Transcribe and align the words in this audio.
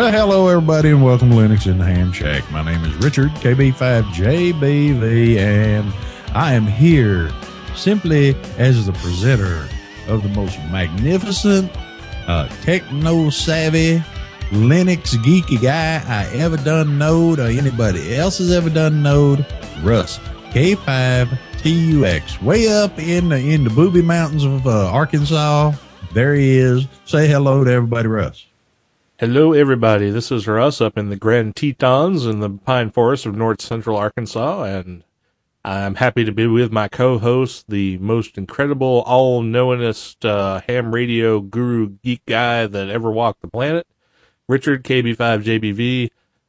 Well, 0.00 0.10
hello 0.10 0.48
everybody, 0.48 0.88
and 0.88 1.04
welcome 1.04 1.28
to 1.28 1.36
Linux 1.36 1.66
in 1.66 1.76
the 1.76 1.84
Ham 1.84 2.10
Shack. 2.10 2.50
My 2.50 2.64
name 2.64 2.82
is 2.86 2.94
Richard 3.04 3.28
KB5JBV, 3.32 5.36
and 5.36 5.92
I 6.34 6.54
am 6.54 6.66
here 6.66 7.30
simply 7.76 8.34
as 8.56 8.86
the 8.86 8.94
presenter 8.94 9.68
of 10.08 10.22
the 10.22 10.30
most 10.30 10.58
magnificent, 10.70 11.70
uh, 12.26 12.48
techno 12.62 13.28
savvy, 13.28 14.02
Linux 14.48 15.16
geeky 15.16 15.60
guy 15.60 16.02
I 16.08 16.34
ever 16.34 16.56
done 16.56 16.96
knowed, 16.96 17.38
or 17.38 17.48
anybody 17.48 18.16
else 18.16 18.38
has 18.38 18.52
ever 18.52 18.70
done 18.70 19.02
knowed, 19.02 19.44
Russ 19.82 20.18
K5TUX, 20.52 22.40
way 22.40 22.68
up 22.68 22.98
in 22.98 23.28
the 23.28 23.36
in 23.36 23.64
the 23.64 23.70
booby 23.70 24.00
mountains 24.00 24.44
of 24.44 24.66
uh, 24.66 24.90
Arkansas. 24.90 25.72
There 26.14 26.34
he 26.34 26.56
is. 26.56 26.86
Say 27.04 27.28
hello 27.28 27.64
to 27.64 27.70
everybody, 27.70 28.08
Russ. 28.08 28.46
Hello, 29.20 29.52
everybody. 29.52 30.08
This 30.08 30.32
is 30.32 30.46
Russ 30.48 30.80
up 30.80 30.96
in 30.96 31.10
the 31.10 31.14
Grand 31.14 31.54
Tetons 31.54 32.24
in 32.24 32.40
the 32.40 32.48
pine 32.48 32.90
forest 32.90 33.26
of 33.26 33.36
north 33.36 33.60
central 33.60 33.98
Arkansas, 33.98 34.62
and 34.62 35.04
I'm 35.62 35.96
happy 35.96 36.24
to 36.24 36.32
be 36.32 36.46
with 36.46 36.72
my 36.72 36.88
co-host, 36.88 37.66
the 37.68 37.98
most 37.98 38.38
incredible, 38.38 39.02
all-knowingest 39.02 40.24
uh, 40.24 40.62
ham 40.66 40.94
radio 40.94 41.38
guru 41.40 41.98
geek 42.02 42.24
guy 42.24 42.66
that 42.66 42.88
ever 42.88 43.10
walked 43.10 43.42
the 43.42 43.48
planet, 43.48 43.86
Richard 44.48 44.84
KB5JBV, 44.84 46.08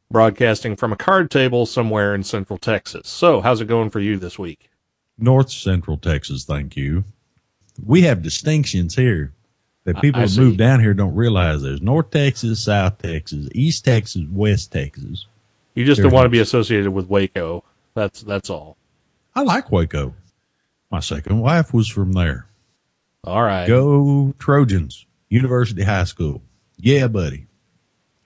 broadcasting 0.10 0.78
from 0.78 0.94
a 0.94 0.96
card 0.96 1.30
table 1.30 1.66
somewhere 1.66 2.16
in 2.16 2.24
central 2.24 2.58
Texas. 2.58 3.10
So, 3.10 3.42
how's 3.42 3.60
it 3.60 3.68
going 3.68 3.90
for 3.90 4.00
you 4.00 4.16
this 4.16 4.40
week? 4.40 4.70
North 5.18 5.52
Central 5.52 5.98
Texas, 5.98 6.46
thank 6.46 6.78
you. 6.78 7.04
We 7.86 8.04
have 8.04 8.22
distinctions 8.22 8.96
here 8.96 9.34
that 9.84 10.02
people 10.02 10.22
I 10.22 10.28
who 10.28 10.42
move 10.42 10.58
down 10.58 10.80
here 10.80 10.94
don't 10.94 11.16
realize. 11.16 11.62
There's 11.62 11.82
North 11.82 12.12
Texas, 12.12 12.64
South 12.64 12.98
Texas, 13.00 13.48
East 13.54 13.86
Texas, 13.86 14.24
West 14.32 14.72
Texas. 14.72 15.26
You 15.74 15.86
just 15.86 16.02
don't 16.02 16.12
want 16.12 16.26
to 16.26 16.30
be 16.30 16.40
associated 16.40 16.92
with 16.92 17.08
Waco. 17.08 17.64
That's 17.94 18.22
that's 18.22 18.50
all. 18.50 18.78
I 19.36 19.42
like 19.42 19.72
Waco. 19.72 20.14
My 20.90 21.00
second 21.00 21.40
wife 21.40 21.74
was 21.74 21.88
from 21.88 22.12
there. 22.12 22.48
All 23.24 23.42
right. 23.42 23.68
Go 23.68 24.34
Trojans, 24.40 25.06
University 25.30 25.84
High 25.84 26.04
School. 26.04 26.42
Yeah, 26.78 27.08
buddy. 27.08 27.48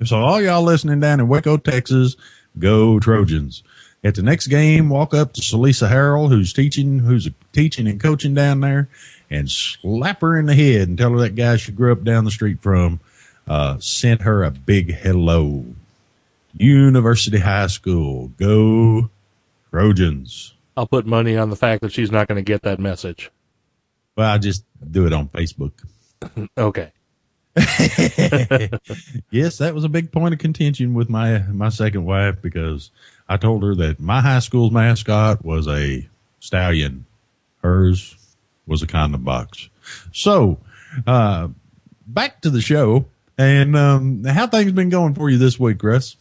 So 0.03 0.17
all 0.17 0.41
y'all 0.41 0.63
listening 0.63 0.99
down 0.99 1.19
in 1.19 1.27
Waco, 1.27 1.57
Texas, 1.57 2.15
go 2.57 2.99
Trojans. 2.99 3.63
At 4.03 4.15
the 4.15 4.21
next 4.21 4.47
game, 4.47 4.89
walk 4.89 5.13
up 5.13 5.33
to 5.33 5.41
Salisa 5.41 5.89
Harrell, 5.89 6.29
who's 6.29 6.53
teaching, 6.53 6.99
who's 6.99 7.27
teaching 7.53 7.87
and 7.87 7.99
coaching 7.99 8.33
down 8.33 8.59
there, 8.59 8.87
and 9.29 9.49
slap 9.49 10.21
her 10.21 10.37
in 10.37 10.45
the 10.45 10.55
head 10.55 10.87
and 10.87 10.97
tell 10.97 11.11
her 11.11 11.19
that 11.19 11.35
guy 11.35 11.57
she 11.57 11.71
grew 11.71 11.91
up 11.91 12.03
down 12.03 12.25
the 12.25 12.31
street 12.31 12.61
from, 12.61 12.99
uh, 13.47 13.77
sent 13.79 14.21
her 14.21 14.43
a 14.43 14.51
big 14.51 14.93
hello. 14.93 15.65
University 16.57 17.39
High 17.39 17.67
School, 17.67 18.29
go 18.37 19.09
Trojans. 19.71 20.53
I'll 20.77 20.87
put 20.87 21.05
money 21.05 21.37
on 21.37 21.49
the 21.49 21.55
fact 21.55 21.81
that 21.81 21.91
she's 21.91 22.11
not 22.11 22.27
going 22.27 22.37
to 22.37 22.41
get 22.41 22.63
that 22.63 22.79
message. 22.79 23.31
Well, 24.15 24.31
I'll 24.31 24.39
just 24.39 24.63
do 24.91 25.05
it 25.05 25.13
on 25.13 25.29
Facebook. 25.29 25.71
Okay. 26.57 26.91
yes, 29.29 29.59
that 29.59 29.71
was 29.73 29.83
a 29.83 29.89
big 29.89 30.11
point 30.11 30.33
of 30.33 30.39
contention 30.39 30.93
with 30.93 31.07
my 31.07 31.39
my 31.51 31.69
second 31.69 32.03
wife 32.03 32.41
because 32.41 32.89
I 33.29 33.37
told 33.37 33.63
her 33.63 33.75
that 33.75 33.99
my 33.99 34.21
high 34.21 34.39
school's 34.39 34.71
mascot 34.71 35.45
was 35.45 35.67
a 35.67 36.07
stallion, 36.39 37.05
hers 37.61 38.15
was 38.67 38.81
a 38.81 38.87
condom 38.87 39.23
box. 39.23 39.69
So, 40.11 40.59
uh, 41.05 41.49
back 42.07 42.41
to 42.41 42.49
the 42.49 42.61
show 42.61 43.05
and 43.37 43.75
um, 43.75 44.23
how 44.23 44.47
things 44.47 44.71
been 44.71 44.89
going 44.89 45.13
for 45.13 45.29
you 45.29 45.37
this 45.37 45.59
week, 45.59 45.79
Chris? 45.79 46.15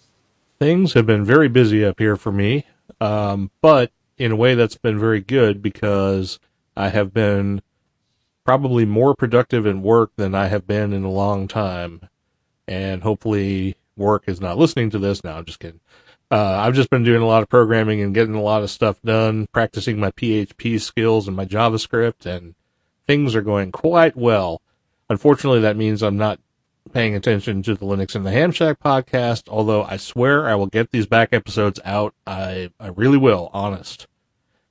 Things 0.59 0.93
have 0.95 1.07
been 1.07 1.25
very 1.25 1.49
busy 1.49 1.85
up 1.85 1.99
here 1.99 2.17
for 2.17 2.33
me, 2.33 2.65
um, 3.01 3.51
but 3.61 3.91
in 4.19 4.33
a 4.33 4.37
way 4.37 4.55
that's 4.55 4.77
been 4.77 4.99
very 4.99 5.21
good 5.21 5.63
because 5.63 6.39
I 6.77 6.89
have 6.89 7.13
been 7.13 7.63
probably 8.45 8.85
more 8.85 9.15
productive 9.15 9.67
in 9.67 9.83
work 9.83 10.13
than 10.17 10.35
I 10.35 10.47
have 10.47 10.67
been 10.67 10.93
in 10.93 11.05
a 11.05 11.11
long 11.11 11.49
time. 11.49 12.09
And 12.67 13.03
hopefully 13.03 13.77
work 13.97 14.25
is 14.27 14.41
not 14.41 14.59
listening 14.59 14.91
to 14.91 14.99
this. 14.99 15.25
Now, 15.25 15.39
I'm 15.39 15.45
just 15.45 15.61
kidding. 15.61 15.81
Uh, 16.31 16.57
I've 16.59 16.75
just 16.75 16.91
been 16.91 17.05
doing 17.05 17.23
a 17.23 17.27
lot 17.27 17.43
of 17.43 17.49
programming 17.49 18.01
and 18.01 18.15
getting 18.15 18.35
a 18.35 18.43
lot 18.43 18.63
of 18.63 18.71
stuff 18.71 19.01
done, 19.03 19.47
practicing 19.53 20.01
my 20.01 20.11
PHP 20.11 20.81
skills 20.81 21.29
and 21.29 21.37
my 21.37 21.45
JavaScript, 21.45 22.27
and 22.27 22.55
things 23.07 23.35
are 23.35 23.43
going 23.43 23.73
quite 23.73 24.17
well. 24.17 24.61
Unfortunately, 25.09 25.61
that 25.61 25.77
means 25.77 26.03
I'm 26.03 26.17
not 26.17 26.41
paying 26.93 27.15
attention 27.15 27.63
to 27.63 27.75
the 27.75 27.87
Linux 27.87 28.15
and 28.15 28.25
the 28.25 28.31
Ham 28.31 28.53
Shack 28.53 28.81
podcast, 28.81 29.49
although 29.49 29.85
I 29.85 29.97
swear 29.97 30.49
I 30.49 30.55
will 30.55 30.67
get 30.67 30.91
these 30.91 31.07
back 31.07 31.31
episodes 31.33 31.81
out. 31.85 32.15
I, 32.27 32.71
I 32.81 32.89
really 32.89 33.19
will, 33.19 33.51
honest. 33.53 34.07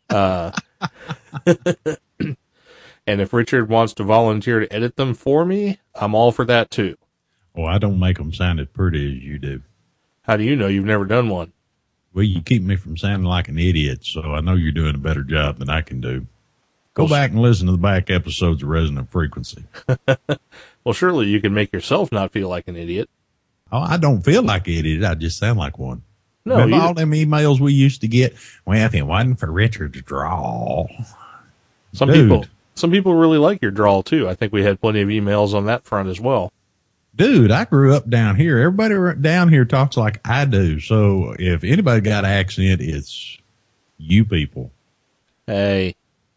Uh, 0.09 0.51
and 3.07 3.21
if 3.21 3.33
Richard 3.33 3.69
wants 3.69 3.93
to 3.95 4.03
volunteer 4.03 4.59
to 4.59 4.73
edit 4.73 4.95
them 4.95 5.13
for 5.13 5.45
me, 5.45 5.79
I'm 5.95 6.15
all 6.15 6.31
for 6.31 6.45
that 6.45 6.71
too. 6.71 6.97
Oh, 7.55 7.65
I 7.65 7.77
don't 7.77 7.99
make 7.99 8.17
them 8.17 8.33
sound 8.33 8.59
as 8.59 8.67
pretty 8.67 9.17
as 9.17 9.23
you 9.23 9.37
do. 9.39 9.61
How 10.23 10.37
do 10.37 10.43
you 10.43 10.55
know 10.55 10.67
you've 10.67 10.85
never 10.85 11.05
done 11.05 11.29
one? 11.29 11.51
Well, 12.13 12.23
you 12.23 12.41
keep 12.41 12.61
me 12.63 12.75
from 12.75 12.97
sounding 12.97 13.27
like 13.27 13.47
an 13.47 13.57
idiot, 13.57 14.05
so 14.05 14.21
I 14.33 14.41
know 14.41 14.55
you're 14.55 14.71
doing 14.71 14.95
a 14.95 14.99
better 14.99 15.23
job 15.23 15.57
than 15.57 15.69
I 15.69 15.81
can 15.81 15.99
do. 15.99 16.25
Go 16.93 17.03
Well, 17.03 17.09
back 17.11 17.31
and 17.31 17.41
listen 17.41 17.65
to 17.65 17.71
the 17.71 17.77
back 17.79 18.09
episodes 18.11 18.61
of 18.61 18.69
Resonant 18.69 19.11
Frequency. 19.11 19.63
Well, 20.83 20.91
surely 20.93 21.27
you 21.27 21.39
can 21.39 21.53
make 21.53 21.71
yourself 21.71 22.11
not 22.11 22.33
feel 22.33 22.49
like 22.49 22.67
an 22.67 22.75
idiot. 22.75 23.09
Oh, 23.71 23.79
I 23.79 23.95
don't 23.95 24.21
feel 24.21 24.43
like 24.43 24.67
an 24.67 24.73
idiot. 24.73 25.05
I 25.05 25.15
just 25.15 25.37
sound 25.37 25.57
like 25.57 25.79
one. 25.79 26.01
No, 26.43 26.55
Remember 26.57 26.85
all 26.85 26.93
them 26.93 27.11
emails 27.11 27.61
we 27.61 27.71
used 27.71 28.01
to 28.01 28.07
get? 28.09 28.35
Well, 28.65 28.85
if 28.85 28.93
it 28.93 29.03
wasn't 29.03 29.39
for 29.39 29.49
Richard 29.49 29.93
to 29.93 30.01
draw. 30.01 30.85
some 31.93 32.09
dude. 32.09 32.29
people, 32.29 32.45
some 32.75 32.91
people 32.91 33.13
really 33.15 33.37
like 33.37 33.61
your 33.61 33.71
drawl 33.71 34.03
too. 34.03 34.27
I 34.27 34.35
think 34.35 34.51
we 34.51 34.63
had 34.63 34.81
plenty 34.81 34.99
of 34.99 35.07
emails 35.07 35.53
on 35.53 35.65
that 35.67 35.85
front 35.85 36.09
as 36.09 36.19
well. 36.19 36.51
Dude, 37.15 37.51
I 37.51 37.65
grew 37.65 37.93
up 37.95 38.09
down 38.09 38.35
here. 38.37 38.57
Everybody 38.59 38.95
down 39.21 39.49
here 39.49 39.65
talks 39.65 39.95
like 39.97 40.19
I 40.27 40.45
do. 40.45 40.79
So 40.79 41.35
if 41.37 41.63
anybody 41.63 42.01
got 42.01 42.25
an 42.25 42.31
accent, 42.31 42.81
it's 42.81 43.37
you 43.97 44.25
people. 44.25 44.71
Hey, 45.47 45.95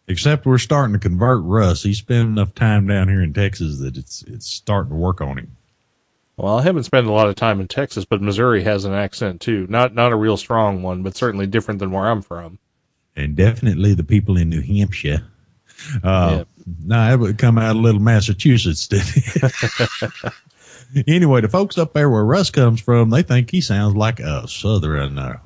Except 0.08 0.46
we're 0.46 0.58
starting 0.58 0.93
to 0.93 1.00
convert 1.00 1.43
Russ. 1.43 1.82
He's 1.82 1.99
spent 1.99 2.28
enough 2.28 2.55
time 2.55 2.87
down 2.87 3.08
here 3.08 3.23
in 3.23 3.32
Texas 3.32 3.81
that 3.81 3.96
it's 3.96 4.23
it's 4.28 4.46
starting 4.46 4.90
to 4.90 4.96
work 4.96 5.20
on 5.20 5.37
him. 5.38 5.56
well, 6.37 6.58
I 6.58 6.62
haven't 6.62 6.84
spent 6.84 7.08
a 7.08 7.12
lot 7.12 7.28
of 7.28 7.34
time 7.34 7.61
in 7.61 7.67
Texas, 7.67 8.05
but 8.05 8.23
Missouri 8.23 8.62
has 8.62 8.84
an 8.84 8.93
accent 8.93 9.40
too. 9.40 9.67
Not 9.69 9.94
not 9.94 10.12
a 10.12 10.17
real 10.17 10.37
strong 10.37 10.82
one, 10.82 11.02
but 11.02 11.17
certainly 11.17 11.46
different 11.49 11.81
than 11.81 11.90
where 11.90 12.06
I'm 12.06 12.23
from. 12.23 12.58
and 13.17 13.34
definitely 13.34 13.94
the 13.94 14.05
people 14.05 14.37
in 14.37 14.49
New 14.50 14.61
Hampshire. 14.61 15.25
Uh, 16.05 16.44
Yeah. 16.64 16.64
no, 16.84 17.12
it 17.12 17.17
would 17.19 17.38
come 17.38 17.58
out 17.58 17.75
of 17.75 17.82
little 17.82 18.00
Massachusetts. 18.00 18.87
it? 18.93 19.52
anyway, 21.06 21.41
the 21.41 21.49
folks 21.49 21.79
up 21.79 21.93
there 21.93 22.11
where 22.11 22.25
Russ 22.25 22.50
comes 22.50 22.81
from, 22.81 23.11
they 23.11 23.23
think 23.23 23.50
he 23.50 23.61
sounds 23.61 23.94
like 23.94 24.21
a 24.21 24.47
Southerner. 24.49 25.11
Now. 25.11 25.41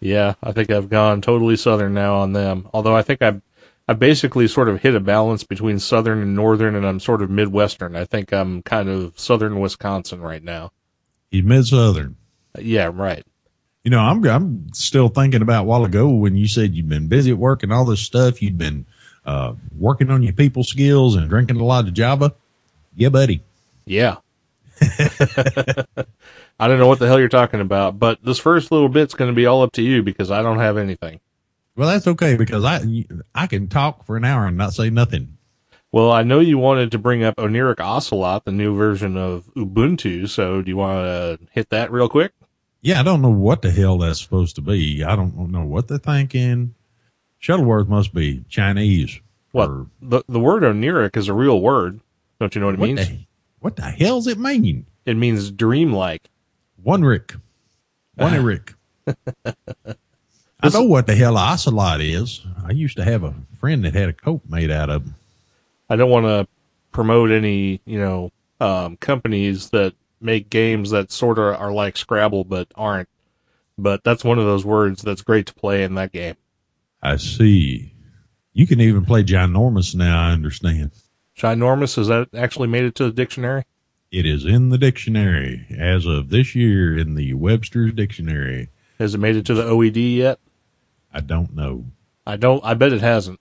Yeah, 0.00 0.34
I 0.42 0.52
think 0.52 0.70
I've 0.70 0.90
gone 0.90 1.20
totally 1.22 1.56
southern 1.56 1.94
now 1.94 2.16
on 2.16 2.32
them. 2.32 2.68
Although 2.72 2.96
I 2.96 3.02
think 3.02 3.22
I 3.22 3.40
I 3.88 3.94
basically 3.94 4.48
sort 4.48 4.68
of 4.68 4.82
hit 4.82 4.94
a 4.94 5.00
balance 5.00 5.44
between 5.44 5.78
southern 5.78 6.20
and 6.20 6.34
northern, 6.34 6.74
and 6.74 6.86
I'm 6.86 7.00
sort 7.00 7.22
of 7.22 7.30
midwestern. 7.30 7.96
I 7.96 8.04
think 8.04 8.32
I'm 8.32 8.62
kind 8.62 8.88
of 8.88 9.18
southern 9.18 9.60
Wisconsin 9.60 10.20
right 10.20 10.42
now. 10.42 10.72
He's 11.30 11.44
mid 11.44 11.66
Southern. 11.66 12.16
Yeah, 12.58 12.90
right. 12.92 13.24
You 13.84 13.90
know, 13.90 14.00
I'm 14.00 14.24
I'm 14.26 14.72
still 14.72 15.08
thinking 15.08 15.42
about 15.42 15.62
a 15.62 15.66
while 15.66 15.84
ago 15.84 16.08
when 16.08 16.36
you 16.36 16.48
said 16.48 16.74
you've 16.74 16.88
been 16.88 17.08
busy 17.08 17.30
at 17.30 17.38
work 17.38 17.62
and 17.62 17.72
all 17.72 17.84
this 17.84 18.00
stuff. 18.00 18.42
You'd 18.42 18.58
been 18.58 18.86
uh, 19.24 19.54
working 19.76 20.10
on 20.10 20.22
your 20.22 20.32
people 20.32 20.64
skills 20.64 21.14
and 21.14 21.28
drinking 21.28 21.60
a 21.60 21.64
lot 21.64 21.86
of 21.86 21.94
Java. 21.94 22.34
Yeah, 22.96 23.10
buddy. 23.10 23.42
Yeah. 23.84 24.16
I 26.58 26.68
don't 26.68 26.78
know 26.78 26.86
what 26.86 26.98
the 26.98 27.06
hell 27.06 27.18
you're 27.18 27.28
talking 27.28 27.60
about, 27.60 27.98
but 27.98 28.22
this 28.24 28.38
first 28.38 28.70
little 28.70 28.88
bit's 28.88 29.14
going 29.14 29.30
to 29.30 29.34
be 29.34 29.46
all 29.46 29.62
up 29.62 29.72
to 29.72 29.82
you 29.82 30.02
because 30.02 30.30
I 30.30 30.42
don't 30.42 30.58
have 30.58 30.76
anything. 30.76 31.20
Well, 31.76 31.88
that's 31.88 32.06
okay 32.06 32.36
because 32.36 32.64
I 32.64 33.04
I 33.34 33.46
can 33.46 33.68
talk 33.68 34.04
for 34.06 34.16
an 34.16 34.24
hour 34.24 34.46
and 34.46 34.56
not 34.56 34.72
say 34.72 34.88
nothing. 34.90 35.36
Well, 35.92 36.10
I 36.10 36.22
know 36.22 36.40
you 36.40 36.58
wanted 36.58 36.90
to 36.92 36.98
bring 36.98 37.22
up 37.22 37.36
Oneiric 37.36 37.80
Ocelot, 37.80 38.44
the 38.44 38.52
new 38.52 38.74
version 38.74 39.16
of 39.16 39.48
Ubuntu. 39.54 40.28
So 40.28 40.62
do 40.62 40.70
you 40.70 40.76
want 40.76 41.06
to 41.06 41.38
hit 41.52 41.70
that 41.70 41.90
real 41.90 42.08
quick? 42.08 42.32
Yeah, 42.82 43.00
I 43.00 43.02
don't 43.02 43.22
know 43.22 43.30
what 43.30 43.62
the 43.62 43.70
hell 43.70 43.98
that's 43.98 44.20
supposed 44.20 44.56
to 44.56 44.62
be. 44.62 45.04
I 45.04 45.16
don't 45.16 45.50
know 45.50 45.64
what 45.64 45.88
they're 45.88 45.98
thinking. 45.98 46.74
Shuttleworth 47.38 47.88
must 47.88 48.14
be 48.14 48.44
Chinese. 48.48 49.20
What 49.52 49.68
or- 49.68 49.86
the 50.00 50.22
the 50.28 50.40
word 50.40 50.62
Oneiric 50.62 51.16
is 51.16 51.28
a 51.28 51.34
real 51.34 51.60
word. 51.60 52.00
Don't 52.40 52.54
you 52.54 52.60
know 52.60 52.68
what 52.68 52.74
it 52.74 52.80
what 52.80 52.86
means? 52.86 53.08
the, 53.08 53.25
what 53.66 53.74
the 53.74 53.82
hell's 53.82 54.28
it 54.28 54.38
mean? 54.38 54.86
It 55.06 55.16
means 55.16 55.50
dreamlike. 55.50 56.30
One 56.84 57.02
Rick. 57.02 57.34
One 58.14 58.44
Rick. 58.44 58.74
I 59.08 60.68
know 60.72 60.84
what 60.84 61.08
the 61.08 61.16
hell 61.16 61.36
ocelot 61.36 62.00
is. 62.00 62.46
I 62.64 62.70
used 62.70 62.96
to 62.96 63.02
have 63.02 63.24
a 63.24 63.34
friend 63.58 63.84
that 63.84 63.92
had 63.92 64.08
a 64.08 64.12
coat 64.12 64.42
made 64.48 64.70
out 64.70 64.88
of 64.88 65.04
them. 65.04 65.16
I 65.90 65.96
don't 65.96 66.10
want 66.10 66.26
to 66.26 66.46
promote 66.92 67.32
any, 67.32 67.80
you 67.84 67.98
know, 67.98 68.30
um, 68.60 68.98
companies 68.98 69.70
that 69.70 69.94
make 70.20 70.48
games 70.48 70.90
that 70.90 71.10
sort 71.10 71.36
of 71.40 71.60
are 71.60 71.72
like 71.72 71.96
Scrabble 71.96 72.44
but 72.44 72.68
aren't. 72.76 73.08
But 73.76 74.04
that's 74.04 74.22
one 74.22 74.38
of 74.38 74.44
those 74.44 74.64
words 74.64 75.02
that's 75.02 75.22
great 75.22 75.46
to 75.46 75.54
play 75.54 75.82
in 75.82 75.96
that 75.96 76.12
game. 76.12 76.36
I 77.02 77.16
see. 77.16 77.92
You 78.52 78.68
can 78.68 78.80
even 78.80 79.04
play 79.04 79.24
ginormous 79.24 79.92
now, 79.96 80.28
I 80.28 80.30
understand. 80.30 80.92
Ginormous, 81.36 81.96
has 81.96 82.08
that 82.08 82.28
actually 82.34 82.68
made 82.68 82.84
it 82.84 82.94
to 82.96 83.04
the 83.04 83.12
dictionary? 83.12 83.64
It 84.10 84.24
is 84.24 84.44
in 84.44 84.70
the 84.70 84.78
dictionary 84.78 85.66
as 85.76 86.06
of 86.06 86.30
this 86.30 86.54
year 86.54 86.96
in 86.96 87.14
the 87.14 87.34
Webster's 87.34 87.92
Dictionary. 87.92 88.70
Has 88.98 89.14
it 89.14 89.18
made 89.18 89.36
it 89.36 89.44
to 89.46 89.54
the 89.54 89.64
OED 89.64 90.16
yet? 90.16 90.38
I 91.12 91.20
don't 91.20 91.54
know. 91.54 91.84
I 92.26 92.36
don't. 92.36 92.64
I 92.64 92.74
bet 92.74 92.92
it 92.92 93.02
hasn't. 93.02 93.40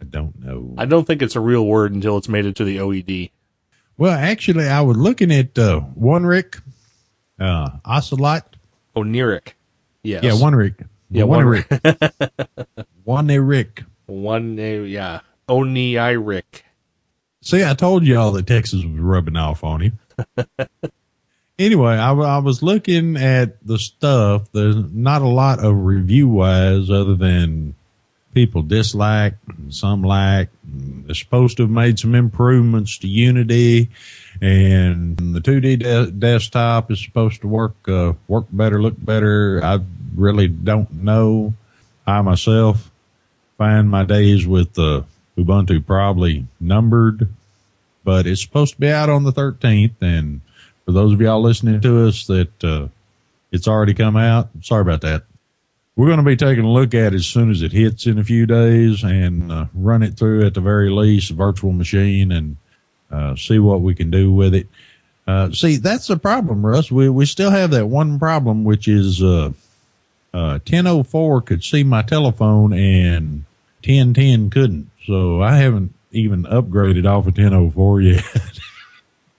I 0.00 0.04
don't 0.04 0.38
know. 0.40 0.74
I 0.76 0.84
don't 0.86 1.06
think 1.06 1.22
it's 1.22 1.36
a 1.36 1.40
real 1.40 1.64
word 1.64 1.92
until 1.92 2.16
it's 2.16 2.28
made 2.28 2.46
it 2.46 2.56
to 2.56 2.64
the 2.64 2.78
OED. 2.78 3.30
well, 3.96 4.12
actually, 4.12 4.66
I 4.66 4.80
was 4.80 4.96
looking 4.96 5.30
at 5.30 5.56
uh, 5.56 5.80
one 5.80 6.26
Rick, 6.26 6.58
uh, 7.38 7.70
Ocelot. 7.84 8.56
Oneiric. 8.96 9.52
Yes. 10.02 10.24
Yeah, 10.24 10.34
one 10.34 10.56
Rick. 10.56 10.82
Yeah, 11.08 11.24
one 11.24 11.44
one 11.44 11.46
Rick. 11.46 11.68
one 13.04 13.28
Rick. 13.28 13.84
One. 14.06 14.56
Yeah. 14.58 15.20
Oneiric. 15.48 16.62
See, 17.42 17.64
I 17.64 17.74
told 17.74 18.04
y'all 18.04 18.30
that 18.32 18.46
Texas 18.46 18.84
was 18.84 19.00
rubbing 19.00 19.36
off 19.36 19.64
on 19.64 19.80
him. 19.80 19.98
anyway, 21.58 21.94
I, 21.94 22.12
I 22.12 22.38
was 22.38 22.62
looking 22.62 23.16
at 23.16 23.64
the 23.66 23.78
stuff. 23.78 24.50
There's 24.52 24.76
not 24.76 25.22
a 25.22 25.28
lot 25.28 25.58
of 25.58 25.84
review 25.84 26.28
wise 26.28 26.88
other 26.88 27.16
than 27.16 27.74
people 28.32 28.62
dislike, 28.62 29.34
some 29.70 30.02
like. 30.02 30.50
They're 30.64 31.16
supposed 31.16 31.56
to 31.56 31.64
have 31.64 31.70
made 31.70 31.98
some 31.98 32.14
improvements 32.14 32.98
to 32.98 33.08
Unity, 33.08 33.90
and 34.40 35.16
the 35.16 35.40
2D 35.40 35.80
de- 35.80 36.10
desktop 36.12 36.92
is 36.92 37.02
supposed 37.02 37.40
to 37.40 37.48
work 37.48 37.74
uh, 37.88 38.12
work 38.28 38.46
better, 38.52 38.80
look 38.80 38.94
better. 38.96 39.60
I 39.64 39.80
really 40.14 40.46
don't 40.46 40.92
know. 41.02 41.54
I 42.06 42.22
myself 42.22 42.92
find 43.58 43.90
my 43.90 44.04
days 44.04 44.46
with 44.46 44.78
uh, 44.78 45.02
Ubuntu 45.36 45.84
probably 45.84 46.46
numbered, 46.60 47.28
but 48.04 48.26
it's 48.26 48.42
supposed 48.42 48.74
to 48.74 48.80
be 48.80 48.90
out 48.90 49.08
on 49.08 49.24
the 49.24 49.32
13th. 49.32 49.94
And 50.00 50.40
for 50.84 50.92
those 50.92 51.12
of 51.12 51.20
y'all 51.20 51.42
listening 51.42 51.80
to 51.80 52.06
us 52.06 52.26
that 52.26 52.64
uh, 52.64 52.88
it's 53.50 53.68
already 53.68 53.94
come 53.94 54.16
out, 54.16 54.50
sorry 54.62 54.82
about 54.82 55.00
that. 55.02 55.24
We're 55.94 56.06
going 56.06 56.18
to 56.18 56.24
be 56.24 56.36
taking 56.36 56.64
a 56.64 56.72
look 56.72 56.94
at 56.94 57.12
it 57.12 57.16
as 57.16 57.26
soon 57.26 57.50
as 57.50 57.60
it 57.60 57.72
hits 57.72 58.06
in 58.06 58.18
a 58.18 58.24
few 58.24 58.46
days 58.46 59.02
and 59.02 59.52
uh, 59.52 59.66
run 59.74 60.02
it 60.02 60.16
through 60.16 60.46
at 60.46 60.54
the 60.54 60.60
very 60.62 60.90
least 60.90 61.30
virtual 61.32 61.72
machine 61.72 62.32
and 62.32 62.56
uh, 63.10 63.36
see 63.36 63.58
what 63.58 63.82
we 63.82 63.94
can 63.94 64.10
do 64.10 64.32
with 64.32 64.54
it. 64.54 64.68
Uh, 65.26 65.50
see, 65.52 65.76
that's 65.76 66.06
the 66.06 66.16
problem, 66.16 66.64
Russ. 66.64 66.90
We 66.90 67.08
we 67.08 67.26
still 67.26 67.50
have 67.50 67.70
that 67.70 67.86
one 67.86 68.18
problem, 68.18 68.64
which 68.64 68.88
is 68.88 69.22
uh, 69.22 69.52
uh, 70.34 70.58
1004 70.66 71.42
could 71.42 71.62
see 71.62 71.84
my 71.84 72.02
telephone 72.02 72.72
and 72.72 73.44
1010 73.84 74.50
couldn't. 74.50 74.90
So 75.06 75.42
I 75.42 75.56
haven't 75.56 75.94
even 76.10 76.44
upgraded 76.44 77.06
off 77.06 77.26
of 77.26 77.38
1004 77.38 78.00
yet. 78.02 78.24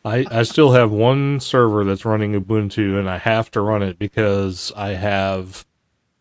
I, 0.06 0.26
I 0.30 0.44
still 0.44 0.74
have 0.74 0.92
one 0.92 1.40
server 1.40 1.86
that's 1.86 2.04
running 2.04 2.34
Ubuntu 2.34 3.00
and 3.00 3.10
I 3.10 3.18
have 3.18 3.50
to 3.52 3.62
run 3.62 3.82
it 3.82 3.98
because 3.98 4.72
I 4.76 4.90
have 4.90 5.66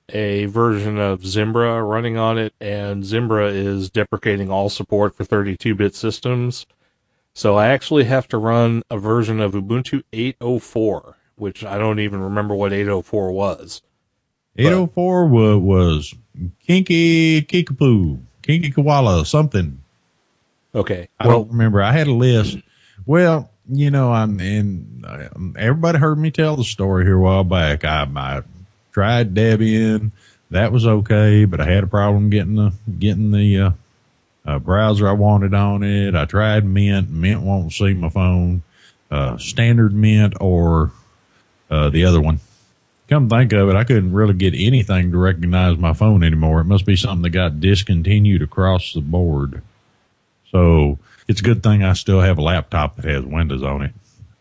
a 0.09 0.45
version 0.47 0.99
of 0.99 1.27
Zimbra 1.27 1.83
running 1.83 2.17
on 2.17 2.39
it 2.39 2.55
and 2.61 3.05
Zimbra 3.05 3.47
is 3.49 3.91
deprecating 3.91 4.51
all 4.51 4.69
support 4.69 5.17
for 5.17 5.25
32 5.25 5.75
bit 5.75 5.97
systems. 5.97 6.67
So 7.35 7.57
I 7.57 7.69
actually 7.69 8.05
have 8.05 8.29
to 8.29 8.39
run 8.39 8.83
a 8.91 8.99
version 8.99 9.41
of 9.41 9.53
Ubuntu 9.53 10.03
804, 10.13 11.17
which 11.37 11.65
I 11.65 11.79
don't 11.79 11.99
even 11.99 12.21
remember 12.21 12.55
what 12.55 12.73
804 12.73 13.33
was. 13.33 13.83
804 14.57 15.27
was, 15.27 15.59
was 15.59 16.15
Kinky 16.65 17.43
Kickapoo, 17.43 18.21
Kinky 18.43 18.71
Koala, 18.71 19.25
something. 19.25 19.81
Okay. 20.75 21.09
I 21.19 21.29
Well, 21.29 21.39
don't 21.41 21.53
remember. 21.53 21.83
I 21.83 21.93
had 21.93 22.07
a 22.07 22.13
list. 22.13 22.59
Well, 23.07 23.51
you 23.69 23.91
know, 23.91 24.13
I'm 24.13 24.41
and 24.41 25.55
everybody 25.57 25.99
heard 25.99 26.19
me 26.19 26.31
tell 26.31 26.57
the 26.57 26.65
story 26.65 27.05
here 27.05 27.17
a 27.17 27.21
while 27.21 27.45
back. 27.45 27.85
I, 27.85 28.09
I 28.15 28.43
tried 28.93 29.35
Debian, 29.35 30.11
that 30.53 30.71
was 30.71 30.87
okay, 30.87 31.45
but 31.47 31.61
I 31.61 31.65
had 31.65 31.83
a 31.85 31.87
problem 31.87 32.31
getting 32.31 32.57
the 32.57 32.73
getting 32.99 33.31
the 33.31 33.59
uh, 33.59 33.71
uh, 34.45 34.59
browser 34.59 35.09
I 35.09 35.13
wanted 35.13 35.55
on 35.55 35.83
it. 35.83 36.15
I 36.15 36.27
tried 36.27 36.65
Mint, 36.65 37.11
Mint 37.11 37.41
won't 37.43 37.73
see 37.73 37.95
my 37.95 38.11
phone. 38.11 38.63
Uh, 39.11 39.37
standard 39.39 39.93
Mint 39.93 40.35
or 40.41 40.91
uh, 41.71 41.91
the 41.91 42.05
other 42.05 42.21
one. 42.21 42.41
Come 43.13 43.29
think 43.29 43.53
of 43.53 43.69
it, 43.69 43.77
I 43.77 43.85
couldn't 43.85 44.15
really 44.15 44.33
get 44.33 44.55
anything 44.55 45.13
to 45.13 45.19
recognize 45.19 45.77
my 45.77 45.93
phone 45.93 46.25
anymore. 46.25 46.63
It 46.63 46.65
must 46.65 46.87
be 46.87 46.97
something 46.97 47.21
that 47.21 47.29
got 47.29 47.61
discontinued 47.61 48.41
across 48.41 48.95
the 48.95 49.03
board. 49.03 49.61
So 50.51 50.99
it's 51.29 51.43
a 51.43 51.45
good 51.45 51.63
thing 51.63 51.85
I 51.85 51.93
still 51.93 52.23
have 52.23 52.39
a 52.39 52.43
laptop 52.43 52.97
that 52.97 53.05
has 53.05 53.23
Windows 53.23 53.63
on 53.63 53.83
it. 53.83 53.93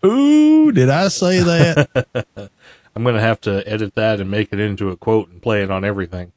Ooh, 0.06 0.72
did 0.72 0.90
I 0.90 1.10
say 1.10 1.42
that? 1.42 2.08
I'm 2.96 3.04
going 3.04 3.16
to 3.16 3.22
have 3.22 3.42
to 3.42 3.62
edit 3.68 3.96
that 3.96 4.22
and 4.22 4.32
make 4.32 4.54
it 4.54 4.62
into 4.62 4.90
a 4.90 4.96
quote 4.96 5.28
and 5.28 5.42
play 5.42 5.64
it 5.64 5.70
on 5.70 5.84
everything. 5.84 6.32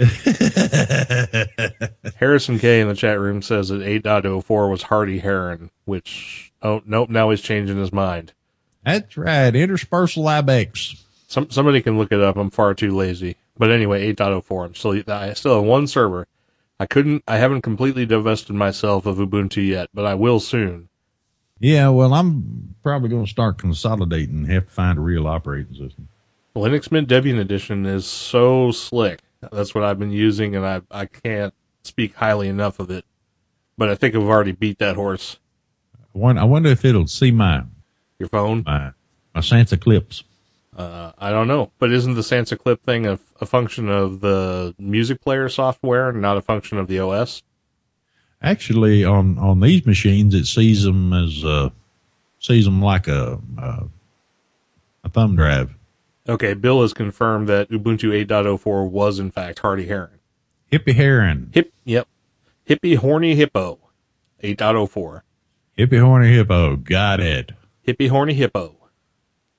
Harrison 2.15 2.59
K 2.59 2.79
in 2.79 2.87
the 2.87 2.95
chat 2.95 3.19
room 3.19 3.41
says 3.41 3.67
that 3.67 3.81
8.04 3.81 4.71
was 4.71 4.83
Hardy 4.83 5.19
Heron, 5.19 5.71
which, 5.83 6.53
oh, 6.61 6.81
nope, 6.85 7.09
now 7.09 7.29
he's 7.29 7.41
changing 7.41 7.75
his 7.77 7.91
mind. 7.91 8.31
That's 8.85 9.17
right. 9.17 9.53
Intrepid 9.53 10.25
Ibex. 10.25 11.03
Some, 11.27 11.49
somebody 11.49 11.81
can 11.81 11.97
look 11.97 12.11
it 12.11 12.21
up. 12.21 12.37
I'm 12.37 12.49
far 12.49 12.73
too 12.73 12.95
lazy. 12.95 13.35
But 13.57 13.71
anyway, 13.71 14.13
8.04. 14.13 14.65
I'm 14.65 14.75
still, 14.75 15.03
I 15.13 15.33
still 15.33 15.55
have 15.55 15.63
one 15.63 15.87
server. 15.87 16.27
I 16.79 16.85
couldn't, 16.85 17.23
I 17.27 17.37
haven't 17.37 17.61
completely 17.63 18.05
divested 18.05 18.55
myself 18.55 19.05
of 19.05 19.17
Ubuntu 19.17 19.65
yet, 19.67 19.89
but 19.93 20.05
I 20.05 20.13
will 20.13 20.39
soon. 20.39 20.89
Yeah, 21.59 21.89
well, 21.89 22.13
I'm 22.13 22.75
probably 22.83 23.09
going 23.09 23.25
to 23.25 23.29
start 23.29 23.57
consolidating 23.57 24.43
and 24.43 24.51
have 24.51 24.67
to 24.67 24.71
find 24.71 24.97
a 24.97 25.01
real 25.01 25.27
operating 25.27 25.73
system. 25.73 26.07
Linux 26.55 26.91
Mint 26.91 27.09
Debian 27.09 27.39
Edition 27.39 27.85
is 27.85 28.05
so 28.05 28.71
slick. 28.71 29.21
That's 29.51 29.73
what 29.75 29.83
I've 29.83 29.99
been 29.99 30.11
using, 30.11 30.55
and 30.55 30.65
I 30.65 30.81
I 30.89 31.05
can't 31.05 31.53
speak 31.83 32.15
highly 32.15 32.47
enough 32.47 32.79
of 32.79 32.89
it. 32.89 33.05
But 33.77 33.89
I 33.89 33.95
think 33.95 34.15
I've 34.15 34.23
already 34.23 34.51
beat 34.53 34.79
that 34.79 34.95
horse. 34.95 35.37
I 35.95 36.17
wonder, 36.17 36.41
I 36.41 36.45
wonder 36.45 36.69
if 36.69 36.83
it'll 36.83 37.05
see 37.07 37.29
my, 37.31 37.63
Your 38.17 38.29
phone? 38.29 38.63
my, 38.65 38.91
my 39.35 39.41
Sansa 39.41 39.79
clips. 39.79 40.23
Uh, 40.77 41.11
I 41.17 41.31
don't 41.31 41.47
know. 41.47 41.71
But 41.79 41.91
isn't 41.91 42.13
the 42.13 42.21
Sansa 42.21 42.57
Clip 42.57 42.83
thing 42.83 43.07
a, 43.07 43.19
a 43.41 43.45
function 43.45 43.89
of 43.89 44.21
the 44.21 44.75
music 44.77 45.21
player 45.21 45.49
software, 45.49 46.11
not 46.11 46.37
a 46.37 46.41
function 46.41 46.77
of 46.77 46.87
the 46.87 46.99
OS? 46.99 47.41
Actually, 48.41 49.03
on, 49.03 49.39
on 49.39 49.59
these 49.59 49.85
machines, 49.87 50.35
it 50.35 50.45
sees 50.45 50.83
them 50.83 51.11
as, 51.11 51.43
uh, 51.43 51.69
sees 52.39 52.65
them 52.65 52.81
like 52.81 53.07
a, 53.07 53.39
uh, 53.57 53.85
a 55.03 55.09
thumb 55.09 55.35
drive. 55.35 55.73
Okay, 56.29 56.53
Bill 56.53 56.81
has 56.81 56.93
confirmed 56.93 57.49
that 57.49 57.69
Ubuntu 57.69 58.25
8.04 58.27 58.89
was 58.89 59.17
in 59.17 59.31
fact 59.31 59.59
Hardy 59.59 59.87
Heron. 59.87 60.19
Hippie 60.71 60.93
Heron. 60.93 61.49
Hip, 61.53 61.73
yep. 61.85 62.07
Hippie 62.67 62.97
Horny 62.97 63.33
Hippo 63.33 63.79
8.04. 64.43 65.21
Hippie 65.77 66.01
Horny 66.01 66.33
Hippo. 66.33 66.75
Got 66.75 67.21
it. 67.21 67.53
Hippie 67.87 68.09
Horny 68.09 68.33
Hippo. 68.33 68.76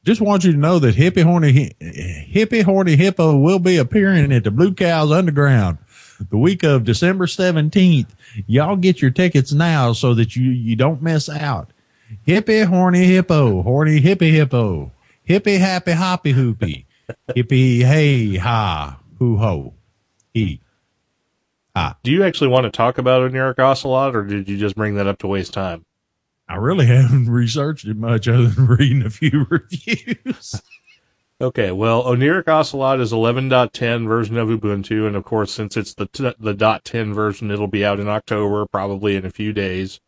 Just 0.05 0.21
want 0.21 0.45
you 0.45 0.53
to 0.53 0.59
know 0.59 0.79
that 0.79 0.95
Hippie 0.95 1.23
Horny 1.23 1.75
Hippie 1.81 2.63
Horny 2.63 2.97
Hippo 2.97 3.37
will 3.37 3.59
be 3.59 3.77
appearing 3.77 4.33
at 4.33 4.45
the 4.45 4.51
Blue 4.51 4.73
Cows 4.73 5.11
Underground 5.11 5.79
the 6.31 6.39
week 6.39 6.63
of 6.63 6.85
December 6.85 7.27
seventeenth. 7.27 8.15
Y'all 8.47 8.77
get 8.77 9.03
your 9.03 9.11
tickets 9.11 9.53
now 9.53 9.93
so 9.93 10.15
that 10.15 10.37
you 10.37 10.51
you 10.51 10.77
don't 10.77 11.03
miss 11.03 11.29
out. 11.29 11.73
Hippie 12.27 12.65
Horny 12.65 13.05
Hippo, 13.05 13.63
Horny 13.63 14.01
Hippie 14.01 14.33
Hippo, 14.33 14.93
Hippie 15.29 15.59
Happy 15.59 15.93
Hoppy 15.93 16.33
Hoopy, 16.33 16.87
Hippie 17.31 17.83
Hey 17.83 18.37
Ha 18.37 18.99
Hoo 19.19 19.37
Ho, 19.37 19.75
He. 20.33 20.61
Do 22.03 22.11
you 22.11 22.25
actually 22.25 22.49
want 22.49 22.65
to 22.65 22.71
talk 22.71 22.99
about 22.99 23.31
Oneiric 23.31 23.59
Ocelot, 23.61 24.17
or 24.17 24.25
did 24.25 24.49
you 24.49 24.59
just 24.59 24.75
bring 24.75 24.97
that 24.97 25.07
up 25.07 25.19
to 25.19 25.29
waste 25.29 25.53
time? 25.53 25.85
I 26.49 26.57
really 26.57 26.87
haven't 26.87 27.27
researched 27.31 27.87
it 27.87 27.97
much 27.97 28.27
other 28.27 28.49
than 28.49 28.67
reading 28.67 29.03
a 29.03 29.11
few 29.11 29.47
reviews. 29.51 30.63
Okay, 31.41 31.71
well, 31.71 32.03
Oneiric 32.05 32.49
Ocelot 32.49 33.01
is 33.01 33.13
11.10 33.13 34.09
version 34.09 34.37
of 34.37 34.49
Ubuntu, 34.49 35.07
and 35.07 35.15
of 35.15 35.25
course, 35.25 35.53
since 35.53 35.77
it's 35.77 35.95
the 35.95 36.07
t- 36.07 36.35
the 36.39 36.55
.10 36.55 37.15
version, 37.15 37.51
it'll 37.53 37.69
be 37.69 37.85
out 37.85 38.01
in 38.01 38.09
October, 38.09 38.67
probably 38.67 39.15
in 39.15 39.25
a 39.25 39.31
few 39.31 39.53
days. 39.53 40.01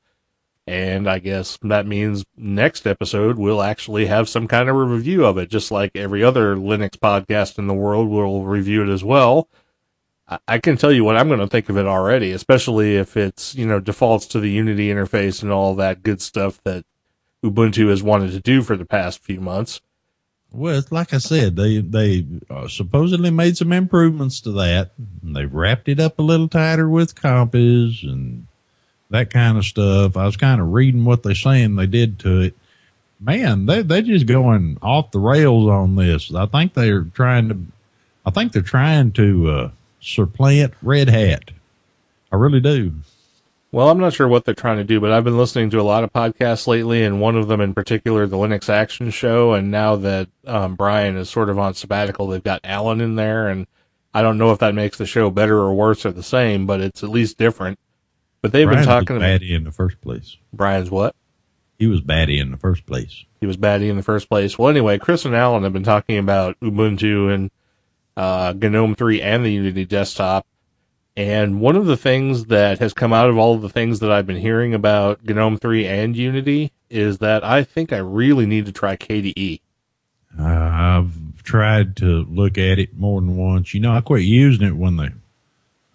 And 0.66 1.08
I 1.08 1.18
guess 1.20 1.58
that 1.62 1.86
means 1.86 2.24
next 2.36 2.86
episode 2.86 3.38
we'll 3.38 3.62
actually 3.62 4.06
have 4.06 4.28
some 4.28 4.46
kind 4.46 4.68
of 4.68 4.76
review 4.76 5.24
of 5.24 5.38
it, 5.38 5.50
just 5.50 5.70
like 5.70 5.92
every 5.94 6.22
other 6.22 6.56
Linux 6.56 6.90
podcast 6.90 7.58
in 7.58 7.66
the 7.66 7.74
world 7.74 8.08
will 8.08 8.44
review 8.44 8.82
it 8.82 8.92
as 8.92 9.02
well. 9.04 9.48
I, 10.46 10.58
can 10.58 10.76
tell 10.76 10.92
you 10.92 11.02
what 11.02 11.16
I'm 11.16 11.28
going 11.28 11.40
to 11.40 11.48
think 11.48 11.68
of 11.68 11.76
it 11.76 11.86
already, 11.86 12.30
especially 12.32 12.96
if 12.96 13.16
it's, 13.16 13.54
you 13.54 13.66
know, 13.66 13.80
defaults 13.80 14.26
to 14.26 14.40
the 14.40 14.50
Unity 14.50 14.88
interface 14.88 15.42
and 15.42 15.50
all 15.50 15.74
that 15.76 16.02
good 16.02 16.22
stuff 16.22 16.60
that 16.64 16.84
Ubuntu 17.44 17.88
has 17.88 18.02
wanted 18.02 18.32
to 18.32 18.40
do 18.40 18.62
for 18.62 18.76
the 18.76 18.84
past 18.84 19.22
few 19.22 19.40
months. 19.40 19.80
Well, 20.52 20.82
like 20.90 21.14
I 21.14 21.18
said, 21.18 21.54
they 21.54 21.78
they 21.78 22.26
uh, 22.48 22.66
supposedly 22.66 23.30
made 23.30 23.56
some 23.56 23.72
improvements 23.72 24.40
to 24.40 24.52
that. 24.52 24.90
They've 25.22 25.52
wrapped 25.52 25.88
it 25.88 26.00
up 26.00 26.18
a 26.18 26.22
little 26.22 26.48
tighter 26.48 26.88
with 26.88 27.14
Compiz 27.14 28.02
and 28.02 28.48
that 29.10 29.30
kind 29.30 29.58
of 29.58 29.64
stuff. 29.64 30.16
I 30.16 30.26
was 30.26 30.36
kind 30.36 30.60
of 30.60 30.72
reading 30.72 31.04
what 31.04 31.22
they're 31.22 31.34
saying 31.36 31.76
they 31.76 31.86
did 31.86 32.18
to 32.20 32.40
it. 32.40 32.56
Man, 33.20 33.66
they 33.66 33.82
they're 33.82 34.02
just 34.02 34.26
going 34.26 34.78
off 34.82 35.12
the 35.12 35.20
rails 35.20 35.68
on 35.68 35.94
this. 35.94 36.34
I 36.34 36.46
think 36.46 36.74
they're 36.74 37.04
trying 37.04 37.48
to. 37.48 37.60
I 38.26 38.30
think 38.30 38.52
they're 38.52 38.62
trying 38.62 39.12
to 39.12 39.50
uh, 39.50 39.70
supplant 40.00 40.74
Red 40.82 41.08
Hat. 41.08 41.50
I 42.32 42.36
really 42.36 42.60
do. 42.60 42.92
Well, 43.72 43.88
I'm 43.88 43.98
not 43.98 44.14
sure 44.14 44.26
what 44.26 44.44
they're 44.44 44.54
trying 44.54 44.78
to 44.78 44.84
do, 44.84 44.98
but 45.00 45.12
I've 45.12 45.22
been 45.22 45.38
listening 45.38 45.70
to 45.70 45.80
a 45.80 45.82
lot 45.82 46.02
of 46.02 46.12
podcasts 46.12 46.66
lately, 46.66 47.04
and 47.04 47.20
one 47.20 47.36
of 47.36 47.46
them 47.46 47.60
in 47.60 47.72
particular, 47.72 48.26
the 48.26 48.36
Linux 48.36 48.68
Action 48.68 49.10
Show. 49.10 49.52
And 49.52 49.70
now 49.70 49.94
that 49.96 50.28
um, 50.44 50.74
Bryan 50.74 51.16
is 51.16 51.30
sort 51.30 51.48
of 51.48 51.58
on 51.58 51.74
sabbatical, 51.74 52.26
they've 52.26 52.42
got 52.42 52.60
Allan 52.64 53.00
in 53.00 53.14
there, 53.14 53.46
and 53.46 53.68
I 54.12 54.22
don't 54.22 54.38
know 54.38 54.50
if 54.50 54.58
that 54.58 54.74
makes 54.74 54.98
the 54.98 55.06
show 55.06 55.30
better 55.30 55.58
or 55.58 55.72
worse 55.72 56.04
or 56.04 56.10
the 56.10 56.22
same, 56.22 56.66
but 56.66 56.80
it's 56.80 57.04
at 57.04 57.10
least 57.10 57.38
different. 57.38 57.78
But 58.42 58.50
they've 58.50 58.66
Bryan 58.66 58.80
been 58.80 58.88
talking 58.88 59.16
was 59.16 59.22
about 59.22 59.42
in 59.42 59.62
the 59.62 59.72
first 59.72 60.00
place. 60.00 60.36
Bryan's 60.52 60.90
what? 60.90 61.14
He 61.78 61.86
was 61.86 62.00
batty 62.00 62.40
in 62.40 62.50
the 62.50 62.56
first 62.56 62.86
place. 62.86 63.24
He 63.40 63.46
was 63.46 63.56
batty 63.56 63.88
in 63.88 63.96
the 63.96 64.02
first 64.02 64.28
place. 64.28 64.58
Well, 64.58 64.68
anyway, 64.68 64.98
Chris 64.98 65.24
and 65.24 65.34
Allan 65.34 65.62
have 65.62 65.72
been 65.72 65.84
talking 65.84 66.18
about 66.18 66.58
Ubuntu 66.60 67.32
and 67.32 67.50
uh, 68.20 68.52
GNOME 68.52 68.96
3 68.96 69.22
and 69.22 69.42
the 69.42 69.50
Unity 69.50 69.86
desktop 69.86 70.46
and 71.16 71.58
one 71.58 71.74
of 71.74 71.86
the 71.86 71.96
things 71.96 72.46
that 72.46 72.78
has 72.78 72.92
come 72.92 73.14
out 73.14 73.30
of 73.30 73.38
all 73.38 73.54
of 73.54 73.62
the 73.62 73.70
things 73.70 74.00
that 74.00 74.12
I've 74.12 74.26
been 74.26 74.36
hearing 74.36 74.74
about 74.74 75.24
GNOME 75.24 75.56
3 75.56 75.86
and 75.86 76.14
Unity 76.14 76.70
is 76.90 77.18
that 77.18 77.42
I 77.42 77.64
think 77.64 77.94
I 77.94 77.98
really 77.98 78.44
need 78.44 78.66
to 78.66 78.72
try 78.72 78.94
KDE. 78.96 79.62
Uh, 80.38 80.44
I've 80.44 81.42
tried 81.44 81.96
to 81.96 82.26
look 82.28 82.58
at 82.58 82.78
it 82.78 82.94
more 82.98 83.22
than 83.22 83.38
once. 83.38 83.72
You 83.72 83.80
know, 83.80 83.92
I 83.92 84.02
quit 84.02 84.22
using 84.22 84.66
it 84.66 84.76
when 84.76 84.98
they 84.98 85.08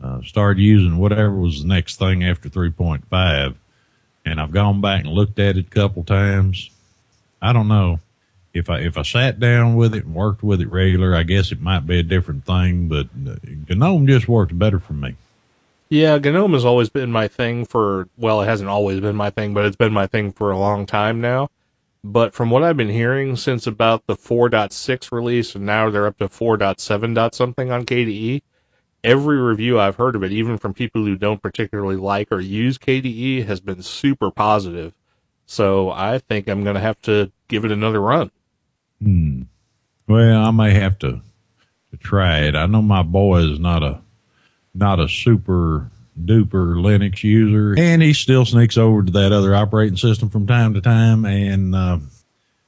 uh, 0.04 0.22
started 0.24 0.62
using 0.62 0.98
whatever 0.98 1.32
was 1.32 1.62
the 1.62 1.68
next 1.68 1.98
thing 1.98 2.24
after 2.24 2.50
3.5. 2.50 3.56
And 4.26 4.42
I've 4.42 4.52
gone 4.52 4.82
back 4.82 5.06
and 5.06 5.14
looked 5.14 5.38
at 5.38 5.58
it 5.58 5.68
a 5.68 5.70
couple 5.70 6.04
times. 6.04 6.72
I 7.40 7.54
don't 7.54 7.68
know 7.68 8.00
if 8.56 8.70
I 8.70 8.80
if 8.80 8.98
I 8.98 9.04
sat 9.04 9.40
down 9.40 9.76
with 9.76 9.94
it 9.94 10.06
and 10.06 10.16
worked 10.16 10.42
with 10.42 10.62
it 10.62 10.72
regular, 10.72 11.14
I 11.14 11.24
guess 11.24 11.52
it 11.52 11.62
might 11.62 11.86
be 11.86 12.00
a 12.00 12.04
different 12.04 12.46
thing. 12.46 12.88
But 12.88 13.08
uh, 13.28 13.36
GNOME 13.70 14.08
just 14.08 14.28
works 14.28 14.54
better 14.54 14.80
for 14.80 14.94
me. 14.94 15.16
Yeah, 15.90 16.18
GNOME 16.18 16.54
has 16.54 16.66
always 16.66 16.90
been 16.90 17.12
my 17.12 17.28
thing 17.28 17.66
for 17.66 18.08
well, 18.18 18.42
it 18.42 18.46
hasn't 18.46 18.70
always 18.70 19.02
been 19.02 19.16
my 19.16 19.30
thing, 19.30 19.54
but 19.54 19.66
it's 19.66 19.76
been 19.76 19.94
my 19.94 20.08
thing 20.08 20.32
for 20.32 20.52
a 20.52 20.58
long 20.58 20.86
time 20.86 21.20
now. 21.20 21.50
But 22.04 22.34
from 22.34 22.50
what 22.50 22.64
I've 22.64 22.78
been 22.78 22.90
hearing 22.90 23.36
since 23.36 23.68
about 23.68 24.06
the 24.06 24.16
4.6 24.16 25.12
release, 25.12 25.56
and 25.56 25.66
now 25.66 25.90
they're 25.90 26.06
up 26.06 26.20
to 26.20 26.28
4.7 26.28 27.16
dot 27.16 27.36
something 27.36 27.72
on 27.72 27.84
KDE, 27.84 28.42
every 29.04 29.38
review 29.38 29.80
I've 29.80 29.96
heard 29.96 30.16
of 30.16 30.24
it, 30.24 30.32
even 30.32 30.58
from 30.58 30.74
people 30.74 31.04
who 31.04 31.16
don't 31.16 31.42
particularly 31.42 31.96
like 31.96 32.32
or 32.32 32.40
use 32.40 32.78
KDE, 32.78 33.46
has 33.48 33.60
been 33.60 33.82
super 33.82 34.30
positive. 34.30 34.94
So 35.48 35.92
I 35.92 36.20
think 36.20 36.48
I'm 36.48 36.64
going 36.64 36.76
to 36.76 36.82
have 36.82 37.02
to 37.04 37.32
give 37.48 37.66
it 37.66 37.72
another 37.72 38.02
run. 38.02 38.32
Hmm. 39.02 39.44
Well, 40.08 40.46
I 40.46 40.52
may 40.52 40.74
have 40.74 41.00
to 41.00 41.22
to 41.92 41.98
try 41.98 42.40
it. 42.42 42.56
I 42.56 42.66
know 42.66 42.82
my 42.82 43.04
boy 43.04 43.40
is 43.40 43.60
not 43.60 43.84
a 43.84 44.02
not 44.74 45.00
a 45.00 45.08
super 45.08 45.90
duper 46.20 46.76
Linux 46.76 47.24
user, 47.24 47.76
and 47.78 48.02
he 48.02 48.14
still 48.14 48.46
sneaks 48.46 48.78
over 48.78 49.04
to 49.04 49.12
that 49.14 49.32
other 49.32 49.56
operating 49.56 49.98
system 49.98 50.30
from 50.30 50.48
time 50.48 50.74
to 50.74 50.82
time, 50.82 51.26
and 51.26 51.76
uh, 51.76 52.00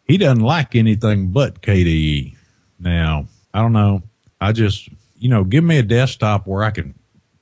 he 0.05 0.17
doesn't 0.17 0.43
like 0.43 0.75
anything 0.75 1.31
but 1.31 1.62
KDE. 1.62 2.36
Now, 2.79 3.27
I 3.53 3.62
don't 3.62 3.74
know. 3.74 4.03
I 4.39 4.51
just, 4.51 4.89
you 5.17 5.29
know, 5.29 5.43
give 5.43 5.63
me 5.63 5.77
a 5.79 5.84
desktop 5.84 6.48
where 6.48 6.63
I 6.63 6.72
can 6.72 6.93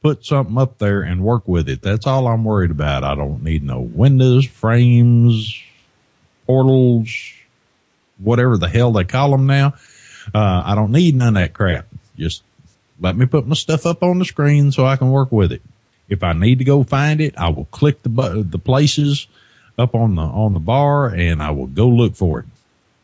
put 0.02 0.26
something 0.26 0.58
up 0.58 0.78
there 0.78 1.02
and 1.02 1.24
work 1.24 1.48
with 1.48 1.68
it. 1.68 1.82
That's 1.82 2.08
all 2.08 2.28
I'm 2.28 2.44
worried 2.44 2.72
about. 2.72 3.04
I 3.04 3.16
don't 3.16 3.44
need 3.44 3.64
no 3.64 3.80
windows, 3.80 4.46
frames, 4.46 5.62
portals, 6.46 7.10
whatever 8.18 8.58
the 8.58 8.68
hell 8.68 8.92
they 8.92 9.04
call 9.04 9.32
them 9.32 9.46
now. 9.46 9.74
Uh, 10.34 10.64
I 10.66 10.76
don't 10.76 10.92
need 10.92 11.16
none 11.16 11.30
of 11.30 11.34
that 11.36 11.54
crap. 11.54 11.88
Just 12.18 12.44
let 13.00 13.16
me 13.16 13.26
put 13.26 13.48
my 13.48 13.56
stuff 13.56 13.86
up 13.86 14.04
on 14.04 14.20
the 14.20 14.26
screen 14.26 14.72
so 14.72 14.86
I 14.86 14.96
can 14.96 15.12
work 15.12 15.32
with 15.32 15.52
it. 15.52 15.62
If 16.08 16.24
I 16.24 16.34
need 16.34 16.60
to 16.60 16.66
go 16.66 16.84
find 16.84 17.20
it, 17.20 17.38
I 17.38 17.50
will 17.50 17.66
click 17.66 18.04
the 18.04 18.10
bu- 18.10 18.44
the 18.44 18.60
places 18.60 19.28
up 19.78 19.94
on 19.96 20.16
the 20.16 20.22
on 20.22 20.54
the 20.54 20.60
bar 20.60 21.08
and 21.08 21.42
I 21.42 21.52
will 21.52 21.68
go 21.68 21.88
look 21.88 22.16
for 22.16 22.40
it. 22.40 22.46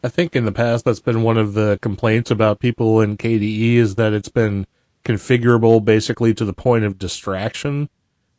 I 0.03 0.09
think 0.09 0.35
in 0.35 0.45
the 0.45 0.51
past 0.51 0.85
that's 0.85 0.99
been 0.99 1.21
one 1.23 1.37
of 1.37 1.53
the 1.53 1.77
complaints 1.81 2.31
about 2.31 2.59
people 2.59 3.01
in 3.01 3.17
KDE 3.17 3.75
is 3.75 3.95
that 3.95 4.13
it's 4.13 4.29
been 4.29 4.65
configurable 5.03 5.83
basically 5.83 6.33
to 6.33 6.45
the 6.45 6.53
point 6.53 6.85
of 6.85 6.97
distraction 6.97 7.89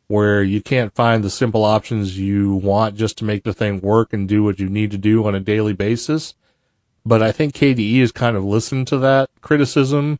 where 0.07 0.43
you 0.43 0.61
can't 0.61 0.93
find 0.93 1.23
the 1.23 1.29
simple 1.29 1.63
options 1.63 2.19
you 2.19 2.53
want 2.55 2.95
just 2.95 3.17
to 3.17 3.25
make 3.25 3.43
the 3.43 3.53
thing 3.53 3.79
work 3.79 4.13
and 4.13 4.27
do 4.27 4.43
what 4.43 4.59
you 4.59 4.69
need 4.69 4.91
to 4.91 4.97
do 4.97 5.25
on 5.25 5.35
a 5.35 5.39
daily 5.39 5.73
basis. 5.73 6.33
But 7.05 7.21
I 7.21 7.31
think 7.31 7.53
KDE 7.53 7.99
has 7.99 8.11
kind 8.11 8.37
of 8.37 8.45
listened 8.45 8.87
to 8.87 8.97
that 8.99 9.29
criticism 9.41 10.19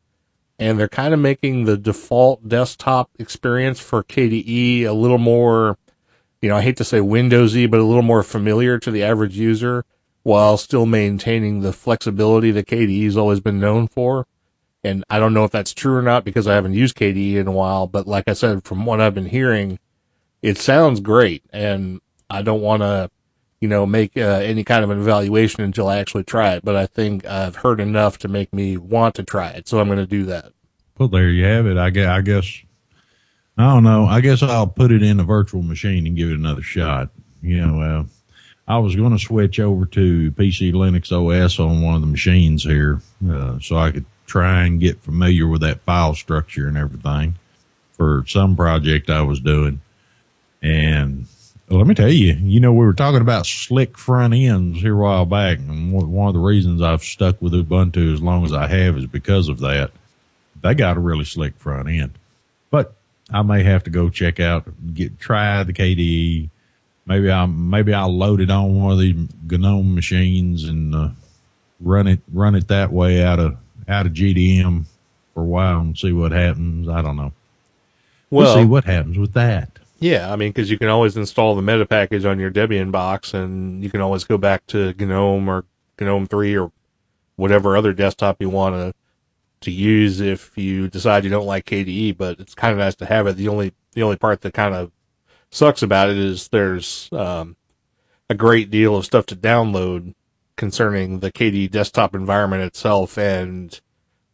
and 0.60 0.80
they're 0.80 0.88
kind 0.88 1.14
of 1.14 1.20
making 1.20 1.66
the 1.66 1.78
default 1.78 2.48
desktop 2.48 3.10
experience 3.18 3.80
for 3.80 4.04
KDE 4.04 4.84
a 4.84 4.92
little 4.92 5.18
more, 5.18 5.78
you 6.42 6.50
know, 6.50 6.58
I 6.58 6.62
hate 6.62 6.78
to 6.78 6.84
say 6.84 7.00
Windowsy, 7.00 7.70
but 7.70 7.80
a 7.80 7.84
little 7.84 8.04
more 8.04 8.24
familiar 8.24 8.78
to 8.80 8.92
the 8.92 9.04
average 9.04 9.38
user 9.38 9.86
while 10.24 10.58
still 10.58 10.86
maintaining 10.86 11.62
the 11.62 11.74
flexibility 11.74 12.52
that 12.52 12.68
KDE's 12.68 13.18
always 13.18 13.40
been 13.40 13.60
known 13.60 13.88
for. 13.88 14.28
And 14.84 15.04
I 15.10 15.20
don't 15.20 15.34
know 15.34 15.46
if 15.46 15.52
that's 15.52 15.74
true 15.74 15.96
or 15.96 16.02
not 16.02 16.26
because 16.26 16.48
I 16.48 16.56
haven't 16.56 16.74
used 16.74 16.98
KDE 16.98 17.36
in 17.36 17.48
a 17.48 17.52
while, 17.52 17.88
but 17.88 18.08
like 18.08 18.28
I 18.28 18.34
said, 18.34 18.66
from 18.66 18.86
what 18.86 19.00
I've 19.00 19.16
been 19.16 19.26
hearing, 19.26 19.80
it 20.42 20.58
sounds 20.58 21.00
great 21.00 21.44
and 21.52 22.02
I 22.30 22.42
don't 22.42 22.62
want 22.62 22.82
to 22.82 23.10
you 23.64 23.70
know, 23.70 23.86
make 23.86 24.18
uh, 24.18 24.42
any 24.44 24.62
kind 24.66 24.84
of 24.84 24.90
an 24.90 25.00
evaluation 25.00 25.64
until 25.64 25.88
I 25.88 26.00
actually 26.00 26.26
try 26.26 26.52
it. 26.52 26.66
But 26.66 26.76
I 26.76 26.86
think 26.86 27.26
I've 27.26 27.56
heard 27.56 27.80
enough 27.80 28.18
to 28.18 28.28
make 28.28 28.52
me 28.52 28.76
want 28.76 29.16
to 29.16 29.24
try 29.24 29.52
it, 29.52 29.70
so 29.70 29.80
I'm 29.80 29.88
going 29.88 30.00
to 30.00 30.06
do 30.06 30.26
that. 30.26 30.52
Well, 30.98 31.08
there 31.08 31.30
you 31.30 31.46
have 31.46 31.66
it. 31.66 31.78
I 31.78 31.90
guess, 31.90 32.10
I 32.10 32.20
guess, 32.20 32.62
I 33.58 33.74
don't 33.74 33.86
know. 33.86 34.06
I 34.06 34.20
guess 34.20 34.44
I'll 34.44 34.68
put 34.68 34.92
it 34.92 35.02
in 35.02 35.18
a 35.22 35.24
virtual 35.24 35.62
machine 35.62 36.06
and 36.06 36.18
give 36.18 36.30
it 36.30 36.36
another 36.36 36.62
shot. 36.62 37.08
You 37.42 37.66
know, 37.66 37.82
uh, 37.82 38.04
I 38.68 38.80
was 38.80 38.98
going 38.98 39.14
to 39.14 39.24
switch 39.24 39.62
over 39.62 39.86
to 39.86 40.32
PC 40.32 40.74
Linux 40.74 41.14
OS 41.14 41.58
on 41.58 41.82
one 41.82 41.96
of 41.96 42.02
the 42.02 42.08
machines 42.08 42.66
here, 42.66 43.00
uh, 43.30 43.60
so 43.62 43.78
I 43.78 43.92
could 43.92 44.06
try 44.26 44.66
and 44.66 44.82
get 44.82 45.02
familiar 45.02 45.48
with 45.48 45.62
that 45.62 45.80
file 45.84 46.16
structure 46.16 46.68
and 46.68 46.78
everything 46.78 47.36
for 47.94 48.26
some 48.28 48.58
project 48.58 49.10
I 49.10 49.22
was 49.22 49.40
doing. 49.40 49.80
And 50.62 51.28
let 51.78 51.88
me 51.88 51.96
tell 51.96 52.12
you, 52.12 52.34
you 52.34 52.60
know, 52.60 52.74
we 52.74 52.86
were 52.86 52.94
talking 52.94 53.22
about 53.22 53.46
slick 53.46 53.98
front 53.98 54.34
ends 54.34 54.82
here 54.82 54.96
a 54.96 54.98
while 54.98 55.26
back, 55.26 55.60
and 55.60 55.94
one 55.94 56.28
of 56.28 56.34
the 56.34 56.40
reasons 56.40 56.82
I've 56.82 57.04
stuck 57.04 57.42
with 57.42 57.54
Ubuntu 57.54 58.14
as 58.14 58.22
long 58.22 58.44
as 58.46 58.54
I 58.54 58.68
have 58.68 58.98
is 58.98 59.06
because 59.06 59.50
of 59.50 59.60
that. 59.60 59.92
They 60.62 60.74
got 60.74 60.98
a 60.98 61.00
really 61.00 61.26
slick 61.26 61.56
front 61.58 61.90
end, 61.90 62.12
but 62.70 62.96
I 63.32 63.42
may 63.42 63.64
have 63.64 63.84
to 63.84 63.90
go 63.90 64.10
check 64.10 64.40
out, 64.40 64.66
get 64.94 65.20
try 65.20 65.64
the 65.64 65.74
KDE. 65.74 66.50
Maybe 67.06 67.32
I 67.32 67.46
maybe 67.46 67.94
I'll 67.94 68.16
load 68.16 68.40
it 68.40 68.50
on 68.50 68.82
one 68.82 68.94
of 68.94 69.00
these 69.00 69.28
GNOME 69.50 69.94
machines 69.94 70.64
and 70.64 70.96
uh, 70.96 71.10
run 71.82 72.08
it 72.08 72.22
run 72.32 72.56
it 72.56 72.70
that 72.70 72.94
way 72.94 73.24
out 73.24 73.40
of 73.40 73.58
out 73.90 74.06
of 74.06 74.14
GDM 74.14 74.86
for 75.34 75.42
a 75.42 75.46
while 75.46 75.80
and 75.80 75.98
see 75.98 76.14
what 76.14 76.32
happens. 76.32 76.88
I 76.88 77.02
don't 77.02 77.18
know. 77.18 77.34
Well, 78.30 78.56
we'll 78.56 78.64
see 78.64 78.68
what 78.68 78.86
happens 78.86 79.18
with 79.18 79.34
that. 79.34 79.80
Yeah, 80.04 80.34
I 80.34 80.36
mean, 80.36 80.50
because 80.50 80.70
you 80.70 80.78
can 80.78 80.90
always 80.90 81.16
install 81.16 81.56
the 81.56 81.62
meta 81.62 81.86
package 81.86 82.26
on 82.26 82.38
your 82.38 82.52
Debian 82.52 82.92
box, 82.92 83.34
and 83.34 83.82
you 83.82 83.90
can 83.90 84.02
always 84.02 84.26
go 84.26 84.38
back 84.38 84.68
to 84.68 84.94
GNOME 85.00 85.48
or 85.48 85.64
GNOME 85.98 86.28
3 86.28 86.58
or 86.58 86.74
whatever 87.38 87.78
other 87.78 87.94
desktop 87.94 88.42
you 88.42 88.50
want 88.50 88.76
to 88.76 88.94
to 89.62 89.72
use 89.72 90.20
if 90.20 90.58
you 90.58 90.90
decide 90.90 91.24
you 91.24 91.30
don't 91.30 91.46
like 91.46 91.64
KDE. 91.64 92.18
But 92.18 92.42
it's 92.42 92.54
kind 92.54 92.74
of 92.74 92.80
nice 92.80 92.96
to 92.96 93.06
have 93.06 93.28
it. 93.28 93.38
The 93.38 93.48
only 93.48 93.76
the 93.94 94.04
only 94.04 94.18
part 94.18 94.42
that 94.42 94.54
kind 94.54 94.76
of 94.76 94.92
sucks 95.50 95.82
about 95.82 96.10
it 96.10 96.18
is 96.18 96.50
there's 96.50 97.08
um, 97.14 97.56
a 98.30 98.36
great 98.36 98.70
deal 98.70 98.98
of 98.98 99.06
stuff 99.06 99.26
to 99.28 99.38
download 99.38 100.16
concerning 100.58 101.22
the 101.22 101.32
KDE 101.32 101.72
desktop 101.72 102.14
environment 102.14 102.64
itself 102.64 103.18
and 103.18 103.80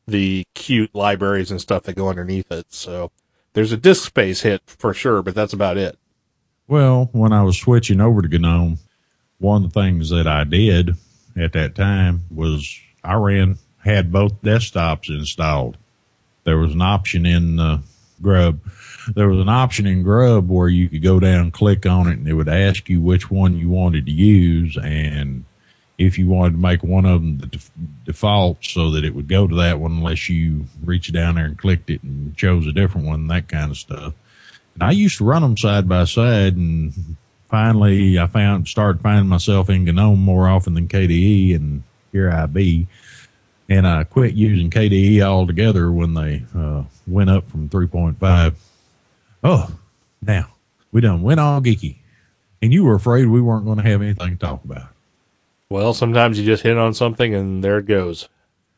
the 0.08 0.48
Qt 0.56 0.90
libraries 0.96 1.52
and 1.52 1.62
stuff 1.62 1.84
that 1.84 1.96
go 1.96 2.10
underneath 2.10 2.52
it. 2.52 2.74
So 2.74 3.12
there's 3.60 3.74
a 3.74 3.78
disk 3.78 4.06
space 4.06 4.40
hit 4.40 4.62
for 4.66 4.94
sure, 4.94 5.22
but 5.22 5.36
that's 5.36 5.52
about 5.52 5.76
it. 5.76 6.00
Well, 6.70 7.10
when 7.12 7.34
I 7.34 7.44
was 7.44 7.60
switching 7.60 8.00
over 8.00 8.22
to 8.22 8.40
GNOME, 8.40 8.80
one 9.38 9.66
of 9.66 9.74
the 9.74 9.82
things 9.82 10.12
that 10.12 10.28
I 10.28 10.46
did 10.46 10.96
at 11.36 11.52
that 11.52 11.76
time 11.76 12.24
was 12.34 12.80
I 13.04 13.16
ran 13.16 13.58
had 13.84 14.14
both 14.14 14.42
desktops 14.42 15.10
installed. 15.10 15.76
There 16.46 16.58
was 16.58 16.72
an 16.72 16.82
option 16.82 17.26
in 17.26 17.58
the 17.58 17.82
Grub. 18.22 18.62
There 19.14 19.28
was 19.28 19.42
an 19.42 19.50
option 19.50 19.86
in 19.86 20.04
Grub 20.04 20.50
where 20.50 20.70
you 20.70 20.88
could 20.88 21.04
go 21.04 21.20
down, 21.20 21.52
click 21.52 21.86
on 21.86 22.08
it, 22.08 22.18
and 22.18 22.30
it 22.30 22.36
would 22.36 22.48
ask 22.48 22.88
you 22.88 23.02
which 23.02 23.30
one 23.30 23.58
you 23.58 23.68
wanted 23.68 24.06
to 24.06 24.12
use, 24.14 24.78
and 24.82 25.44
if 26.00 26.18
you 26.18 26.28
wanted 26.30 26.54
to 26.54 26.58
make 26.58 26.82
one 26.82 27.06
of 27.06 27.22
them 27.22 27.38
the 27.40 27.46
def- 27.46 27.72
default 28.06 28.64
so 28.64 28.90
that 28.92 29.04
it 29.04 29.14
would 29.14 29.28
go 29.28 29.46
to 29.46 29.56
that 29.58 29.80
one 29.80 29.92
unless 29.92 30.30
you 30.30 30.66
reached 30.84 31.12
down 31.12 31.36
there 31.36 31.46
and 31.46 31.58
clicked 31.58 31.90
it 31.90 32.02
and 32.02 32.36
chose 32.38 32.66
a 32.66 32.72
different 32.72 33.06
one, 33.06 33.28
that 33.28 33.50
kind 33.50 33.70
of 33.70 33.78
stuff. 33.78 34.14
And 34.76 34.84
I 34.84 34.92
used 34.92 35.18
to 35.18 35.26
run 35.26 35.42
them 35.42 35.58
side 35.58 35.90
by 35.90 36.06
side 36.06 36.56
and 36.56 37.18
finally 37.50 38.18
I 38.18 38.28
found, 38.28 38.70
started 38.70 39.02
finding 39.02 39.28
myself 39.28 39.70
in 39.70 39.84
GNOME 39.84 40.20
more 40.20 40.48
often 40.48 40.74
than 40.74 40.88
KDE 40.88 41.54
and 41.58 41.84
here 42.14 42.32
I 42.32 42.46
be. 42.46 42.88
And 43.68 43.86
I 43.86 44.06
quit 44.06 44.34
using 44.34 44.72
KDE 44.72 45.22
altogether 45.22 45.92
when 45.92 46.14
they, 46.14 46.44
uh, 46.58 46.84
went 47.06 47.30
up 47.30 47.50
from 47.52 47.68
3.5. 47.68 48.56
Oh, 49.44 49.70
now 50.22 50.54
we 50.94 51.02
done 51.02 51.22
went 51.22 51.42
all 51.42 51.60
geeky 51.60 51.98
and 52.62 52.72
you 52.72 52.86
were 52.86 52.96
afraid 52.96 53.28
we 53.28 53.42
weren't 53.42 53.66
going 53.66 53.78
to 53.78 53.84
have 53.84 54.02
anything 54.02 54.38
to 54.38 54.38
talk 54.38 54.64
about. 54.64 54.89
Well, 55.70 55.94
sometimes 55.94 56.40
you 56.40 56.46
just 56.46 56.64
hit 56.64 56.78
on 56.78 56.94
something 56.94 57.36
and 57.36 57.64
there 57.64 57.78
it 57.78 57.86
goes. 57.86 58.28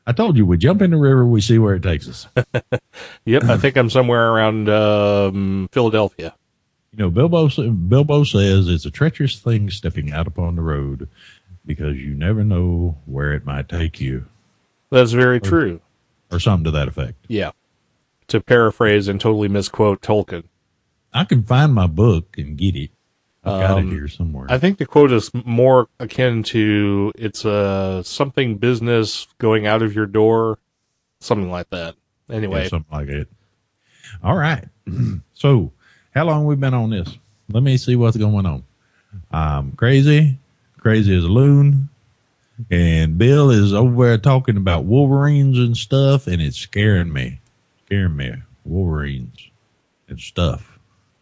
I 0.05 0.11
told 0.11 0.35
you 0.35 0.45
we 0.45 0.57
jump 0.57 0.81
in 0.81 0.91
the 0.91 0.97
river, 0.97 1.25
we 1.25 1.39
see 1.39 1.57
where 1.57 1.75
it 1.75 1.83
takes 1.83 2.07
us. 2.07 2.27
Yep, 3.25 3.43
I 3.43 3.57
think 3.57 3.77
I'm 3.77 3.89
somewhere 3.89 4.31
around 4.31 4.67
um, 4.67 5.69
Philadelphia. 5.71 6.33
You 6.91 6.97
know, 7.03 7.09
Bilbo 7.11 7.47
Bilbo 7.71 8.23
says 8.23 8.67
it's 8.67 8.85
a 8.85 8.91
treacherous 8.91 9.39
thing 9.39 9.69
stepping 9.69 10.11
out 10.11 10.25
upon 10.27 10.55
the 10.55 10.61
road 10.63 11.07
because 11.65 11.95
you 11.97 12.15
never 12.15 12.43
know 12.43 12.97
where 13.05 13.31
it 13.33 13.45
might 13.45 13.69
take 13.69 14.01
you, 14.01 14.25
That's 14.89 15.11
very 15.11 15.39
true. 15.39 15.79
or 16.31 16.39
something 16.39 16.65
to 16.65 16.71
that 16.71 16.87
effect. 16.87 17.23
Yeah. 17.27 17.51
To 18.29 18.41
paraphrase 18.41 19.07
and 19.07 19.21
totally 19.21 19.47
misquote 19.47 20.01
Tolkien. 20.01 20.45
I 21.13 21.23
can 21.23 21.43
find 21.43 21.73
my 21.73 21.87
book 21.87 22.37
and 22.37 22.57
get 22.57 22.75
it. 22.75 22.89
I've 23.43 23.59
got 23.61 23.77
Um, 23.79 23.87
it 23.87 23.91
here 23.91 24.07
somewhere. 24.07 24.45
I 24.49 24.57
think 24.59 24.77
the 24.77 24.85
quote 24.85 25.11
is 25.11 25.31
more 25.33 25.87
akin 25.99 26.43
to 26.43 27.11
it's 27.15 27.43
a 27.43 28.01
something 28.05 28.57
business 28.57 29.27
going 29.39 29.65
out 29.65 29.81
of 29.81 29.95
your 29.95 30.05
door, 30.05 30.59
something 31.19 31.49
like 31.49 31.69
that. 31.71 31.95
Anyway, 32.29 32.63
Yeah, 32.63 32.69
something 32.69 32.97
like 32.97 33.09
it. 33.09 33.27
All 34.23 34.37
right. 34.37 34.65
so, 35.33 35.71
how 36.13 36.25
long 36.25 36.45
we 36.45 36.55
been 36.55 36.73
on 36.73 36.91
this? 36.91 37.17
Let 37.49 37.63
me 37.63 37.77
see 37.77 37.95
what's 37.95 38.17
going 38.17 38.45
on. 38.45 38.63
I'm 39.31 39.71
crazy, 39.73 40.37
crazy 40.77 41.15
as 41.17 41.23
a 41.23 41.27
loon, 41.27 41.89
and 42.69 43.17
Bill 43.17 43.49
is 43.49 43.73
over 43.73 44.07
there 44.07 44.17
talking 44.17 44.55
about 44.55 44.85
Wolverines 44.85 45.57
and 45.57 45.75
stuff, 45.75 46.27
and 46.27 46.41
it's 46.41 46.57
scaring 46.57 47.11
me, 47.11 47.39
scaring 47.87 48.15
me. 48.15 48.33
Wolverines 48.63 49.49
and 50.07 50.19
stuff. 50.19 50.70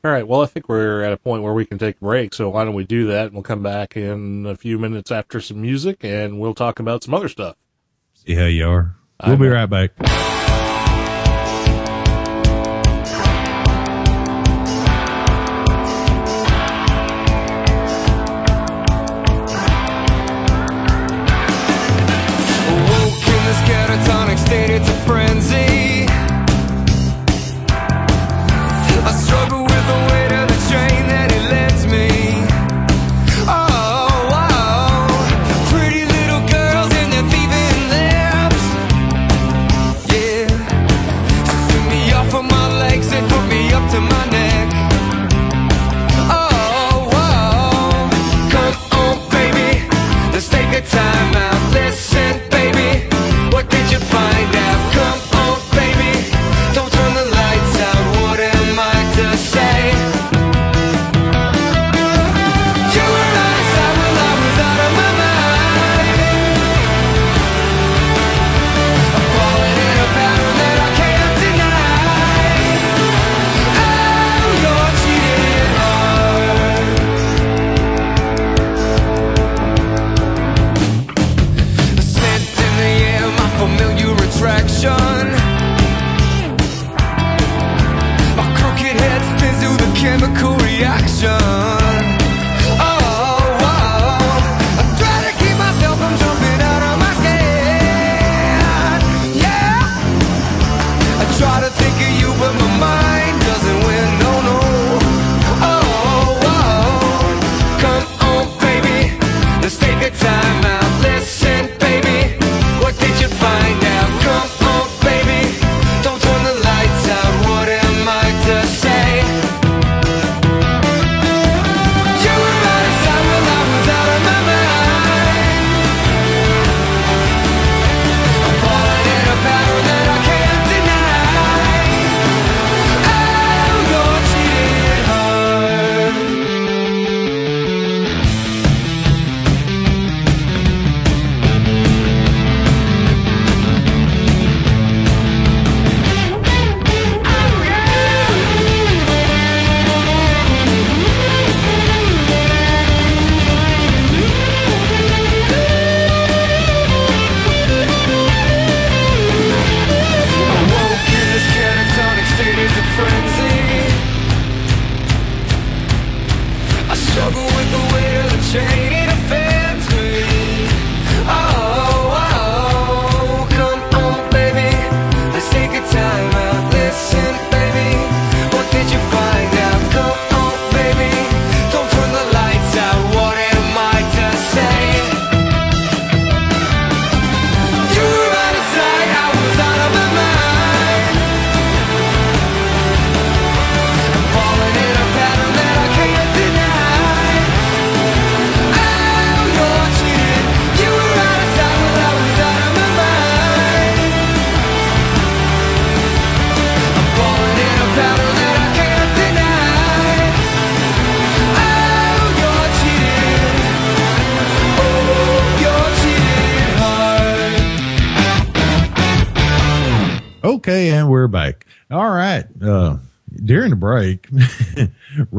All 0.03 0.11
right. 0.11 0.27
Well, 0.27 0.41
I 0.41 0.45
think 0.45 0.69
we're 0.69 1.03
at 1.03 1.11
a 1.11 1.17
point 1.17 1.43
where 1.43 1.53
we 1.53 1.65
can 1.65 1.77
take 1.77 1.97
a 1.97 1.99
break. 1.99 2.33
So 2.33 2.49
why 2.49 2.63
don't 2.63 2.73
we 2.73 2.85
do 2.85 3.07
that? 3.07 3.27
And 3.27 3.33
we'll 3.33 3.43
come 3.43 3.63
back 3.63 3.97
in 3.97 4.45
a 4.45 4.55
few 4.55 4.79
minutes 4.79 5.11
after 5.11 5.41
some 5.41 5.61
music, 5.61 6.03
and 6.03 6.39
we'll 6.39 6.55
talk 6.55 6.79
about 6.79 7.03
some 7.03 7.13
other 7.13 7.29
stuff. 7.29 7.57
See 8.13 8.35
how 8.35 8.45
you 8.45 8.67
are. 8.69 8.95
We'll 9.25 9.37
be 9.37 9.47
right 9.47 9.65
back. 9.65 10.38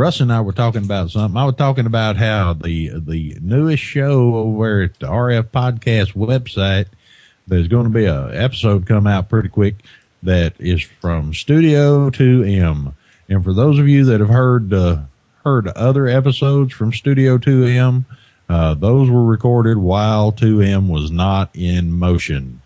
Russ 0.00 0.20
and 0.20 0.32
I 0.32 0.40
were 0.40 0.54
talking 0.54 0.82
about 0.82 1.10
something. 1.10 1.36
I 1.36 1.44
was 1.44 1.56
talking 1.56 1.84
about 1.84 2.16
how 2.16 2.54
the 2.54 2.88
the 2.98 3.36
newest 3.42 3.82
show 3.82 4.34
over 4.34 4.84
at 4.84 4.98
the 4.98 5.06
RF 5.06 5.48
Podcast 5.48 6.14
website, 6.14 6.86
there's 7.46 7.68
going 7.68 7.84
to 7.84 7.90
be 7.90 8.06
a 8.06 8.28
episode 8.32 8.86
come 8.86 9.06
out 9.06 9.28
pretty 9.28 9.50
quick 9.50 9.74
that 10.22 10.54
is 10.58 10.80
from 10.80 11.34
Studio 11.34 12.08
2M. 12.08 12.94
And 13.28 13.44
for 13.44 13.52
those 13.52 13.78
of 13.78 13.88
you 13.88 14.06
that 14.06 14.20
have 14.20 14.30
heard 14.30 14.72
uh, 14.72 15.00
heard 15.44 15.68
other 15.68 16.06
episodes 16.06 16.72
from 16.72 16.94
Studio 16.94 17.36
2M, 17.36 18.06
uh, 18.48 18.72
those 18.72 19.10
were 19.10 19.26
recorded 19.26 19.76
while 19.76 20.32
2M 20.32 20.88
was 20.88 21.10
not 21.10 21.50
in 21.52 21.92
motion. 21.92 22.62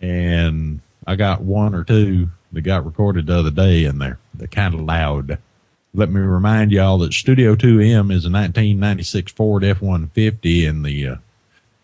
And 0.00 0.78
I 1.04 1.16
got 1.16 1.40
one 1.40 1.74
or 1.74 1.82
two 1.82 2.28
that 2.52 2.60
got 2.60 2.86
recorded 2.86 3.26
the 3.26 3.40
other 3.40 3.50
day 3.50 3.86
and 3.86 4.00
they're, 4.00 4.20
they're 4.34 4.46
kind 4.46 4.74
of 4.74 4.82
loud. 4.82 5.40
Let 5.92 6.10
me 6.10 6.20
remind 6.20 6.70
y'all 6.70 6.98
that 6.98 7.12
Studio 7.12 7.56
2M 7.56 8.12
is 8.12 8.24
a 8.24 8.30
1996 8.30 9.32
Ford 9.32 9.64
F-150 9.64 10.68
and 10.68 10.84
the, 10.84 11.06
uh, 11.08 11.16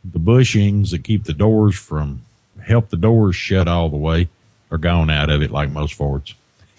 the 0.05 0.21
bushings 0.21 0.90
that 0.90 1.03
keep 1.03 1.25
the 1.25 1.33
doors 1.33 1.77
from, 1.77 2.23
help 2.64 2.90
the 2.90 2.97
doors 2.97 3.35
shut 3.35 3.66
all 3.66 3.88
the 3.88 3.97
way 3.97 4.29
are 4.71 4.79
gone 4.79 5.11
out 5.11 5.31
of 5.31 5.42
it 5.42 5.51
like 5.51 5.71
most 5.71 5.95
Fords. 5.95 6.35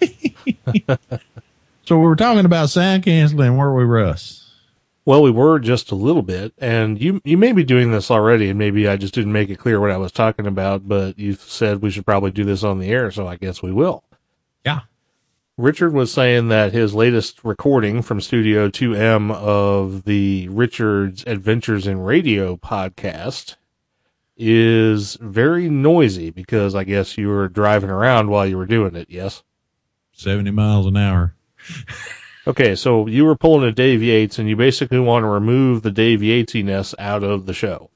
so 1.84 1.98
we 1.98 2.06
were 2.06 2.16
talking 2.16 2.44
about 2.44 2.70
sound 2.70 3.02
canceling, 3.02 3.56
weren't 3.56 3.76
we, 3.76 3.84
Russ? 3.84 4.50
Well, 5.04 5.22
we 5.22 5.30
were 5.30 5.58
just 5.58 5.90
a 5.90 5.94
little 5.94 6.20
bit, 6.22 6.52
and 6.58 7.00
you 7.00 7.22
you 7.24 7.38
may 7.38 7.52
be 7.52 7.64
doing 7.64 7.92
this 7.92 8.10
already, 8.10 8.50
and 8.50 8.58
maybe 8.58 8.86
I 8.86 8.98
just 8.98 9.14
didn't 9.14 9.32
make 9.32 9.48
it 9.48 9.58
clear 9.58 9.80
what 9.80 9.90
I 9.90 9.96
was 9.96 10.12
talking 10.12 10.46
about. 10.46 10.86
But 10.86 11.18
you 11.18 11.32
said 11.32 11.80
we 11.80 11.90
should 11.90 12.04
probably 12.04 12.30
do 12.30 12.44
this 12.44 12.62
on 12.62 12.78
the 12.78 12.90
air, 12.90 13.10
so 13.10 13.26
I 13.26 13.36
guess 13.36 13.62
we 13.62 13.72
will. 13.72 14.04
Yeah. 14.66 14.80
Richard 15.58 15.92
was 15.92 16.12
saying 16.12 16.46
that 16.50 16.72
his 16.72 16.94
latest 16.94 17.42
recording 17.42 18.00
from 18.00 18.20
Studio 18.20 18.68
2M 18.68 19.32
of 19.32 20.04
the 20.04 20.48
Richard's 20.50 21.24
Adventures 21.26 21.84
in 21.84 21.98
Radio 21.98 22.54
podcast 22.56 23.56
is 24.36 25.16
very 25.16 25.68
noisy 25.68 26.30
because 26.30 26.76
I 26.76 26.84
guess 26.84 27.18
you 27.18 27.26
were 27.26 27.48
driving 27.48 27.90
around 27.90 28.30
while 28.30 28.46
you 28.46 28.56
were 28.56 28.66
doing 28.66 28.94
it. 28.94 29.08
Yes. 29.10 29.42
70 30.12 30.52
miles 30.52 30.86
an 30.86 30.96
hour. 30.96 31.34
Okay, 32.46 32.76
so 32.76 33.08
you 33.08 33.24
were 33.24 33.36
pulling 33.36 33.68
a 33.68 33.72
Dave 33.72 34.00
Yates, 34.00 34.38
and 34.38 34.48
you 34.48 34.54
basically 34.54 35.00
want 35.00 35.24
to 35.24 35.28
remove 35.28 35.82
the 35.82 35.90
Dave 35.90 36.20
Yatesiness 36.20 36.94
out 37.00 37.24
of 37.24 37.46
the 37.46 37.52
show. 37.52 37.90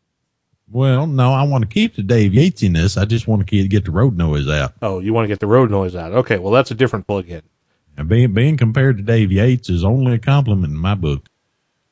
Well, 0.73 1.07
no, 1.07 1.33
I 1.33 1.43
want 1.43 1.63
to 1.63 1.69
keep 1.69 1.97
the 1.97 2.03
Dave 2.03 2.33
Yatesiness. 2.33 3.01
I 3.01 3.05
just 3.05 3.29
want 3.29 3.47
to 3.47 3.69
get 3.69 3.85
the 3.85 3.91
road 3.91 4.17
noise 4.17 4.49
out. 4.49 4.73
Oh, 4.81 5.01
you 5.01 5.13
want 5.13 5.25
to 5.25 5.29
get 5.29 5.41
the 5.41 5.47
road 5.47 5.71
noise 5.71 5.95
out? 5.95 6.13
Okay, 6.13 6.39
well 6.39 6.53
that's 6.53 6.71
a 6.71 6.75
different 6.75 7.07
plug-in. 7.07 7.43
And 7.97 8.09
being 8.09 8.33
being 8.33 8.57
compared 8.57 8.97
to 8.97 9.03
Dave 9.03 9.31
Yates 9.31 9.69
is 9.69 9.85
only 9.85 10.15
a 10.15 10.19
compliment 10.19 10.73
in 10.73 10.79
my 10.79 10.95
book. 10.95 11.29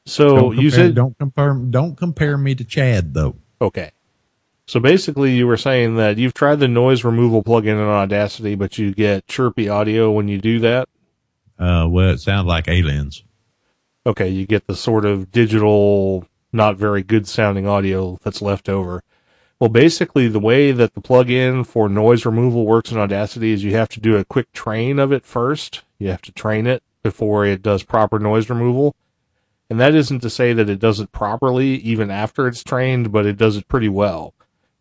So 0.06 0.28
Don't 0.34 0.56
you 0.58 0.70
said 0.70 0.94
don't 0.94 1.16
compare 1.18 1.52
don't 1.54 1.94
compare 1.96 2.38
me 2.38 2.54
to 2.54 2.64
Chad 2.64 3.12
though. 3.14 3.36
okay. 3.60 3.92
So 4.66 4.78
basically, 4.78 5.34
you 5.34 5.48
were 5.48 5.56
saying 5.56 5.96
that 5.96 6.16
you've 6.16 6.32
tried 6.32 6.60
the 6.60 6.68
noise 6.68 7.02
removal 7.02 7.42
plugin 7.42 7.70
in 7.72 7.78
in 7.78 7.88
Audacity, 7.88 8.54
but 8.54 8.78
you 8.78 8.94
get 8.94 9.26
chirpy 9.26 9.68
audio 9.68 10.12
when 10.12 10.28
you 10.28 10.38
do 10.40 10.60
that. 10.60 10.88
Uh, 11.58 11.88
well, 11.90 12.10
it 12.10 12.18
sounds 12.20 12.46
like 12.46 12.68
aliens. 12.68 13.24
Okay, 14.06 14.28
you 14.28 14.46
get 14.46 14.68
the 14.68 14.76
sort 14.76 15.04
of 15.04 15.32
digital, 15.32 16.24
not 16.52 16.76
very 16.76 17.02
good 17.02 17.26
sounding 17.26 17.66
audio 17.66 18.18
that's 18.22 18.42
left 18.42 18.68
over. 18.68 19.02
Well, 19.58 19.68
basically, 19.68 20.26
the 20.26 20.40
way 20.40 20.72
that 20.72 20.94
the 20.94 21.02
plugin 21.02 21.66
for 21.66 21.88
noise 21.88 22.24
removal 22.24 22.66
works 22.66 22.90
in 22.90 22.98
Audacity 22.98 23.52
is 23.52 23.62
you 23.62 23.74
have 23.74 23.90
to 23.90 24.00
do 24.00 24.16
a 24.16 24.24
quick 24.24 24.50
train 24.52 24.98
of 24.98 25.12
it 25.12 25.24
first. 25.24 25.82
You 25.98 26.08
have 26.08 26.22
to 26.22 26.32
train 26.32 26.66
it 26.66 26.82
before 27.02 27.44
it 27.44 27.62
does 27.62 27.82
proper 27.82 28.18
noise 28.18 28.48
removal. 28.48 28.94
And 29.68 29.78
that 29.78 29.94
isn't 29.94 30.20
to 30.20 30.30
say 30.30 30.52
that 30.52 30.68
it 30.68 30.80
does 30.80 30.98
it 30.98 31.12
properly 31.12 31.76
even 31.76 32.10
after 32.10 32.48
it's 32.48 32.64
trained, 32.64 33.12
but 33.12 33.26
it 33.26 33.36
does 33.36 33.56
it 33.56 33.68
pretty 33.68 33.88
well. 33.88 34.34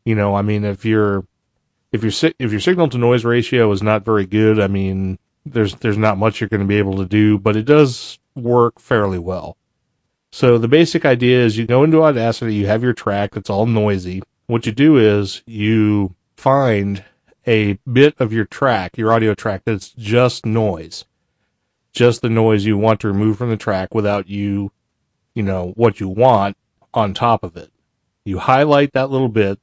You 0.05 0.15
know, 0.15 0.33
I 0.35 0.41
mean, 0.41 0.63
if 0.63 0.85
your 0.85 1.25
if 1.91 2.01
your 2.01 2.31
if 2.39 2.51
your 2.51 2.59
signal 2.59 2.87
to 2.89 2.97
noise 2.97 3.25
ratio 3.25 3.71
is 3.71 3.83
not 3.83 4.05
very 4.05 4.25
good, 4.25 4.59
I 4.59 4.67
mean, 4.67 5.19
there's 5.45 5.75
there's 5.75 5.97
not 5.97 6.17
much 6.17 6.39
you're 6.39 6.49
going 6.49 6.61
to 6.61 6.65
be 6.65 6.77
able 6.77 6.97
to 6.97 7.05
do, 7.05 7.37
but 7.37 7.55
it 7.55 7.65
does 7.65 8.17
work 8.35 8.79
fairly 8.79 9.19
well. 9.19 9.57
So 10.31 10.57
the 10.57 10.67
basic 10.67 11.05
idea 11.05 11.43
is 11.43 11.57
you 11.57 11.65
go 11.65 11.83
into 11.83 12.03
Audacity, 12.03 12.53
you 12.55 12.67
have 12.67 12.83
your 12.83 12.93
track 12.93 13.33
that's 13.33 13.49
all 13.49 13.65
noisy. 13.65 14.21
What 14.47 14.65
you 14.65 14.71
do 14.71 14.97
is 14.97 15.41
you 15.45 16.15
find 16.37 17.03
a 17.47 17.73
bit 17.91 18.15
of 18.19 18.31
your 18.31 18.45
track, 18.45 18.97
your 18.97 19.11
audio 19.11 19.33
track 19.33 19.63
that's 19.65 19.89
just 19.89 20.45
noise. 20.45 21.05
Just 21.93 22.21
the 22.21 22.29
noise 22.29 22.65
you 22.65 22.77
want 22.77 22.99
to 23.01 23.07
remove 23.07 23.37
from 23.37 23.49
the 23.49 23.57
track 23.57 23.93
without 23.95 24.27
you, 24.27 24.71
you 25.33 25.41
know, 25.41 25.73
what 25.75 25.99
you 25.99 26.07
want 26.07 26.55
on 26.93 27.13
top 27.13 27.43
of 27.43 27.57
it. 27.57 27.71
You 28.23 28.39
highlight 28.39 28.93
that 28.93 29.09
little 29.09 29.29
bit. 29.29 29.59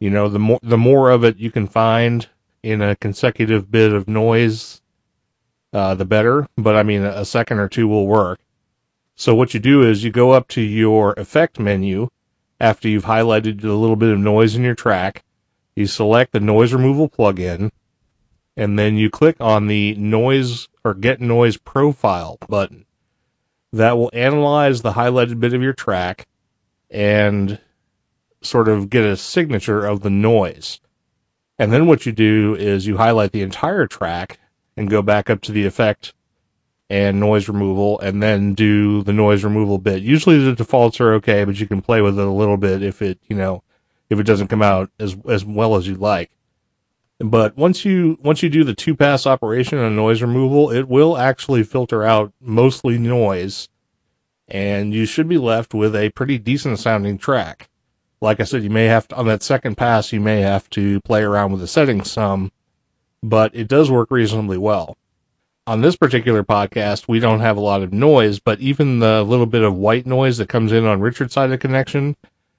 You 0.00 0.10
know, 0.10 0.28
the 0.28 0.38
more 0.38 0.58
the 0.62 0.78
more 0.78 1.10
of 1.10 1.22
it 1.22 1.36
you 1.36 1.50
can 1.50 1.68
find 1.68 2.26
in 2.62 2.80
a 2.80 2.96
consecutive 2.96 3.70
bit 3.70 3.92
of 3.92 4.08
noise, 4.08 4.80
uh, 5.72 5.94
the 5.94 6.04
better. 6.04 6.48
But 6.56 6.74
I 6.74 6.82
mean, 6.82 7.02
a 7.02 7.24
second 7.24 7.58
or 7.58 7.68
two 7.68 7.86
will 7.86 8.06
work. 8.06 8.40
So 9.14 9.34
what 9.34 9.54
you 9.54 9.60
do 9.60 9.82
is 9.82 10.04
you 10.04 10.10
go 10.10 10.32
up 10.32 10.48
to 10.48 10.60
your 10.60 11.12
effect 11.14 11.58
menu 11.58 12.08
after 12.60 12.88
you've 12.88 13.04
highlighted 13.04 13.62
a 13.64 13.72
little 13.72 13.96
bit 13.96 14.12
of 14.12 14.18
noise 14.18 14.54
in 14.54 14.62
your 14.62 14.74
track. 14.74 15.24
You 15.76 15.86
select 15.86 16.32
the 16.32 16.40
noise 16.40 16.72
removal 16.72 17.08
plugin 17.08 17.70
and 18.56 18.78
then 18.78 18.96
you 18.96 19.10
click 19.10 19.36
on 19.40 19.66
the 19.66 19.94
noise 19.94 20.68
or 20.84 20.94
get 20.94 21.20
noise 21.20 21.56
profile 21.56 22.38
button. 22.48 22.84
That 23.72 23.96
will 23.96 24.10
analyze 24.12 24.82
the 24.82 24.92
highlighted 24.92 25.40
bit 25.40 25.54
of 25.54 25.62
your 25.62 25.72
track 25.72 26.26
and 26.90 27.58
sort 28.42 28.68
of 28.68 28.90
get 28.90 29.04
a 29.04 29.16
signature 29.16 29.84
of 29.86 30.00
the 30.02 30.10
noise. 30.10 30.80
And 31.58 31.72
then 31.72 31.86
what 31.86 32.04
you 32.04 32.12
do 32.12 32.54
is 32.54 32.86
you 32.86 32.98
highlight 32.98 33.32
the 33.32 33.42
entire 33.42 33.86
track 33.86 34.38
and 34.76 34.90
go 34.90 35.00
back 35.00 35.30
up 35.30 35.40
to 35.42 35.52
the 35.52 35.64
effect 35.64 36.12
and 36.92 37.18
noise 37.18 37.48
removal 37.48 37.98
and 38.00 38.22
then 38.22 38.52
do 38.52 39.02
the 39.02 39.14
noise 39.14 39.42
removal 39.42 39.78
bit. 39.78 40.02
Usually 40.02 40.38
the 40.38 40.54
defaults 40.54 41.00
are 41.00 41.14
okay, 41.14 41.42
but 41.42 41.58
you 41.58 41.66
can 41.66 41.80
play 41.80 42.02
with 42.02 42.18
it 42.18 42.26
a 42.26 42.30
little 42.30 42.58
bit 42.58 42.82
if 42.82 43.00
it, 43.00 43.18
you 43.28 43.34
know, 43.34 43.62
if 44.10 44.20
it 44.20 44.24
doesn't 44.24 44.48
come 44.48 44.60
out 44.60 44.90
as 44.98 45.16
as 45.26 45.42
well 45.42 45.74
as 45.74 45.88
you'd 45.88 46.00
like. 46.00 46.30
But 47.18 47.56
once 47.56 47.86
you 47.86 48.18
once 48.20 48.42
you 48.42 48.50
do 48.50 48.62
the 48.62 48.74
two 48.74 48.94
pass 48.94 49.26
operation 49.26 49.78
on 49.78 49.96
noise 49.96 50.20
removal, 50.20 50.70
it 50.70 50.86
will 50.86 51.16
actually 51.16 51.62
filter 51.62 52.02
out 52.02 52.34
mostly 52.42 52.98
noise 52.98 53.70
and 54.46 54.92
you 54.92 55.06
should 55.06 55.30
be 55.30 55.38
left 55.38 55.72
with 55.72 55.96
a 55.96 56.10
pretty 56.10 56.36
decent 56.36 56.78
sounding 56.78 57.16
track. 57.16 57.70
Like 58.20 58.38
I 58.38 58.44
said, 58.44 58.64
you 58.64 58.70
may 58.70 58.84
have 58.84 59.08
to, 59.08 59.16
on 59.16 59.26
that 59.28 59.42
second 59.42 59.78
pass, 59.78 60.12
you 60.12 60.20
may 60.20 60.42
have 60.42 60.68
to 60.70 61.00
play 61.00 61.22
around 61.22 61.52
with 61.52 61.62
the 61.62 61.66
settings 61.66 62.10
some, 62.10 62.52
but 63.22 63.54
it 63.54 63.66
does 63.66 63.90
work 63.90 64.10
reasonably 64.10 64.58
well. 64.58 64.98
On 65.66 65.80
this 65.80 65.94
particular 65.94 66.42
podcast, 66.42 67.06
we 67.06 67.20
don't 67.20 67.38
have 67.38 67.56
a 67.56 67.60
lot 67.60 67.82
of 67.82 67.92
noise, 67.92 68.40
but 68.40 68.58
even 68.58 68.98
the 68.98 69.22
little 69.22 69.46
bit 69.46 69.62
of 69.62 69.76
white 69.76 70.06
noise 70.06 70.38
that 70.38 70.48
comes 70.48 70.72
in 70.72 70.84
on 70.84 71.00
Richard's 71.00 71.34
side 71.34 71.44
of 71.44 71.50
the 71.50 71.58
connection, 71.58 72.16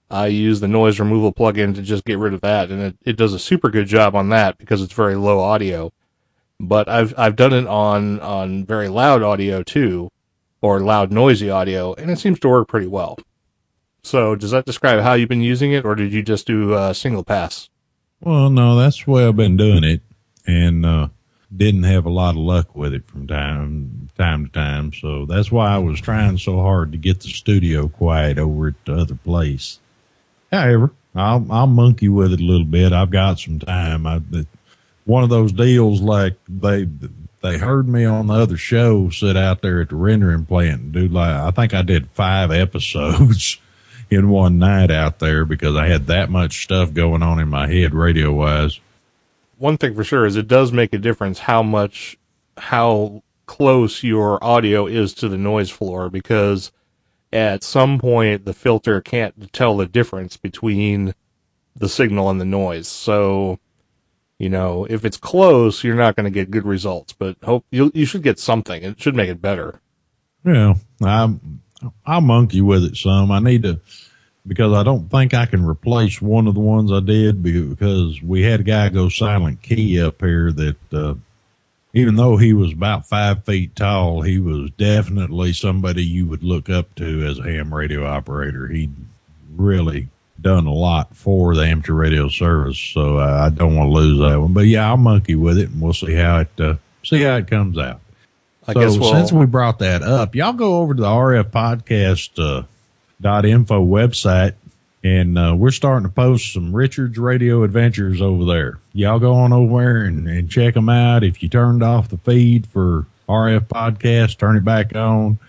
I 0.10 0.28
use 0.28 0.62
the 0.62 0.70
noise 0.70 1.00
removal 1.00 1.34
plugin 1.34 1.76
to 1.76 1.82
just 1.82 2.06
get 2.06 2.18
rid 2.18 2.34
of 2.34 2.42
that, 2.42 2.70
and 2.70 2.82
it, 2.82 2.98
it 3.04 3.18
does 3.18 3.34
a 3.34 3.40
super 3.40 3.70
good 3.70 3.88
job 3.88 4.16
on 4.16 4.30
that 4.30 4.58
because 4.58 4.82
it's 4.82 4.94
very 4.94 5.16
low 5.16 5.40
audio. 5.40 5.92
But 6.60 6.88
I've 6.88 7.14
I've 7.18 7.36
done 7.36 7.52
it 7.52 7.68
on 7.68 8.22
on 8.22 8.64
very 8.64 8.88
loud 8.88 9.22
audio 9.22 9.64
too, 9.64 10.10
or 10.62 10.80
loud 10.80 11.12
noisy 11.12 11.50
audio, 11.50 11.94
and 11.96 12.10
it 12.10 12.20
seems 12.20 12.40
to 12.40 12.48
work 12.48 12.70
pretty 12.70 12.88
well. 12.88 13.18
So 14.04 14.36
does 14.36 14.52
that 14.52 14.66
describe 14.66 15.02
how 15.02 15.14
you've 15.14 15.30
been 15.30 15.42
using 15.42 15.74
it, 15.74 15.84
or 15.84 15.96
did 15.96 16.14
you 16.14 16.22
just 16.22 16.48
do 16.48 16.74
a 16.74 16.94
single 16.94 17.24
pass? 17.24 17.70
Well, 18.22 18.50
no, 18.50 18.78
that's 18.78 19.04
the 19.04 19.12
way 19.12 19.28
I've 19.28 19.36
been 19.36 19.58
doing 19.58 19.84
it, 19.84 20.02
and 20.46 20.86
uh, 20.86 21.08
didn't 21.56 21.84
have 21.84 22.06
a 22.06 22.10
lot 22.10 22.32
of 22.32 22.38
luck 22.38 22.76
with 22.76 22.94
it 22.94 23.06
from 23.06 23.28
time 23.28 24.10
time 24.18 24.46
to 24.46 24.52
time. 24.52 24.94
So 24.94 25.26
that's 25.26 25.52
why 25.52 25.74
I 25.74 25.78
was 25.78 26.00
trying 26.00 26.38
so 26.38 26.62
hard 26.62 26.92
to 26.92 26.98
get 26.98 27.22
the 27.22 27.30
studio 27.30 27.88
quiet 27.88 28.38
over 28.38 28.70
at 28.70 28.86
the 28.86 28.96
other 28.96 29.16
place. 29.16 29.80
However, 30.52 30.92
I'll 31.16 31.46
I'll 31.52 31.68
monkey 31.68 32.10
with 32.10 32.34
it 32.34 32.42
a 32.42 32.44
little 32.44 32.66
bit. 32.66 32.94
I've 32.94 33.12
got 33.12 33.40
some 33.40 33.60
time. 33.60 34.08
I 34.08 34.22
one 35.06 35.24
of 35.24 35.30
those 35.30 35.52
deals 35.52 36.02
like 36.02 36.38
they 36.48 36.88
they 37.42 37.58
heard 37.58 37.88
me 37.88 38.06
on 38.06 38.28
the 38.28 38.34
other 38.34 38.58
show 38.58 39.10
sit 39.10 39.36
out 39.36 39.62
there 39.62 39.82
at 39.82 39.90
the 39.90 39.96
rendering 39.96 40.46
plant 40.46 40.82
and 40.82 40.92
do 40.92 41.08
like 41.08 41.30
I 41.30 41.52
think 41.52 41.74
I 41.74 41.82
did 41.82 42.10
five 42.12 42.52
episodes 42.52 43.58
in 44.10 44.30
one 44.30 44.60
night 44.60 44.92
out 44.92 45.20
there 45.20 45.46
because 45.46 45.76
I 45.76 45.88
had 45.88 46.08
that 46.08 46.30
much 46.30 46.64
stuff 46.64 46.94
going 46.94 47.24
on 47.24 47.40
in 47.40 47.50
my 47.50 47.68
head 47.68 47.94
radio 47.94 48.32
wise. 48.32 48.80
One 49.64 49.78
thing 49.78 49.96
for 49.96 50.04
sure 50.04 50.26
is 50.26 50.36
it 50.36 50.50
does 50.50 50.74
make 50.74 50.92
a 50.92 50.98
difference 50.98 51.40
how 51.40 51.64
much 51.64 52.18
how 52.58 53.24
close 53.46 54.04
your 54.04 54.44
audio 54.44 54.88
is 54.88 55.14
to 55.14 55.30
the 55.30 55.38
noise 55.38 55.70
floor 55.70 56.10
because 56.10 56.74
at 57.32 57.64
some 57.64 57.98
point 57.98 58.44
the 58.44 58.54
filter 58.54 59.00
can't 59.00 59.54
tell 59.54 59.78
the 59.78 59.86
difference 59.86 60.36
between 60.36 61.16
the 61.78 61.88
signal 61.88 62.30
and 62.30 62.42
the 62.42 62.46
noise. 62.46 62.90
So, 62.90 63.58
You 64.38 64.50
know, 64.50 64.86
if 64.90 65.06
it's 65.06 65.16
close, 65.16 65.82
you're 65.86 65.96
not 65.96 66.18
going 66.18 66.26
to 66.26 66.30
get 66.30 66.52
good 66.52 66.66
results, 66.66 67.14
but 67.14 67.38
hope 67.46 67.66
you 67.72 67.90
you 67.94 68.06
should 68.06 68.24
get 68.24 68.40
something. 68.40 68.84
It 68.84 69.02
should 69.02 69.16
make 69.16 69.30
it 69.30 69.42
better. 69.42 69.80
Yeah, 70.44 70.74
I'm, 71.02 71.62
I'll 72.06 72.20
monkey 72.20 72.60
with 72.60 72.84
it 72.84 72.98
some. 72.98 73.32
I 73.32 73.40
need 73.40 73.64
to, 73.64 73.80
because 74.46 74.74
I 74.74 74.84
don't 74.84 75.10
think 75.10 75.34
I 75.34 75.46
can 75.46 75.66
replace 75.66 76.22
one 76.22 76.48
of 76.48 76.54
the 76.54 76.60
ones 76.60 76.92
I 76.92 77.00
did 77.00 77.42
because 77.42 78.22
we 78.22 78.42
had 78.42 78.62
a 78.62 78.64
guy 78.64 78.90
go 78.90 79.10
silent 79.10 79.62
key 79.62 80.02
up 80.02 80.22
here 80.22 80.52
that, 80.52 80.94
uh, 80.94 81.16
even 81.94 82.16
though 82.16 82.38
he 82.38 82.54
was 82.54 82.74
about 82.74 83.08
five 83.08 83.46
feet 83.46 83.76
tall, 83.76 84.22
he 84.22 84.40
was 84.40 84.72
definitely 84.72 85.54
somebody 85.54 86.04
you 86.04 86.26
would 86.26 86.44
look 86.44 86.70
up 86.70 86.94
to 86.96 87.26
as 87.28 87.38
a 87.38 87.44
ham 87.44 87.74
radio 87.74 88.06
operator. 88.06 88.68
He 88.68 88.90
really 89.56 90.10
done 90.42 90.66
a 90.66 90.74
lot 90.74 91.16
for 91.16 91.56
the 91.56 91.62
amateur 91.62 91.94
radio 91.94 92.30
service, 92.30 92.80
so 92.80 93.20
I 93.20 93.50
don't 93.50 93.76
want 93.76 93.90
to 93.90 93.94
lose 93.94 94.20
that 94.20 94.40
one. 94.42 94.54
But 94.54 94.66
yeah, 94.66 94.88
I'll 94.90 94.98
monkey 94.98 95.36
with 95.36 95.60
it, 95.60 95.70
and 95.70 95.82
we'll 95.82 95.94
see 95.94 96.14
how 96.14 96.40
it 96.40 96.50
uh, 96.60 96.76
see 97.04 97.22
how 97.22 97.38
it 97.38 97.48
comes 97.48 97.78
out. 97.78 98.02
I 98.68 98.74
so 98.74 98.80
guess 98.80 98.98
we'll, 98.98 99.14
since 99.14 99.32
we 99.32 99.46
brought 99.46 99.80
that 99.80 100.02
up, 100.02 100.36
y'all 100.36 100.54
go 100.54 100.80
over 100.80 100.96
to 100.96 101.02
the 101.02 101.08
RF 101.08 101.52
podcast 101.52 102.40
uh, 102.40 102.64
dot 103.24 103.46
info 103.46 103.84
website, 103.84 104.54
and 105.04 105.38
uh, 105.38 105.56
we're 105.58 105.72
starting 105.72 106.08
to 106.08 106.14
post 106.14 106.54
some 106.54 106.76
Richard's 106.76 107.18
radio 107.18 107.64
adventures 107.64 108.22
over 108.22 108.46
there. 108.46 108.80
Y'all 108.94 109.20
go 109.20 109.34
on 109.34 109.52
over 109.52 109.82
there 109.82 110.04
and, 110.04 110.28
and 110.28 110.52
check 110.52 110.76
them 110.76 110.90
out. 110.90 111.24
If 111.24 111.42
you 111.42 111.50
turned 111.50 111.82
off 111.82 112.10
the 112.10 112.18
feed 112.18 112.68
for 112.68 113.08
RF 113.28 113.68
podcast, 113.68 114.38
turn 114.38 114.58
it 114.58 114.64
back 114.64 114.96
on. 114.96 115.40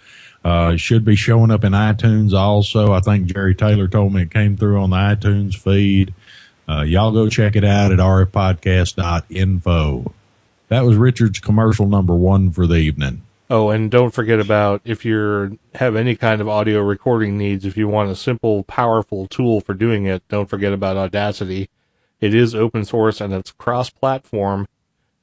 Uh, 0.44 0.72
it 0.74 0.78
should 0.78 1.04
be 1.04 1.16
showing 1.16 1.50
up 1.50 1.64
in 1.64 1.72
iTunes 1.72 2.32
also. 2.34 2.92
I 2.92 3.00
think 3.00 3.26
Jerry 3.26 3.54
Taylor 3.54 3.88
told 3.88 4.12
me 4.12 4.22
it 4.22 4.30
came 4.30 4.56
through 4.56 4.80
on 4.80 4.90
the 4.90 4.96
iTunes 4.96 5.56
feed. 5.56 6.14
Uh, 6.68 6.82
y'all 6.82 7.12
go 7.12 7.28
check 7.28 7.56
it 7.56 7.64
out 7.64 7.90
at 7.92 7.98
rfpodcast.info. 7.98 10.12
That 10.68 10.84
was 10.84 10.96
Richard's 10.96 11.40
commercial 11.40 11.86
number 11.86 12.14
one 12.14 12.50
for 12.50 12.66
the 12.66 12.76
evening. 12.76 13.22
Oh, 13.54 13.70
and 13.70 13.88
don't 13.88 14.10
forget 14.10 14.40
about 14.40 14.80
if 14.84 15.04
you 15.04 15.60
have 15.76 15.94
any 15.94 16.16
kind 16.16 16.40
of 16.40 16.48
audio 16.48 16.80
recording 16.80 17.38
needs, 17.38 17.64
if 17.64 17.76
you 17.76 17.86
want 17.86 18.10
a 18.10 18.16
simple, 18.16 18.64
powerful 18.64 19.28
tool 19.28 19.60
for 19.60 19.74
doing 19.74 20.06
it, 20.06 20.26
don't 20.26 20.48
forget 20.50 20.72
about 20.72 20.96
Audacity. 20.96 21.70
It 22.20 22.34
is 22.34 22.56
open 22.56 22.84
source 22.84 23.20
and 23.20 23.32
it's 23.32 23.52
cross 23.52 23.90
platform, 23.90 24.66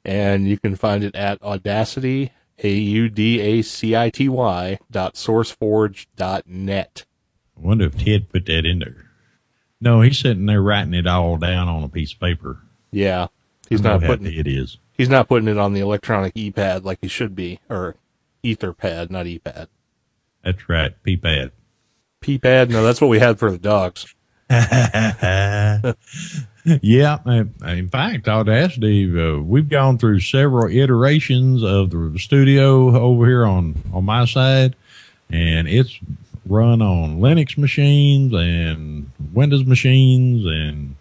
and 0.05 0.47
you 0.47 0.57
can 0.57 0.77
find 0.77 1.03
it 1.03 1.13
at 1.13 1.43
Audacity, 1.43 2.31
A 2.63 2.71
U 2.71 3.09
D 3.09 3.41
A 3.41 3.61
C 3.63 3.97
I 3.97 4.09
T 4.09 4.29
Y 4.29 4.79
dot 4.89 5.15
sourceforge 5.15 6.05
dot 6.15 6.47
net. 6.47 7.03
I 7.57 7.59
wonder 7.59 7.87
if 7.87 7.97
Ted 7.97 8.29
put 8.29 8.45
that 8.45 8.65
in 8.65 8.79
there. 8.79 9.11
No, 9.81 9.99
he's 9.99 10.19
sitting 10.19 10.45
there 10.45 10.61
writing 10.61 10.93
it 10.93 11.05
all 11.05 11.35
down 11.35 11.67
on 11.67 11.83
a 11.83 11.89
piece 11.89 12.13
of 12.13 12.21
paper. 12.21 12.61
Yeah. 12.91 13.27
He's 13.67 13.81
not 13.81 13.99
putting 13.99 14.27
it 14.27 14.47
is. 14.47 14.77
he's 14.93 15.09
not 15.09 15.27
putting 15.27 15.49
it 15.49 15.57
on 15.57 15.73
the 15.73 15.81
electronic 15.81 16.31
e-pad 16.35 16.85
like 16.85 16.99
he 17.01 17.09
should 17.09 17.35
be, 17.35 17.59
or 17.69 17.95
etherpad, 18.43 19.09
not 19.09 19.27
e-pad. 19.27 19.67
That's 20.43 20.67
right, 20.67 20.91
P-pad. 21.03 21.51
P-pad, 22.21 22.69
no, 22.69 22.83
that's 22.83 23.01
what 23.01 23.09
we 23.09 23.19
had 23.19 23.39
for 23.39 23.51
the 23.51 23.57
dogs. 23.57 24.13
yeah, 26.81 27.19
in 27.25 27.89
fact, 27.89 28.27
Audacity, 28.27 29.09
uh, 29.17 29.37
we've 29.39 29.69
gone 29.69 29.97
through 29.97 30.19
several 30.19 30.69
iterations 30.69 31.63
of 31.63 31.91
the 31.91 32.19
studio 32.19 32.99
over 32.99 33.25
here 33.25 33.45
on 33.45 33.81
on 33.93 34.03
my 34.03 34.25
side, 34.25 34.75
and 35.29 35.69
it's 35.69 35.97
run 36.45 36.81
on 36.81 37.21
Linux 37.21 37.57
machines 37.57 38.33
and 38.33 39.09
Windows 39.33 39.65
machines, 39.65 40.45
and 40.45 40.95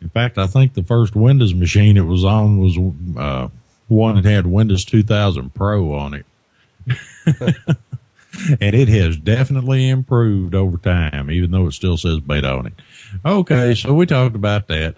in 0.00 0.08
fact, 0.10 0.38
I 0.38 0.46
think 0.46 0.74
the 0.74 0.84
first 0.84 1.16
Windows 1.16 1.54
machine 1.54 1.96
it 1.96 2.06
was 2.06 2.24
on 2.24 2.58
was 2.58 2.78
uh, 3.18 3.48
one 3.88 4.14
that 4.14 4.24
had 4.24 4.46
Windows 4.46 4.84
2000 4.84 5.54
Pro 5.54 5.92
on 5.92 6.14
it. 6.14 6.26
and 8.60 8.74
it 8.74 8.88
has 8.88 9.16
definitely 9.16 9.88
improved 9.88 10.54
over 10.54 10.76
time, 10.76 11.30
even 11.30 11.50
though 11.50 11.66
it 11.66 11.72
still 11.72 11.96
says 11.96 12.20
beta 12.20 12.50
on 12.50 12.66
it. 12.66 12.74
Okay, 13.24 13.74
so 13.74 13.94
we 13.94 14.06
talked 14.06 14.36
about 14.36 14.68
that. 14.68 14.96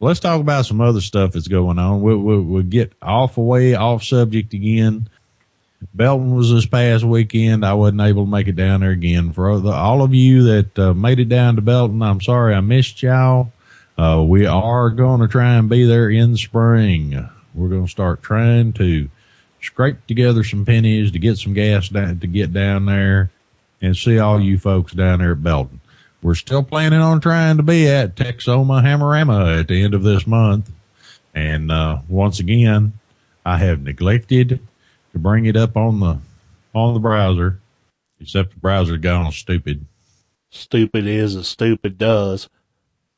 Let's 0.00 0.20
talk 0.20 0.40
about 0.40 0.64
some 0.64 0.80
other 0.80 1.00
stuff 1.00 1.32
that's 1.32 1.48
going 1.48 1.78
on. 1.78 2.00
We'll, 2.00 2.18
we'll, 2.18 2.42
we'll 2.42 2.62
get 2.62 2.92
off 3.02 3.36
away, 3.36 3.74
off 3.74 4.02
subject 4.02 4.54
again. 4.54 5.10
Belton 5.94 6.34
was 6.34 6.50
this 6.52 6.66
past 6.66 7.04
weekend. 7.04 7.64
I 7.64 7.74
wasn't 7.74 8.02
able 8.02 8.24
to 8.24 8.30
make 8.30 8.48
it 8.48 8.56
down 8.56 8.80
there 8.80 8.90
again. 8.90 9.32
For 9.32 9.50
all 9.50 10.02
of 10.02 10.14
you 10.14 10.42
that 10.44 10.78
uh, 10.78 10.94
made 10.94 11.20
it 11.20 11.28
down 11.28 11.56
to 11.56 11.62
Belton, 11.62 12.02
I'm 12.02 12.20
sorry 12.20 12.54
I 12.54 12.60
missed 12.60 13.02
y'all. 13.02 13.52
Uh, 13.98 14.22
we 14.26 14.46
are 14.46 14.90
going 14.90 15.20
to 15.20 15.28
try 15.28 15.54
and 15.54 15.68
be 15.68 15.84
there 15.84 16.08
in 16.08 16.36
spring. 16.36 17.28
We're 17.54 17.68
going 17.68 17.84
to 17.84 17.90
start 17.90 18.22
trying 18.22 18.72
to 18.74 19.10
scrape 19.60 20.06
together 20.06 20.44
some 20.44 20.64
pennies 20.64 21.12
to 21.12 21.18
get 21.18 21.38
some 21.38 21.54
gas 21.54 21.88
down, 21.88 22.18
to 22.20 22.26
get 22.26 22.52
down 22.52 22.86
there 22.86 23.30
and 23.80 23.96
see 23.96 24.18
all 24.18 24.40
you 24.40 24.58
folks 24.58 24.92
down 24.92 25.20
there 25.20 25.32
at 25.32 25.42
Belton. 25.42 25.80
We're 26.22 26.34
still 26.34 26.62
planning 26.62 27.00
on 27.00 27.20
trying 27.20 27.56
to 27.56 27.62
be 27.62 27.88
at 27.88 28.14
Texoma 28.14 28.82
Hamarama 28.82 29.60
at 29.60 29.68
the 29.68 29.82
end 29.82 29.94
of 29.94 30.02
this 30.02 30.26
month. 30.26 30.70
And, 31.34 31.70
uh, 31.70 32.00
once 32.08 32.40
again, 32.40 32.92
I 33.44 33.56
have 33.58 33.82
neglected 33.82 34.60
to 35.12 35.18
bring 35.18 35.46
it 35.46 35.56
up 35.56 35.76
on 35.76 36.00
the, 36.00 36.18
on 36.74 36.94
the 36.94 37.00
browser, 37.00 37.58
except 38.20 38.52
the 38.52 38.60
browser's 38.60 38.98
gone 38.98 39.32
stupid. 39.32 39.86
Stupid 40.50 41.06
is 41.06 41.36
as 41.36 41.48
stupid 41.48 41.96
does. 41.96 42.48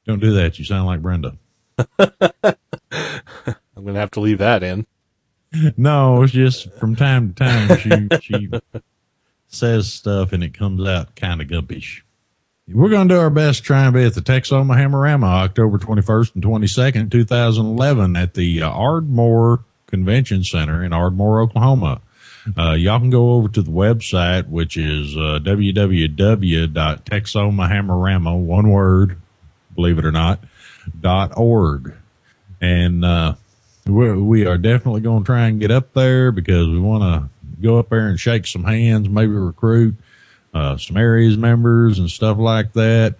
Don't 0.06 0.20
do 0.20 0.32
that. 0.34 0.58
You 0.58 0.64
sound 0.64 0.86
like 0.86 1.02
Brenda. 1.02 1.36
I'm 1.98 3.86
gonna 3.86 3.98
have 3.98 4.10
to 4.12 4.20
leave 4.20 4.38
that 4.38 4.62
in. 4.62 4.86
No, 5.76 6.22
it's 6.22 6.32
just 6.32 6.72
from 6.74 6.96
time 6.96 7.34
to 7.34 7.44
time 7.44 7.78
she 7.78 8.08
she 8.20 8.48
says 9.48 9.92
stuff 9.92 10.32
and 10.32 10.42
it 10.42 10.54
comes 10.54 10.82
out 10.86 11.14
kind 11.14 11.42
of 11.42 11.48
gumpish. 11.48 12.00
We're 12.68 12.88
going 12.88 13.08
to 13.08 13.14
do 13.14 13.20
our 13.20 13.28
best 13.28 13.58
to 13.58 13.64
try 13.64 13.84
and 13.84 13.92
be 13.92 14.04
at 14.04 14.14
the 14.14 14.22
Texoma 14.22 14.76
Hamarama 14.76 15.24
October 15.24 15.78
21st 15.78 16.36
and 16.36 16.44
22nd, 16.44 17.10
2011 17.10 18.16
at 18.16 18.34
the 18.34 18.62
uh, 18.62 18.70
Ardmore 18.70 19.64
Convention 19.88 20.44
Center 20.44 20.84
in 20.84 20.92
Ardmore, 20.92 21.40
Oklahoma. 21.42 22.00
Uh, 22.56 22.72
y'all 22.72 22.98
can 22.98 23.10
go 23.10 23.32
over 23.32 23.48
to 23.48 23.62
the 23.62 23.70
website, 23.70 24.48
which 24.48 24.76
is 24.76 25.16
uh, 25.16 25.38
www.texomahamarama, 25.42 28.38
one 28.38 28.70
word, 28.70 29.20
believe 29.74 29.98
it 29.98 30.04
or 30.04 30.12
not, 30.12 30.40
dot 30.98 31.32
org. 31.36 31.94
And, 32.60 33.04
uh, 33.04 33.34
we 33.86 34.12
we 34.12 34.46
are 34.46 34.58
definitely 34.58 35.00
going 35.00 35.22
to 35.22 35.26
try 35.26 35.46
and 35.48 35.60
get 35.60 35.70
up 35.70 35.92
there 35.92 36.30
because 36.32 36.68
we 36.68 36.78
want 36.78 37.02
to 37.02 37.28
go 37.60 37.78
up 37.78 37.88
there 37.90 38.08
and 38.08 38.18
shake 38.18 38.46
some 38.46 38.64
hands, 38.64 39.08
maybe 39.08 39.32
recruit, 39.32 39.94
uh, 40.54 40.76
some 40.76 40.96
areas 40.96 41.36
members 41.36 41.98
and 41.98 42.10
stuff 42.10 42.38
like 42.38 42.72
that. 42.74 43.14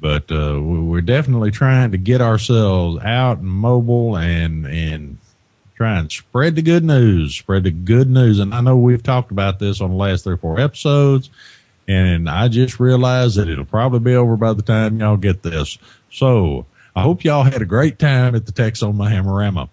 But, 0.00 0.30
uh, 0.30 0.60
we- 0.60 0.78
we're 0.80 1.00
definitely 1.00 1.50
trying 1.50 1.90
to 1.92 1.98
get 1.98 2.20
ourselves 2.20 3.02
out 3.04 3.38
and 3.38 3.48
mobile 3.48 4.16
and, 4.16 4.66
and 4.66 5.18
try 5.76 5.98
and 5.98 6.10
spread 6.10 6.54
the 6.56 6.62
good 6.62 6.84
news, 6.84 7.36
spread 7.36 7.64
the 7.64 7.70
good 7.70 8.08
news. 8.10 8.38
And 8.38 8.54
I 8.54 8.60
know 8.60 8.76
we've 8.76 9.02
talked 9.02 9.30
about 9.30 9.58
this 9.58 9.80
on 9.80 9.90
the 9.90 9.96
last 9.96 10.24
three 10.24 10.34
or 10.34 10.38
four 10.38 10.60
episodes. 10.60 11.30
And 11.86 12.28
I 12.28 12.48
just 12.48 12.78
realized 12.78 13.36
that 13.38 13.48
it'll 13.48 13.64
probably 13.64 14.00
be 14.00 14.14
over 14.14 14.36
by 14.36 14.52
the 14.52 14.62
time 14.62 15.00
y'all 15.00 15.16
get 15.16 15.42
this. 15.42 15.78
So 16.12 16.66
I 16.94 17.02
hope 17.02 17.24
y'all 17.24 17.44
had 17.44 17.62
a 17.62 17.66
great 17.66 17.98
time 17.98 18.34
at 18.34 18.44
the 18.46 18.52
Texoma 18.52 19.08
Hamarama. 19.10 19.68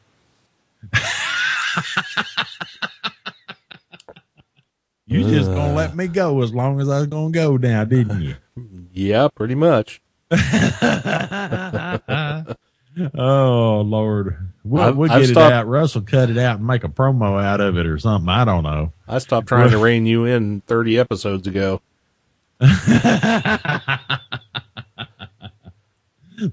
you 5.07 5.23
just 5.29 5.51
gonna 5.51 5.73
let 5.73 5.95
me 5.95 6.07
go 6.07 6.41
as 6.41 6.53
long 6.53 6.79
as 6.79 6.89
I 6.89 6.99
was 6.99 7.07
gonna 7.07 7.31
go 7.31 7.57
now, 7.57 7.83
didn't 7.83 8.21
you? 8.21 8.35
Yeah, 8.97 9.27
pretty 9.27 9.55
much. 9.55 10.01
oh 10.31 10.37
Lord, 13.85 14.51
we'll, 14.63 14.93
we'll 14.93 15.09
get 15.09 15.29
it 15.29 15.35
out. 15.35 15.67
Russell 15.67 16.03
cut 16.03 16.29
it 16.29 16.37
out 16.37 16.59
and 16.59 16.67
make 16.67 16.85
a 16.85 16.87
promo 16.87 17.43
out 17.43 17.59
of 17.59 17.77
it 17.77 17.85
or 17.85 17.99
something. 17.99 18.29
I 18.29 18.45
don't 18.45 18.63
know. 18.63 18.93
I 19.05 19.17
stopped 19.17 19.47
trying 19.47 19.71
to 19.71 19.79
rein 19.79 20.05
you 20.05 20.23
in 20.23 20.61
30 20.61 20.97
episodes 20.97 21.45
ago. 21.47 21.81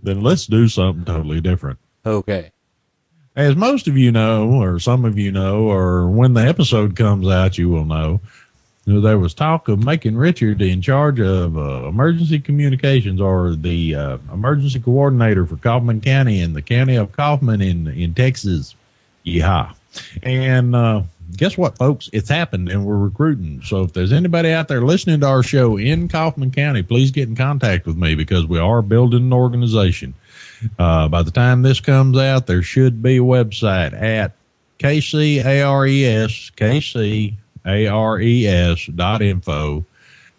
Then 0.02 0.20
let's 0.20 0.46
do 0.46 0.68
something 0.68 1.04
totally 1.04 1.40
different. 1.40 1.78
Okay. 2.04 2.52
As 3.34 3.56
most 3.56 3.88
of 3.88 3.96
you 3.96 4.12
know, 4.12 4.50
or 4.62 4.78
some 4.78 5.04
of 5.04 5.18
you 5.18 5.32
know, 5.32 5.70
or 5.70 6.08
when 6.08 6.34
the 6.34 6.46
episode 6.46 6.96
comes 6.96 7.28
out, 7.28 7.56
you 7.56 7.70
will 7.70 7.86
know, 7.86 8.20
there 8.84 9.18
was 9.18 9.32
talk 9.32 9.68
of 9.68 9.84
making 9.84 10.16
Richard 10.16 10.60
in 10.60 10.82
charge 10.82 11.20
of 11.20 11.56
uh, 11.56 11.86
emergency 11.88 12.40
communications 12.40 13.20
or 13.20 13.54
the 13.54 13.94
uh, 13.94 14.18
emergency 14.32 14.80
coordinator 14.80 15.46
for 15.46 15.56
Kaufman 15.56 16.00
County 16.00 16.40
in 16.40 16.52
the 16.52 16.62
county 16.62 16.96
of 16.96 17.12
Kaufman 17.12 17.62
in, 17.62 17.86
in 17.86 18.12
Texas. 18.12 18.74
Yeah. 19.22 19.72
And, 20.22 20.74
uh, 20.74 21.02
guess 21.36 21.56
what, 21.56 21.78
folks? 21.78 22.10
It's 22.12 22.28
happened 22.28 22.68
and 22.68 22.84
we're 22.84 22.98
recruiting. 22.98 23.62
So 23.62 23.82
if 23.82 23.92
there's 23.92 24.12
anybody 24.12 24.50
out 24.50 24.68
there 24.68 24.82
listening 24.82 25.20
to 25.20 25.26
our 25.26 25.42
show 25.42 25.76
in 25.76 26.08
Kaufman 26.08 26.50
County, 26.50 26.82
please 26.82 27.10
get 27.10 27.28
in 27.28 27.36
contact 27.36 27.86
with 27.86 27.96
me 27.96 28.14
because 28.14 28.46
we 28.46 28.58
are 28.58 28.82
building 28.82 29.22
an 29.22 29.32
organization. 29.32 30.12
Uh, 30.78 31.08
by 31.08 31.22
the 31.22 31.30
time 31.30 31.62
this 31.62 31.80
comes 31.80 32.16
out, 32.18 32.46
there 32.46 32.62
should 32.62 33.02
be 33.02 33.16
a 33.16 33.20
website 33.20 33.92
at 33.92 34.32
KCARES, 34.78 36.52
KCARES 37.64 38.96
dot 38.96 39.22
info. 39.22 39.84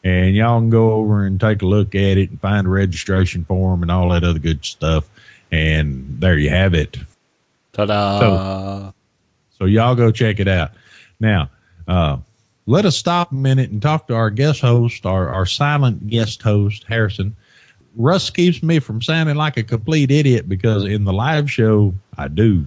And 0.05 0.35
y'all 0.35 0.59
can 0.59 0.69
go 0.69 0.91
over 0.91 1.25
and 1.25 1.39
take 1.39 1.61
a 1.61 1.65
look 1.65 1.95
at 1.95 2.17
it 2.17 2.29
and 2.29 2.41
find 2.41 2.67
a 2.67 2.69
registration 2.69 3.45
form 3.45 3.83
and 3.83 3.91
all 3.91 4.09
that 4.09 4.25
other 4.25 4.39
good 4.39 4.65
stuff. 4.65 5.09
And 5.51 6.19
there 6.19 6.37
you 6.37 6.49
have 6.49 6.73
it. 6.73 6.97
Ta-da! 7.71 8.91
So 9.57 9.65
y'all 9.65 9.95
go 9.95 10.11
check 10.11 10.39
it 10.39 10.47
out. 10.47 10.71
Now, 11.19 11.49
uh, 11.87 12.17
let 12.65 12.85
us 12.85 12.97
stop 12.97 13.31
a 13.31 13.35
minute 13.35 13.69
and 13.71 13.81
talk 13.81 14.07
to 14.07 14.15
our 14.15 14.29
guest 14.29 14.59
host, 14.61 15.05
our, 15.05 15.29
our 15.29 15.45
silent 15.45 16.07
guest 16.07 16.41
host, 16.41 16.83
Harrison. 16.87 17.35
Russ 17.95 18.29
keeps 18.29 18.63
me 18.63 18.79
from 18.79 19.01
sounding 19.01 19.35
like 19.35 19.57
a 19.57 19.63
complete 19.63 20.11
idiot 20.11 20.49
because 20.49 20.85
in 20.85 21.03
the 21.03 21.13
live 21.13 21.49
show, 21.51 21.93
I 22.17 22.27
do. 22.27 22.65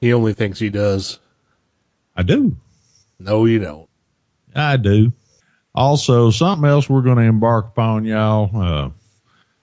he 0.00 0.12
only 0.12 0.32
thinks 0.34 0.58
he 0.58 0.70
does. 0.70 1.18
I 2.16 2.22
do. 2.22 2.56
No, 3.18 3.44
you 3.46 3.58
don't. 3.58 3.88
I 4.54 4.76
do. 4.76 5.12
Also, 5.74 6.30
something 6.30 6.68
else 6.68 6.88
we're 6.88 7.02
going 7.02 7.18
to 7.18 7.22
embark 7.22 7.66
upon, 7.68 8.04
y'all. 8.04 8.50
Uh, 8.54 8.90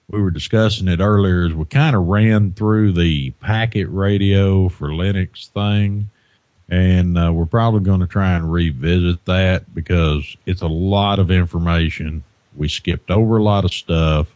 we 0.09 0.21
were 0.21 0.31
discussing 0.31 0.87
it 0.87 0.99
earlier 1.01 1.45
as 1.45 1.53
we 1.53 1.65
kind 1.65 1.95
of 1.95 2.07
ran 2.07 2.53
through 2.53 2.93
the 2.93 3.31
packet 3.41 3.87
radio 3.87 4.69
for 4.69 4.89
Linux 4.89 5.47
thing. 5.49 6.09
And 6.69 7.17
uh, 7.17 7.31
we're 7.33 7.45
probably 7.45 7.81
going 7.81 7.99
to 7.99 8.07
try 8.07 8.33
and 8.33 8.51
revisit 8.51 9.23
that 9.25 9.73
because 9.73 10.35
it's 10.45 10.61
a 10.61 10.67
lot 10.67 11.19
of 11.19 11.29
information. 11.31 12.23
We 12.55 12.67
skipped 12.67 13.11
over 13.11 13.37
a 13.37 13.43
lot 13.43 13.65
of 13.65 13.73
stuff. 13.73 14.27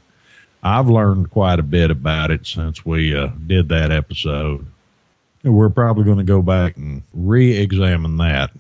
I've 0.64 0.88
learned 0.88 1.32
quite 1.32 1.60
a 1.60 1.64
bit 1.64 1.90
about 1.90 2.32
it 2.32 2.46
since 2.46 2.86
we 2.86 3.16
uh, 3.16 3.28
did 3.48 3.70
that 3.70 3.92
episode. 3.92 4.66
And 5.44 5.56
we're 5.56 5.70
probably 5.70 6.04
going 6.04 6.20
to 6.20 6.24
go 6.24 6.42
back 6.42 6.78
and 6.78 7.02
re 7.14 7.58
examine 7.58 8.18
that. 8.18 8.52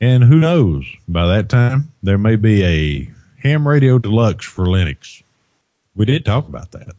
And 0.00 0.22
who 0.22 0.36
knows, 0.36 0.86
by 1.08 1.26
that 1.26 1.48
time, 1.48 1.92
there 2.02 2.18
may 2.18 2.36
be 2.36 2.64
a 2.64 3.10
ham 3.42 3.66
radio 3.66 3.98
deluxe 3.98 4.46
for 4.46 4.66
Linux. 4.66 5.22
We 5.96 6.04
did 6.04 6.24
talk 6.24 6.46
about 6.46 6.70
that. 6.72 6.94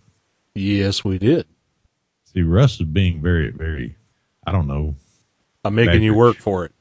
Yes, 0.55 1.05
we 1.05 1.17
did. 1.17 1.45
See, 2.33 2.41
Russ 2.41 2.81
is 2.81 2.87
being 2.87 3.21
very, 3.21 3.51
very, 3.51 3.95
I 4.45 4.51
don't 4.51 4.67
know. 4.67 4.95
I'm 5.63 5.75
making 5.75 6.03
you 6.03 6.13
work 6.13 6.37
for 6.37 6.65
it. 6.65 6.73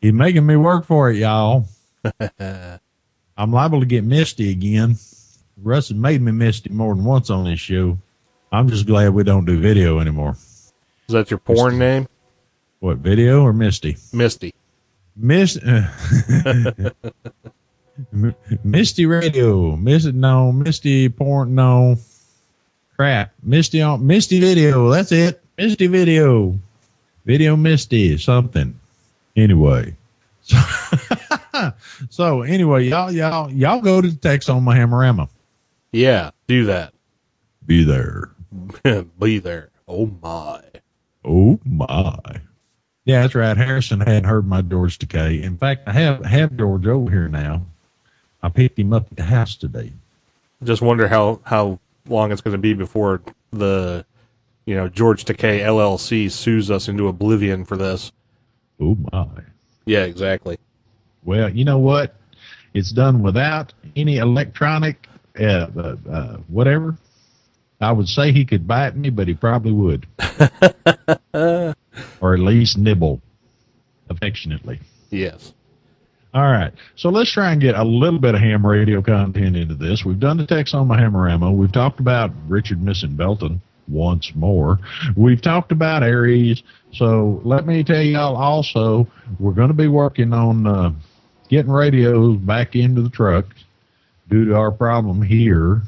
He's 0.00 0.12
making 0.12 0.44
me 0.44 0.56
work 0.56 0.84
for 0.84 1.10
it, 1.10 1.18
y'all. 1.18 1.66
I'm 3.36 3.52
liable 3.52 3.80
to 3.80 3.86
get 3.86 4.02
misty 4.02 4.50
again. 4.50 4.96
Russ 5.60 5.88
has 5.88 5.96
made 5.96 6.22
me 6.22 6.32
misty 6.32 6.70
more 6.70 6.94
than 6.94 7.04
once 7.04 7.30
on 7.30 7.44
this 7.44 7.60
show. 7.60 7.98
I'm 8.50 8.68
just 8.68 8.86
glad 8.86 9.14
we 9.14 9.24
don't 9.24 9.44
do 9.44 9.58
video 9.58 9.98
anymore. 9.98 10.36
Is 11.08 11.12
that 11.12 11.30
your 11.30 11.38
porn 11.38 11.78
name? 11.78 12.08
What, 12.80 12.98
video 12.98 13.42
or 13.42 13.52
misty? 13.52 13.96
Misty. 14.12 14.54
Miss, 15.14 15.58
Misty 18.64 19.06
Radio, 19.06 19.76
Misty 19.76 20.12
no, 20.12 20.52
Misty 20.52 21.08
porn 21.08 21.54
no, 21.54 21.96
crap, 22.96 23.32
Misty 23.42 23.82
on 23.82 24.06
Misty 24.06 24.40
Video. 24.40 24.88
That's 24.90 25.12
it, 25.12 25.42
Misty 25.58 25.86
Video, 25.86 26.58
Video 27.26 27.56
Misty 27.56 28.16
something. 28.16 28.78
Anyway, 29.36 29.94
so, 30.40 30.58
so 32.10 32.42
anyway, 32.42 32.88
y'all 32.88 33.12
y'all 33.12 33.50
y'all 33.50 33.82
go 33.82 34.00
to 34.00 34.08
the 34.08 34.16
Texoma 34.16 34.74
Hamarama. 34.74 35.28
Yeah, 35.92 36.30
do 36.46 36.64
that. 36.66 36.94
Be 37.66 37.84
there. 37.84 38.30
Be 39.20 39.38
there. 39.38 39.70
Oh 39.86 40.10
my. 40.22 40.62
Oh 41.24 41.60
my. 41.64 42.40
Yeah, 43.04 43.22
that's 43.22 43.34
right. 43.34 43.56
Harrison 43.56 44.00
hadn't 44.00 44.24
heard 44.24 44.46
my 44.46 44.62
George 44.62 44.98
Takei. 44.98 45.42
In 45.42 45.56
fact, 45.56 45.88
I 45.88 45.92
have 45.92 46.24
have 46.24 46.56
George 46.56 46.86
over 46.86 47.10
here 47.10 47.28
now. 47.28 47.62
I 48.42 48.48
picked 48.48 48.78
him 48.78 48.92
up 48.92 49.06
at 49.10 49.16
the 49.16 49.22
house 49.24 49.56
today. 49.56 49.92
Just 50.62 50.82
wonder 50.82 51.08
how 51.08 51.40
how 51.44 51.78
long 52.08 52.32
it's 52.32 52.40
going 52.40 52.52
to 52.52 52.58
be 52.58 52.74
before 52.74 53.22
the 53.50 54.04
you 54.64 54.74
know 54.74 54.88
George 54.88 55.24
Takei 55.24 55.60
LLC 55.60 56.30
sues 56.30 56.70
us 56.70 56.88
into 56.88 57.08
oblivion 57.08 57.64
for 57.64 57.76
this. 57.76 58.12
Oh 58.80 58.96
my. 59.12 59.26
Yeah, 59.84 60.04
exactly. 60.04 60.58
Well, 61.24 61.48
you 61.48 61.64
know 61.64 61.78
what? 61.78 62.14
It's 62.74 62.90
done 62.90 63.22
without 63.22 63.72
any 63.96 64.18
electronic, 64.18 65.06
uh, 65.38 65.66
uh, 65.76 65.96
uh, 66.10 66.36
whatever. 66.48 66.96
I 67.80 67.90
would 67.90 68.06
say 68.06 68.32
he 68.32 68.44
could 68.44 68.68
bite 68.68 68.96
me, 68.96 69.10
but 69.10 69.26
he 69.26 69.34
probably 69.34 69.72
would, 69.72 70.06
or 71.34 72.34
at 72.34 72.38
least 72.40 72.78
nibble 72.78 73.20
affectionately. 74.08 74.78
Yes. 75.10 75.52
All 76.32 76.42
right. 76.42 76.72
So 76.96 77.08
let's 77.10 77.32
try 77.32 77.52
and 77.52 77.60
get 77.60 77.74
a 77.74 77.82
little 77.82 78.20
bit 78.20 78.34
of 78.34 78.40
ham 78.40 78.64
radio 78.64 79.02
content 79.02 79.56
into 79.56 79.74
this. 79.74 80.04
We've 80.04 80.20
done 80.20 80.38
the 80.38 80.46
Texoma 80.46 80.98
Hamarama. 80.98 81.54
We've 81.54 81.72
talked 81.72 82.00
about 82.00 82.30
Richard 82.48 82.80
Missing 82.80 83.16
Belton 83.16 83.60
once 83.88 84.32
more. 84.34 84.78
We've 85.16 85.42
talked 85.42 85.72
about 85.72 86.02
ARES. 86.02 86.62
So 86.92 87.42
let 87.44 87.66
me 87.66 87.82
tell 87.84 88.00
y'all 88.00 88.36
also, 88.36 89.08
we're 89.38 89.52
going 89.52 89.68
to 89.68 89.74
be 89.74 89.88
working 89.88 90.32
on 90.32 90.66
uh, 90.66 90.92
getting 91.48 91.70
radios 91.70 92.38
back 92.38 92.76
into 92.76 93.02
the 93.02 93.10
trucks 93.10 93.64
due 94.32 94.46
to 94.46 94.56
our 94.56 94.72
problem 94.72 95.22
here. 95.22 95.82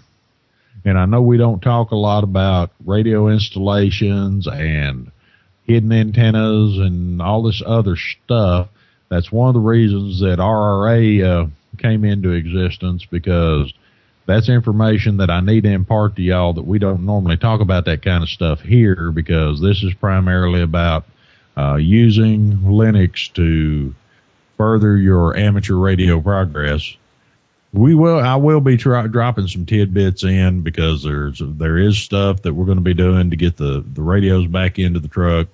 And 0.85 0.99
I 0.99 1.07
know 1.07 1.23
we 1.23 1.39
don't 1.39 1.61
talk 1.61 1.91
a 1.91 1.97
lot 1.97 2.25
about 2.25 2.71
radio 2.85 3.29
installations 3.29 4.47
and 4.47 5.11
hidden 5.65 5.93
antennas 5.93 6.79
and 6.79 7.23
all 7.23 7.43
this 7.43 7.63
other 7.65 7.97
stuff 7.97 8.69
that's 9.09 9.31
one 9.31 9.49
of 9.49 9.55
the 9.55 9.61
reasons 9.61 10.21
that 10.21 10.39
RRA 10.39 11.25
uh, 11.25 11.47
came 11.79 12.05
into 12.05 12.33
existence 12.33 13.05
because 13.05 13.73
that's 14.27 14.49
information 14.49 15.19
that 15.19 15.31
I 15.31 15.41
need 15.41 15.65
to 15.65 15.71
impart 15.71 16.17
to 16.17 16.23
y'all 16.23 16.55
that 16.55 16.67
we 16.67 16.79
don't 16.79 17.05
normally 17.05 17.37
talk 17.37 17.61
about 17.61 17.85
that 17.85 18.03
kind 18.03 18.23
of 18.23 18.29
stuff 18.29 18.61
here 18.61 19.11
because 19.13 19.61
this 19.61 19.83
is 19.83 19.95
primarily 19.95 20.63
about 20.63 21.05
uh, 21.57 21.77
using 21.77 22.59
Linux 22.59 23.33
to 23.35 23.95
further 24.57 24.97
your 24.97 25.37
amateur 25.37 25.77
radio 25.77 26.21
progress. 26.21 26.97
We 27.75 27.97
will. 27.97 28.21
I 28.21 28.37
will 28.37 28.61
be 28.61 28.77
dropping 28.77 29.49
some 29.49 29.67
tidbits 29.67 30.23
in 30.23 30.61
because 30.61 31.03
there's 31.03 31.43
there 31.45 31.77
is 31.77 31.99
stuff 31.99 32.43
that 32.43 32.55
we're 32.55 32.67
going 32.67 32.79
to 32.79 32.83
be 32.83 32.95
doing 32.95 33.31
to 33.31 33.37
get 33.37 33.57
the 33.57 33.85
the 33.95 34.01
radios 34.01 34.47
back 34.47 34.79
into 34.79 35.01
the 35.01 35.09
truck 35.09 35.49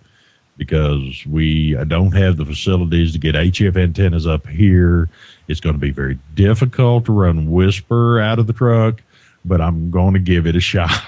because 0.59 1.25
we 1.27 1.73
don't 1.89 2.15
have 2.15 2.37
the 2.37 2.45
facilities 2.45 3.13
to 3.13 3.19
get 3.19 3.37
HF 3.37 3.75
antennas 3.75 4.27
up 4.27 4.47
here. 4.47 5.09
It's 5.49 5.61
going 5.61 5.77
to 5.77 5.81
be 5.81 5.93
very 5.93 6.19
difficult 6.35 7.07
to 7.07 7.13
run 7.13 7.47
WSPR 7.47 8.23
out 8.23 8.39
of 8.39 8.47
the 8.47 8.53
truck, 8.53 9.01
but 9.47 9.63
I'm 9.63 9.91
going 9.91 10.13
to 10.13 10.21
give 10.21 10.47
it 10.47 10.55
a 10.55 10.61
shot. 10.61 10.91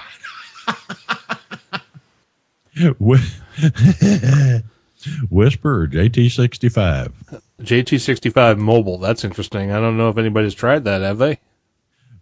WSPR 5.05 5.65
or 5.65 5.87
JT65? 5.87 7.42
JT65 7.61 8.57
mobile. 8.57 8.97
That's 8.97 9.23
interesting. 9.23 9.71
I 9.71 9.79
don't 9.79 9.97
know 9.97 10.09
if 10.09 10.17
anybody's 10.17 10.53
tried 10.53 10.83
that, 10.85 11.01
have 11.01 11.17
they? 11.17 11.39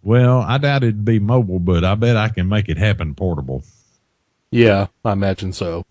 Well, 0.02 0.40
I 0.40 0.58
doubt 0.58 0.82
it'd 0.82 1.04
be 1.04 1.18
mobile, 1.18 1.58
but 1.58 1.84
I 1.84 1.94
bet 1.94 2.16
I 2.16 2.28
can 2.28 2.48
make 2.48 2.68
it 2.68 2.76
happen 2.76 3.14
portable. 3.14 3.62
Yeah, 4.50 4.88
I 5.04 5.12
imagine 5.12 5.52
so. 5.52 5.86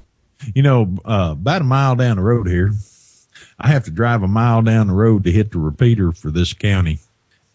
You 0.54 0.64
know, 0.64 0.96
uh, 1.06 1.30
about 1.32 1.62
a 1.62 1.66
mile 1.66 1.96
down 1.96 2.18
the 2.18 2.24
road 2.24 2.48
here, 2.48 2.72
I 3.60 3.70
have 3.70 3.86
to 3.86 3.92
drive 3.92 4.24
a 4.24 4.28
mile 4.28 4.62
down 4.62 4.88
the 4.88 4.94
road 4.94 5.24
to 5.24 5.32
hit 5.32 5.52
the 5.52 5.60
repeater 5.60 6.12
for 6.12 6.30
this 6.30 6.54
county 6.54 7.00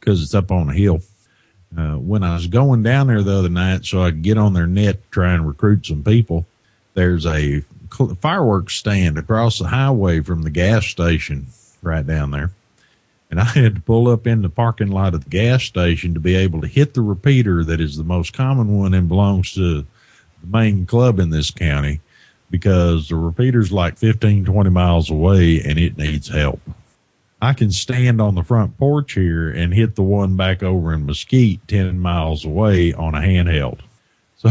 because 0.00 0.22
it's 0.22 0.34
up 0.34 0.50
on 0.50 0.70
a 0.70 0.74
hill. 0.74 1.00
Uh, 1.76 1.96
when 1.96 2.22
I 2.22 2.34
was 2.34 2.46
going 2.46 2.82
down 2.82 3.08
there 3.08 3.22
the 3.22 3.38
other 3.38 3.48
night 3.48 3.84
so 3.84 4.02
I 4.02 4.10
could 4.10 4.22
get 4.22 4.38
on 4.38 4.54
their 4.54 4.66
net 4.66 5.02
to 5.02 5.10
try 5.10 5.34
and 5.34 5.46
recruit 5.46 5.86
some 5.86 6.02
people, 6.02 6.46
there's 6.94 7.26
a 7.26 7.60
fireworks 8.20 8.74
stand 8.74 9.18
across 9.18 9.58
the 9.58 9.68
highway 9.68 10.20
from 10.20 10.42
the 10.42 10.50
gas 10.50 10.86
station 10.86 11.48
right 11.86 12.06
down 12.06 12.30
there. 12.32 12.50
And 13.30 13.40
I 13.40 13.44
had 13.44 13.76
to 13.76 13.80
pull 13.80 14.08
up 14.08 14.26
in 14.26 14.42
the 14.42 14.48
parking 14.48 14.90
lot 14.90 15.14
of 15.14 15.24
the 15.24 15.30
gas 15.30 15.64
station 15.64 16.14
to 16.14 16.20
be 16.20 16.36
able 16.36 16.60
to 16.60 16.66
hit 16.66 16.94
the 16.94 17.02
repeater 17.02 17.64
that 17.64 17.80
is 17.80 17.96
the 17.96 18.04
most 18.04 18.32
common 18.32 18.78
one 18.78 18.94
and 18.94 19.08
belongs 19.08 19.52
to 19.54 19.82
the 19.82 19.86
main 20.46 20.86
club 20.86 21.18
in 21.18 21.30
this 21.30 21.50
county 21.50 22.00
because 22.50 23.08
the 23.08 23.16
repeater's 23.16 23.72
like 23.72 23.98
15, 23.98 24.44
20 24.44 24.70
miles 24.70 25.10
away 25.10 25.60
and 25.60 25.78
it 25.78 25.98
needs 25.98 26.28
help. 26.28 26.60
I 27.42 27.52
can 27.52 27.70
stand 27.70 28.20
on 28.20 28.34
the 28.34 28.44
front 28.44 28.78
porch 28.78 29.12
here 29.12 29.50
and 29.50 29.74
hit 29.74 29.96
the 29.96 30.02
one 30.02 30.36
back 30.36 30.62
over 30.62 30.92
in 30.92 31.04
Mesquite 31.04 31.66
10 31.68 31.98
miles 31.98 32.44
away 32.44 32.92
on 32.92 33.14
a 33.14 33.20
handheld. 33.20 33.80
So 34.38 34.50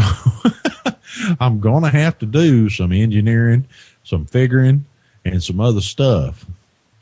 I'm 1.40 1.60
going 1.60 1.84
to 1.84 1.90
have 1.90 2.18
to 2.18 2.26
do 2.26 2.68
some 2.68 2.90
engineering, 2.90 3.68
some 4.02 4.26
figuring, 4.26 4.84
and 5.24 5.42
some 5.42 5.60
other 5.60 5.80
stuff 5.80 6.44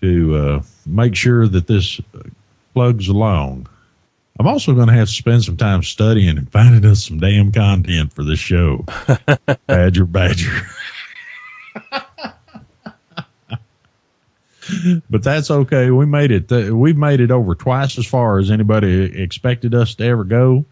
to 0.05 0.37
uh, 0.37 0.63
make 0.87 1.17
sure 1.17 1.49
that 1.49 1.67
this 1.67 2.01
plugs 2.75 3.09
along. 3.09 3.69
I'm 4.39 4.47
also 4.47 4.75
going 4.75 4.89
to 4.89 4.95
have 4.95 5.09
to 5.09 5.15
spend 5.15 5.45
some 5.45 5.57
time 5.57 5.83
studying 5.83 6.37
and 6.37 6.51
finding 6.51 6.85
us 6.91 7.07
some 7.07 7.19
damn 7.19 7.53
content 7.53 8.13
for 8.13 8.25
this 8.25 8.39
show. 8.39 8.85
badger, 9.67 10.05
badger. 10.05 10.67
but 15.09 15.23
that's 15.23 15.51
okay. 15.51 15.91
We 15.91 16.05
made 16.05 16.33
it. 16.33 16.51
Uh, 16.51 16.77
we've 16.77 16.97
made 16.97 17.21
it 17.21 17.31
over 17.31 17.55
twice 17.55 17.97
as 17.97 18.07
far 18.07 18.39
as 18.39 18.51
anybody 18.51 19.23
expected 19.23 19.75
us 19.75 19.95
to 19.97 20.05
ever 20.05 20.25
go. 20.25 20.65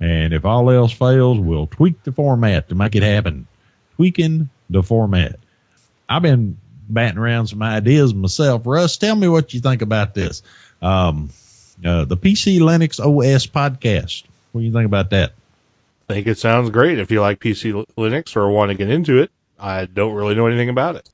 And 0.00 0.34
if 0.34 0.44
all 0.44 0.70
else 0.70 0.92
fails, 0.92 1.38
we'll 1.38 1.68
tweak 1.68 2.02
the 2.02 2.12
format 2.12 2.68
to 2.68 2.74
make 2.74 2.96
it 2.96 3.02
happen. 3.02 3.46
Tweaking 3.96 4.48
the 4.68 4.82
format. 4.82 5.38
I've 6.08 6.22
been 6.22 6.58
batting 6.88 7.18
around 7.18 7.46
some 7.46 7.62
ideas 7.62 8.14
myself. 8.14 8.66
Russ, 8.66 8.96
tell 8.96 9.16
me 9.16 9.28
what 9.28 9.54
you 9.54 9.60
think 9.60 9.82
about 9.82 10.14
this. 10.14 10.42
Um, 10.82 11.30
uh, 11.84 12.04
the 12.04 12.16
PC 12.16 12.60
Linux 12.60 13.00
OS 13.00 13.46
podcast. 13.46 14.24
What 14.52 14.60
do 14.60 14.66
you 14.66 14.72
think 14.72 14.86
about 14.86 15.10
that? 15.10 15.32
I 16.08 16.14
think 16.14 16.26
it 16.26 16.38
sounds 16.38 16.70
great 16.70 16.98
if 16.98 17.10
you 17.10 17.20
like 17.20 17.40
PC 17.40 17.86
Linux 17.96 18.36
or 18.36 18.50
want 18.50 18.70
to 18.70 18.76
get 18.76 18.90
into 18.90 19.20
it. 19.20 19.30
I 19.58 19.86
don't 19.86 20.14
really 20.14 20.34
know 20.34 20.46
anything 20.46 20.68
about 20.68 20.96
it. 20.96 21.08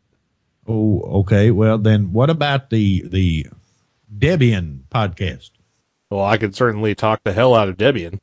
Oh, 0.66 1.00
okay. 1.20 1.50
Well, 1.50 1.78
then 1.78 2.12
what 2.12 2.30
about 2.30 2.70
the 2.70 3.02
the 3.08 3.46
Debian 4.18 4.80
podcast? 4.90 5.50
Well, 6.10 6.24
I 6.24 6.38
could 6.38 6.56
certainly 6.56 6.94
talk 6.94 7.22
the 7.22 7.32
hell 7.32 7.54
out 7.54 7.68
of 7.68 7.76
Debian. 7.76 8.18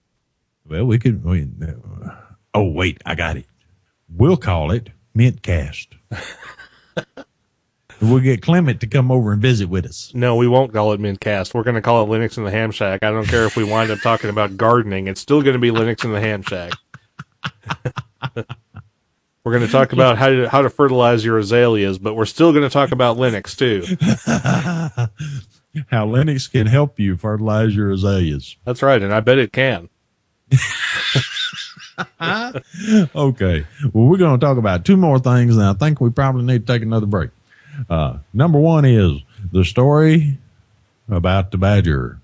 Well, 0.68 0.86
we 0.86 1.00
could. 1.00 1.24
We, 1.24 1.48
uh, 1.62 2.12
oh, 2.54 2.70
wait, 2.70 3.02
I 3.06 3.16
got 3.16 3.38
it. 3.38 3.46
We'll 4.10 4.38
call 4.38 4.72
it 4.72 4.90
Mintcast. 5.16 5.88
we'll 8.02 8.20
get 8.20 8.42
Clement 8.42 8.82
to 8.82 8.88
come 8.88 9.12
over 9.12 9.32
and 9.32 9.42
visit 9.42 9.70
with 9.70 9.86
us. 9.86 10.12
No, 10.14 10.36
we 10.36 10.48
won't 10.48 10.74
call 10.74 10.94
it 10.94 11.00
Mintcast. 11.00 11.54
We're 11.54 11.64
going 11.64 11.76
to 11.76 11.82
call 11.82 12.04
it 12.04 12.08
Linux 12.08 12.38
in 12.38 12.44
the 12.44 12.52
Ham 12.52 12.72
Shack. 12.72 13.04
I 13.04 13.12
don't 13.12 13.28
care 13.28 13.46
if 13.46 13.56
we 13.56 13.64
wind 13.64 13.92
up 13.92 14.00
talking 14.00 14.30
about 14.30 14.58
gardening. 14.58 15.08
It's 15.08 15.22
still 15.22 15.42
going 15.42 15.54
to 15.54 15.60
be 15.60 15.72
Linux 15.72 16.04
in 16.04 16.12
the 16.12 16.22
Ham 16.22 16.42
Shack. 16.42 16.74
we're 19.44 19.54
going 19.54 19.66
to 19.66 19.72
talk 19.72 19.94
about 19.94 20.18
how 20.18 20.28
to 20.28 20.50
how 20.50 20.62
to 20.62 20.70
fertilize 20.70 21.24
your 21.24 21.38
azaleas, 21.38 21.98
but 21.98 22.16
we're 22.16 22.26
still 22.26 22.52
going 22.52 22.64
to 22.64 22.70
talk 22.70 22.92
about 22.92 23.18
Linux 23.18 23.56
too. 23.56 23.84
How 25.90 26.08
Linux 26.08 26.52
can 26.52 26.66
help 26.66 27.00
you 27.00 27.18
fertilize 27.18 27.76
your 27.76 27.92
azaleas. 27.92 28.58
That's 28.66 28.82
right, 28.82 29.00
and 29.00 29.14
I 29.14 29.20
bet 29.20 29.38
it 29.38 29.54
can. 29.54 29.90
okay. 33.16 33.66
Well, 33.94 34.06
we're 34.06 34.18
going 34.18 34.40
to 34.40 34.44
talk 34.44 34.58
about 34.58 34.86
two 34.86 34.98
more 34.98 35.20
things, 35.20 35.56
and 35.56 35.66
I 35.66 35.74
think 35.74 36.02
we 36.02 36.10
probably 36.10 36.44
need 36.44 36.66
to 36.66 36.74
take 36.74 36.82
another 36.82 37.06
break. 37.06 37.30
Uh, 37.90 38.18
number 38.34 38.60
one 38.60 38.86
is 38.86 39.22
the 39.52 39.66
story 39.66 40.38
about 41.10 41.52
the 41.52 41.58
badger. 41.58 42.20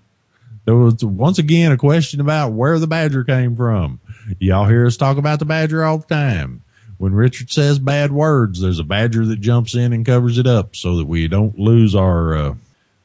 There 0.65 0.75
was 0.75 1.03
once 1.03 1.39
again 1.39 1.71
a 1.71 1.77
question 1.77 2.21
about 2.21 2.53
where 2.53 2.79
the 2.79 2.87
badger 2.87 3.23
came 3.23 3.55
from. 3.55 3.99
Y'all 4.39 4.67
hear 4.67 4.85
us 4.85 4.97
talk 4.97 5.17
about 5.17 5.39
the 5.39 5.45
badger 5.45 5.83
all 5.83 5.97
the 5.97 6.07
time. 6.07 6.63
When 6.97 7.13
Richard 7.13 7.51
says 7.51 7.79
bad 7.79 8.11
words, 8.11 8.61
there's 8.61 8.79
a 8.79 8.83
badger 8.83 9.25
that 9.25 9.41
jumps 9.41 9.75
in 9.75 9.91
and 9.91 10.05
covers 10.05 10.37
it 10.37 10.47
up 10.47 10.75
so 10.75 10.97
that 10.97 11.05
we 11.05 11.27
don't 11.27 11.59
lose 11.59 11.95
our, 11.95 12.35
uh, 12.35 12.55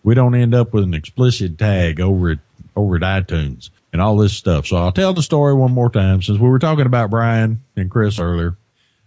we 0.05 0.15
don't 0.15 0.37
end 0.37 0.55
up 0.55 0.73
with 0.73 0.85
an 0.85 0.95
explicit 0.95 1.59
tag 1.59 2.01
over 2.01 2.31
it, 2.31 2.39
over 2.77 2.97
at 2.97 3.03
iTunes 3.03 3.71
and 3.93 4.01
all 4.01 4.17
this 4.17 4.35
stuff. 4.35 4.67
So 4.67 4.77
I'll 4.77 4.93
tell 4.93 5.15
the 5.15 5.23
story 5.23 5.55
one 5.55 5.73
more 5.73 5.91
time 5.91 6.23
since 6.23 6.39
we 6.39 6.49
were 6.49 6.61
talking 6.61 6.87
about 6.87 7.11
Bryan 7.11 7.63
and 7.75 7.91
Chris 7.91 8.21
earlier. 8.21 8.57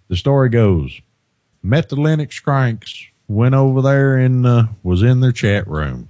The 0.10 0.18
story 0.18 0.50
goes, 0.50 1.00
met 1.64 1.88
the 1.88 1.96
Linux 1.96 2.44
cranks, 2.44 3.06
went 3.32 3.56
over 3.56 3.82
there 3.82 4.18
and 4.18 4.46
uh, 4.46 4.66
was 4.84 5.02
in 5.02 5.20
their 5.22 5.32
chat 5.32 5.68
room 5.68 6.10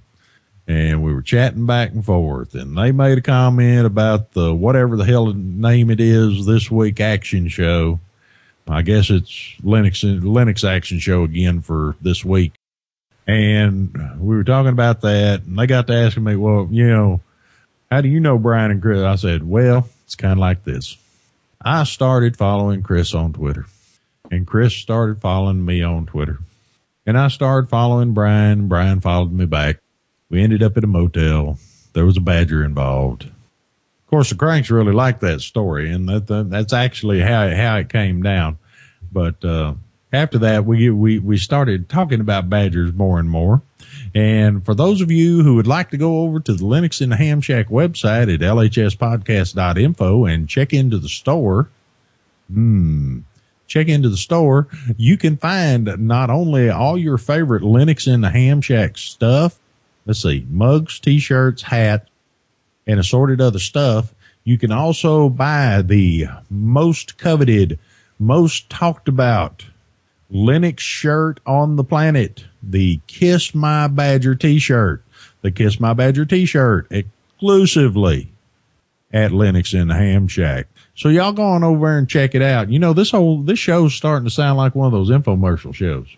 and 0.66 1.02
we 1.02 1.12
were 1.12 1.22
chatting 1.22 1.66
back 1.66 1.90
and 1.90 2.04
forth 2.04 2.54
and 2.54 2.76
they 2.76 2.92
made 2.92 3.18
a 3.18 3.22
comment 3.22 3.86
about 3.86 4.32
the 4.32 4.54
whatever 4.54 4.96
the 4.96 5.04
hell 5.04 5.32
name 5.32 5.90
it 5.90 6.00
is 6.00 6.46
this 6.46 6.70
week 6.70 7.00
action 7.00 7.48
show. 7.48 7.98
I 8.68 8.82
guess 8.82 9.10
it's 9.10 9.56
Linux 9.62 10.04
Linux 10.20 10.68
action 10.68 10.98
show 10.98 11.24
again 11.24 11.62
for 11.62 11.96
this 12.00 12.24
week. 12.24 12.52
And 13.26 13.92
we 14.18 14.36
were 14.36 14.44
talking 14.44 14.72
about 14.72 15.00
that 15.02 15.42
and 15.42 15.58
they 15.58 15.66
got 15.66 15.86
to 15.88 15.94
asking 15.94 16.24
me, 16.24 16.36
well, 16.36 16.68
you 16.70 16.88
know, 16.88 17.20
how 17.90 18.00
do 18.00 18.08
you 18.08 18.20
know 18.20 18.38
Bryan 18.38 18.70
and 18.70 18.82
Chris? 18.82 19.00
I 19.00 19.16
said, 19.16 19.48
well, 19.48 19.88
it's 20.04 20.14
kind 20.14 20.32
of 20.32 20.38
like 20.38 20.64
this. 20.64 20.96
I 21.60 21.84
started 21.84 22.36
following 22.36 22.82
Chris 22.82 23.14
on 23.14 23.32
Twitter 23.32 23.66
and 24.30 24.46
Chris 24.46 24.74
started 24.74 25.20
following 25.20 25.64
me 25.64 25.82
on 25.82 26.06
Twitter 26.06 26.38
and 27.06 27.18
I 27.18 27.28
started 27.28 27.68
following 27.68 28.12
Bryan. 28.12 28.68
Bryan 28.68 29.00
followed 29.00 29.32
me 29.32 29.46
back. 29.46 29.78
We 30.28 30.42
ended 30.42 30.62
up 30.62 30.76
at 30.76 30.84
a 30.84 30.88
motel. 30.88 31.58
There 31.92 32.06
was 32.06 32.16
a 32.16 32.20
badger 32.20 32.64
involved. 32.64 33.24
Of 33.24 34.06
course, 34.06 34.30
the 34.30 34.36
cranks 34.36 34.70
really 34.70 34.92
liked 34.92 35.20
that 35.20 35.40
story, 35.40 35.90
and 35.90 36.08
that, 36.08 36.26
that 36.26 36.50
that's 36.50 36.72
actually 36.72 37.20
how 37.20 37.44
it, 37.44 37.56
how 37.56 37.76
it 37.76 37.88
came 37.88 38.22
down. 38.22 38.58
But 39.10 39.44
uh, 39.44 39.74
after 40.12 40.38
that, 40.38 40.64
we 40.64 40.90
we 40.90 41.18
we 41.18 41.38
started 41.38 41.88
talking 41.88 42.20
about 42.20 42.50
badgers 42.50 42.92
more 42.92 43.18
and 43.18 43.28
more. 43.28 43.62
And 44.14 44.64
for 44.64 44.74
those 44.74 45.00
of 45.00 45.10
you 45.10 45.42
who 45.42 45.56
would 45.56 45.66
like 45.66 45.90
to 45.90 45.96
go 45.96 46.20
over 46.20 46.40
to 46.40 46.52
the 46.52 46.64
Linux 46.64 47.00
in 47.00 47.10
the 47.10 47.16
Ham 47.16 47.40
Shack 47.40 47.68
website 47.68 48.32
at 48.32 48.40
lhspodcast.info 48.40 50.24
and 50.26 50.48
check 50.48 50.72
into 50.72 50.98
the 50.98 51.08
store, 51.08 51.68
hmm, 52.52 53.20
check 53.66 53.88
into 53.88 54.08
the 54.08 54.16
store, 54.16 54.68
you 54.96 55.16
can 55.16 55.36
find 55.36 55.96
not 55.98 56.30
only 56.30 56.68
all 56.68 56.98
your 56.98 57.18
favorite 57.18 57.62
Linux 57.62 58.12
in 58.12 58.20
the 58.20 58.30
Ham 58.30 58.60
Shack 58.60 58.98
stuff, 58.98 59.58
let's 60.06 60.22
see, 60.22 60.46
mugs, 60.50 61.00
t-shirts, 61.00 61.62
hats, 61.62 62.08
and 62.86 62.98
assorted 62.98 63.40
other 63.40 63.58
stuff. 63.58 64.14
You 64.44 64.58
can 64.58 64.72
also 64.72 65.28
buy 65.28 65.82
the 65.82 66.26
most 66.50 67.16
coveted, 67.16 67.78
most 68.18 68.68
talked 68.68 69.08
about 69.08 69.64
Linux 70.32 70.80
shirt 70.80 71.40
on 71.46 71.76
the 71.76 71.84
planet, 71.84 72.44
the 72.62 73.00
Kiss 73.06 73.54
My 73.54 73.86
Badger 73.86 74.34
t-shirt, 74.34 75.04
the 75.42 75.50
Kiss 75.50 75.78
My 75.78 75.92
Badger 75.92 76.24
t-shirt 76.24 76.88
exclusively 76.90 78.32
at 79.12 79.30
Linux 79.30 79.78
in 79.78 79.88
the 79.88 79.94
Ham 79.94 80.26
Shack. 80.26 80.66
So 80.94 81.08
y'all 81.08 81.32
go 81.32 81.42
on 81.44 81.64
over 81.64 81.86
there 81.86 81.98
and 81.98 82.08
check 82.08 82.34
it 82.34 82.42
out. 82.42 82.68
You 82.70 82.78
know, 82.78 82.92
this 82.92 83.10
whole, 83.10 83.42
this 83.42 83.58
show's 83.58 83.94
starting 83.94 84.24
to 84.24 84.30
sound 84.30 84.58
like 84.58 84.74
one 84.74 84.86
of 84.86 84.92
those 84.92 85.10
infomercial 85.10 85.74
shows. 85.74 86.08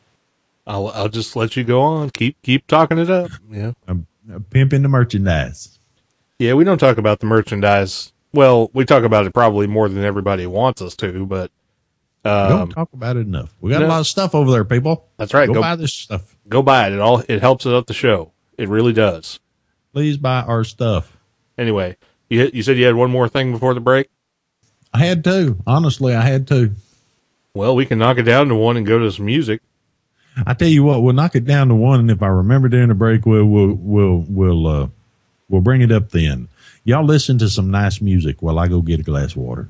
I'll 0.66 0.88
I'll 0.88 1.08
just 1.08 1.36
let 1.36 1.56
you 1.56 1.64
go 1.64 1.82
on. 1.82 2.10
Keep 2.10 2.40
keep 2.42 2.66
talking 2.66 2.98
it 2.98 3.10
up. 3.10 3.30
Yeah. 3.50 3.72
I'm, 3.86 4.06
I'm 4.32 4.44
pimping 4.44 4.82
the 4.82 4.88
merchandise. 4.88 5.78
Yeah, 6.38 6.54
we 6.54 6.64
don't 6.64 6.78
talk 6.78 6.98
about 6.98 7.20
the 7.20 7.26
merchandise. 7.26 8.12
Well, 8.32 8.70
we 8.72 8.84
talk 8.84 9.04
about 9.04 9.26
it 9.26 9.32
probably 9.34 9.66
more 9.66 9.88
than 9.88 10.02
everybody 10.02 10.46
wants 10.46 10.82
us 10.82 10.96
to, 10.96 11.26
but 11.26 11.50
Don't 12.24 12.62
um, 12.62 12.68
talk 12.70 12.92
about 12.92 13.16
it 13.16 13.20
enough. 13.26 13.54
We 13.60 13.70
got 13.70 13.80
no. 13.80 13.86
a 13.86 13.88
lot 13.88 14.00
of 14.00 14.06
stuff 14.06 14.34
over 14.34 14.50
there, 14.50 14.64
people. 14.64 15.06
that's 15.18 15.34
right. 15.34 15.46
Go, 15.46 15.54
Go, 15.54 15.60
buy 15.60 15.76
this 15.76 15.92
stuff. 15.92 16.34
go 16.48 16.62
buy 16.62 16.86
it. 16.88 16.94
It 16.94 17.00
all 17.00 17.22
it 17.28 17.40
helps 17.40 17.66
out 17.66 17.86
the 17.86 17.94
show. 17.94 18.32
It 18.58 18.68
really 18.68 18.92
does. 18.92 19.38
Please 19.92 20.16
buy 20.16 20.40
our 20.40 20.64
stuff. 20.64 21.16
Anyway, 21.58 21.96
you 22.30 22.50
you 22.52 22.62
said 22.62 22.78
you 22.78 22.86
had 22.86 22.94
one 22.96 23.10
more 23.10 23.28
thing 23.28 23.52
before 23.52 23.74
the 23.74 23.80
break. 23.80 24.08
I 24.94 24.98
had 24.98 25.24
to. 25.24 25.56
Honestly, 25.66 26.14
I 26.14 26.22
had 26.22 26.46
to. 26.48 26.70
Well, 27.52 27.74
we 27.74 27.84
can 27.84 27.98
knock 27.98 28.18
it 28.18 28.22
down 28.22 28.48
to 28.48 28.54
one 28.54 28.76
and 28.76 28.86
go 28.86 29.00
to 29.00 29.10
some 29.10 29.26
music. 29.26 29.60
I 30.46 30.54
tell 30.54 30.68
you 30.68 30.84
what, 30.84 31.02
we'll 31.02 31.14
knock 31.14 31.34
it 31.34 31.44
down 31.44 31.68
to 31.68 31.74
one, 31.74 32.00
and 32.00 32.10
if 32.10 32.22
I 32.22 32.28
remember 32.28 32.68
during 32.68 32.88
the 32.88 32.94
break, 32.94 33.26
we'll 33.26 33.44
we'll 33.44 33.72
we'll 33.72 34.24
we'll 34.28 34.66
uh, 34.66 34.88
we'll 35.48 35.60
bring 35.60 35.80
it 35.80 35.92
up 35.92 36.10
then. 36.10 36.48
Y'all 36.84 37.04
listen 37.04 37.38
to 37.38 37.48
some 37.48 37.70
nice 37.70 38.00
music 38.00 38.40
while 38.40 38.58
I 38.58 38.68
go 38.68 38.82
get 38.82 39.00
a 39.00 39.04
glass 39.04 39.32
of 39.32 39.38
water. 39.38 39.68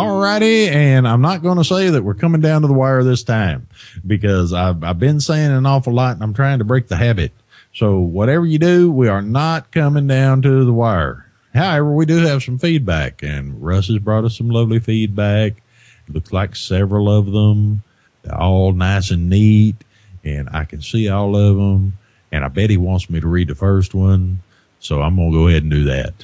Alrighty, 0.00 0.68
and 0.68 1.06
I'm 1.06 1.20
not 1.20 1.42
going 1.42 1.58
to 1.58 1.64
say 1.64 1.90
that 1.90 2.02
we're 2.02 2.14
coming 2.14 2.40
down 2.40 2.62
to 2.62 2.68
the 2.68 2.72
wire 2.74 3.04
this 3.04 3.22
time 3.22 3.68
because 4.06 4.54
I've, 4.54 4.82
I've 4.82 4.98
been 4.98 5.20
saying 5.20 5.50
an 5.50 5.66
awful 5.66 5.92
lot 5.92 6.14
and 6.14 6.22
I'm 6.22 6.32
trying 6.32 6.58
to 6.60 6.64
break 6.64 6.88
the 6.88 6.96
habit. 6.96 7.32
So 7.74 7.98
whatever 7.98 8.46
you 8.46 8.58
do, 8.58 8.90
we 8.90 9.08
are 9.08 9.20
not 9.20 9.70
coming 9.72 10.06
down 10.06 10.40
to 10.40 10.64
the 10.64 10.72
wire. 10.72 11.26
However, 11.52 11.92
we 11.92 12.06
do 12.06 12.16
have 12.16 12.42
some 12.42 12.58
feedback 12.58 13.22
and 13.22 13.62
Russ 13.62 13.88
has 13.88 13.98
brought 13.98 14.24
us 14.24 14.38
some 14.38 14.48
lovely 14.48 14.80
feedback. 14.80 15.62
looks 16.08 16.32
like 16.32 16.56
several 16.56 17.10
of 17.10 17.26
them. 17.26 17.82
They're 18.22 18.40
all 18.40 18.72
nice 18.72 19.10
and 19.10 19.28
neat 19.28 19.76
and 20.24 20.48
I 20.50 20.64
can 20.64 20.80
see 20.80 21.10
all 21.10 21.36
of 21.36 21.56
them. 21.56 21.98
And 22.32 22.42
I 22.42 22.48
bet 22.48 22.70
he 22.70 22.78
wants 22.78 23.10
me 23.10 23.20
to 23.20 23.28
read 23.28 23.48
the 23.48 23.54
first 23.54 23.94
one. 23.94 24.40
So 24.78 25.02
I'm 25.02 25.16
going 25.16 25.30
to 25.30 25.36
go 25.36 25.48
ahead 25.48 25.62
and 25.62 25.70
do 25.70 25.84
that. 25.84 26.14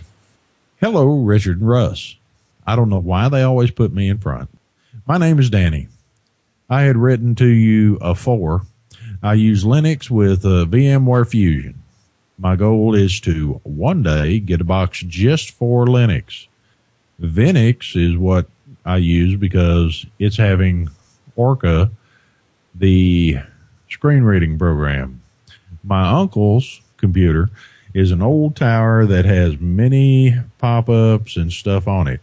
Hello, 0.80 1.20
Richard 1.20 1.60
and 1.60 1.68
Russ. 1.68 2.16
I 2.66 2.76
don't 2.76 2.88
know 2.88 2.98
why 2.98 3.28
they 3.28 3.42
always 3.42 3.70
put 3.70 3.92
me 3.92 4.08
in 4.08 4.18
front. 4.18 4.50
My 5.06 5.18
name 5.18 5.38
is 5.38 5.50
Danny. 5.50 5.88
I 6.68 6.82
had 6.82 6.96
written 6.96 7.34
to 7.36 7.46
you 7.46 7.96
afore. 8.00 8.62
I 9.22 9.34
use 9.34 9.64
Linux 9.64 10.10
with 10.10 10.42
VMware 10.42 11.28
Fusion. 11.28 11.82
My 12.38 12.56
goal 12.56 12.94
is 12.94 13.20
to 13.20 13.60
one 13.62 14.02
day 14.02 14.40
get 14.40 14.60
a 14.60 14.64
box 14.64 15.00
just 15.00 15.52
for 15.52 15.86
Linux. 15.86 16.48
Vinux 17.20 17.96
is 17.96 18.16
what 18.16 18.46
I 18.84 18.98
use 18.98 19.36
because 19.36 20.04
it's 20.18 20.36
having 20.36 20.90
Orca, 21.34 21.90
the 22.74 23.38
screen 23.88 24.24
reading 24.24 24.58
program. 24.58 25.22
My 25.82 26.10
uncle's 26.10 26.80
computer 26.96 27.48
is 27.94 28.10
an 28.10 28.20
old 28.20 28.56
tower 28.56 29.06
that 29.06 29.24
has 29.24 29.58
many 29.58 30.34
pop 30.58 30.88
ups 30.88 31.36
and 31.36 31.52
stuff 31.52 31.88
on 31.88 32.08
it. 32.08 32.20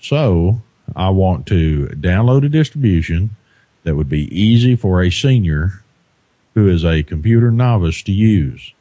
So 0.00 0.62
I 0.94 1.10
want 1.10 1.46
to 1.46 1.86
download 1.88 2.44
a 2.44 2.48
distribution 2.48 3.36
that 3.84 3.96
would 3.96 4.08
be 4.08 4.28
easy 4.38 4.76
for 4.76 5.02
a 5.02 5.10
senior 5.10 5.82
who 6.54 6.68
is 6.68 6.84
a 6.84 7.02
computer 7.02 7.50
novice 7.50 8.02
to 8.02 8.12
use. 8.12 8.72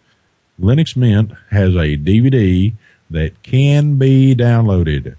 Linux 0.59 0.95
Mint 0.95 1.31
has 1.51 1.75
a 1.75 1.97
DVD 1.97 2.73
that 3.09 3.43
can 3.43 3.97
be 3.97 4.35
downloaded, 4.35 5.15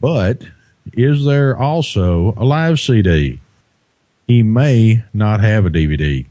but 0.00 0.42
is 0.92 1.24
there 1.24 1.56
also 1.56 2.34
a 2.36 2.44
live 2.44 2.78
CD? 2.78 3.40
He 4.26 4.42
may 4.42 5.04
not 5.12 5.40
have 5.40 5.66
a 5.66 5.70
DVD. 5.70 6.26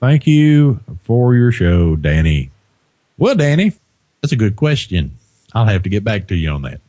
Thank 0.00 0.26
you 0.26 0.80
for 1.04 1.34
your 1.34 1.52
show, 1.52 1.94
Danny. 1.94 2.50
Well, 3.18 3.36
Danny, 3.36 3.72
that's 4.20 4.32
a 4.32 4.36
good 4.36 4.56
question. 4.56 5.16
I'll 5.54 5.66
have 5.66 5.84
to 5.84 5.88
get 5.88 6.02
back 6.02 6.26
to 6.28 6.34
you 6.34 6.50
on 6.50 6.62
that. 6.62 6.80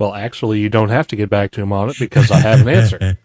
Well, 0.00 0.14
actually, 0.14 0.60
you 0.60 0.70
don't 0.70 0.88
have 0.88 1.08
to 1.08 1.16
get 1.16 1.28
back 1.28 1.50
to 1.52 1.60
him 1.60 1.74
on 1.74 1.90
it 1.90 1.98
because 1.98 2.30
I 2.30 2.38
have 2.38 2.62
an 2.62 2.68
answer. 2.70 3.18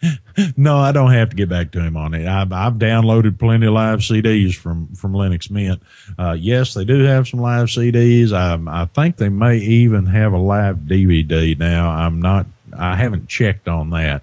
no, 0.56 0.76
I 0.76 0.92
don't 0.92 1.12
have 1.12 1.30
to 1.30 1.36
get 1.36 1.48
back 1.48 1.70
to 1.72 1.80
him 1.80 1.96
on 1.96 2.12
it. 2.12 2.28
I've, 2.28 2.52
I've 2.52 2.74
downloaded 2.74 3.38
plenty 3.38 3.66
of 3.66 3.72
live 3.72 4.00
CDs 4.00 4.54
from, 4.54 4.88
from 4.88 5.14
Linux 5.14 5.50
Mint. 5.50 5.82
Uh, 6.18 6.36
yes, 6.38 6.74
they 6.74 6.84
do 6.84 7.04
have 7.04 7.26
some 7.26 7.40
live 7.40 7.68
CDs. 7.68 8.34
I, 8.34 8.60
I 8.82 8.84
think 8.84 9.16
they 9.16 9.30
may 9.30 9.56
even 9.56 10.04
have 10.04 10.34
a 10.34 10.38
live 10.38 10.80
DVD 10.80 11.58
now. 11.58 11.88
I'm 11.88 12.20
not, 12.20 12.44
I 12.76 12.96
haven't 12.96 13.26
checked 13.26 13.66
on 13.66 13.88
that. 13.90 14.22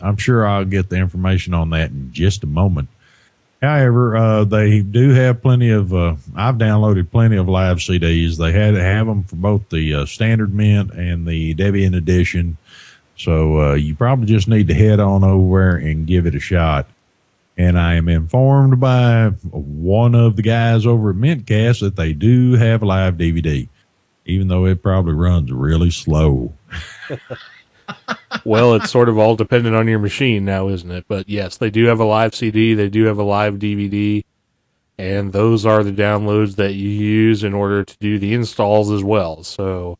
I'm 0.00 0.16
sure 0.18 0.46
I'll 0.46 0.64
get 0.64 0.90
the 0.90 0.96
information 0.96 1.54
on 1.54 1.70
that 1.70 1.90
in 1.90 2.12
just 2.12 2.44
a 2.44 2.46
moment. 2.46 2.88
However, 3.66 4.16
uh, 4.16 4.44
they 4.44 4.80
do 4.80 5.10
have 5.10 5.42
plenty 5.42 5.70
of. 5.70 5.92
Uh, 5.92 6.14
I've 6.36 6.54
downloaded 6.54 7.10
plenty 7.10 7.36
of 7.36 7.48
live 7.48 7.78
CDs. 7.78 8.36
They 8.36 8.52
had 8.52 8.74
have 8.74 9.08
them 9.08 9.24
for 9.24 9.34
both 9.34 9.68
the 9.70 9.92
uh, 9.92 10.06
standard 10.06 10.54
mint 10.54 10.92
and 10.92 11.26
the 11.26 11.52
Debian 11.56 11.96
edition. 11.96 12.58
So 13.16 13.60
uh, 13.60 13.74
you 13.74 13.96
probably 13.96 14.26
just 14.26 14.46
need 14.46 14.68
to 14.68 14.74
head 14.74 15.00
on 15.00 15.24
over 15.24 15.76
and 15.76 16.06
give 16.06 16.26
it 16.26 16.36
a 16.36 16.40
shot. 16.40 16.86
And 17.58 17.76
I 17.76 17.94
am 17.94 18.08
informed 18.08 18.78
by 18.78 19.30
one 19.50 20.14
of 20.14 20.36
the 20.36 20.42
guys 20.42 20.86
over 20.86 21.10
at 21.10 21.16
Mintcast 21.16 21.80
that 21.80 21.96
they 21.96 22.12
do 22.12 22.52
have 22.52 22.82
a 22.82 22.86
live 22.86 23.14
DVD, 23.14 23.68
even 24.26 24.46
though 24.46 24.66
it 24.66 24.80
probably 24.80 25.14
runs 25.14 25.50
really 25.50 25.90
slow. 25.90 26.52
well, 28.44 28.74
it's 28.74 28.90
sort 28.90 29.08
of 29.08 29.18
all 29.18 29.36
dependent 29.36 29.74
on 29.74 29.88
your 29.88 29.98
machine 29.98 30.44
now, 30.44 30.68
isn't 30.68 30.90
it? 30.90 31.04
But 31.08 31.28
yes, 31.28 31.56
they 31.56 31.70
do 31.70 31.86
have 31.86 32.00
a 32.00 32.04
live 32.04 32.34
CD, 32.34 32.74
they 32.74 32.88
do 32.88 33.04
have 33.04 33.18
a 33.18 33.22
live 33.22 33.54
DVD, 33.54 34.24
and 34.98 35.32
those 35.32 35.66
are 35.66 35.82
the 35.82 35.92
downloads 35.92 36.56
that 36.56 36.74
you 36.74 36.88
use 36.88 37.44
in 37.44 37.54
order 37.54 37.84
to 37.84 37.98
do 37.98 38.18
the 38.18 38.34
installs 38.34 38.90
as 38.90 39.04
well. 39.04 39.42
So 39.42 39.98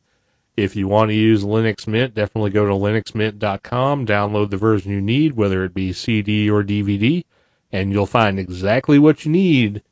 if 0.57 0.75
you 0.75 0.89
want 0.89 1.11
to 1.11 1.15
use 1.15 1.45
Linux 1.45 1.87
Mint, 1.87 2.15
definitely 2.15 2.51
go 2.51 2.67
to 2.67 2.73
linuxmint.com, 2.73 4.07
download 4.07 4.51
the 4.51 4.57
version 4.57 4.93
you 4.93 5.01
need, 5.01 5.35
whether 5.35 5.65
it 5.65 5.75
be 5.75 5.93
CD 5.93 6.49
or 6.49 6.63
DVD, 6.63 7.25
and 7.73 7.93
you'll 7.93 8.07
find 8.07 8.39
exactly 8.39 8.99
what 8.99 9.25
you 9.25 9.33
need 9.33 9.83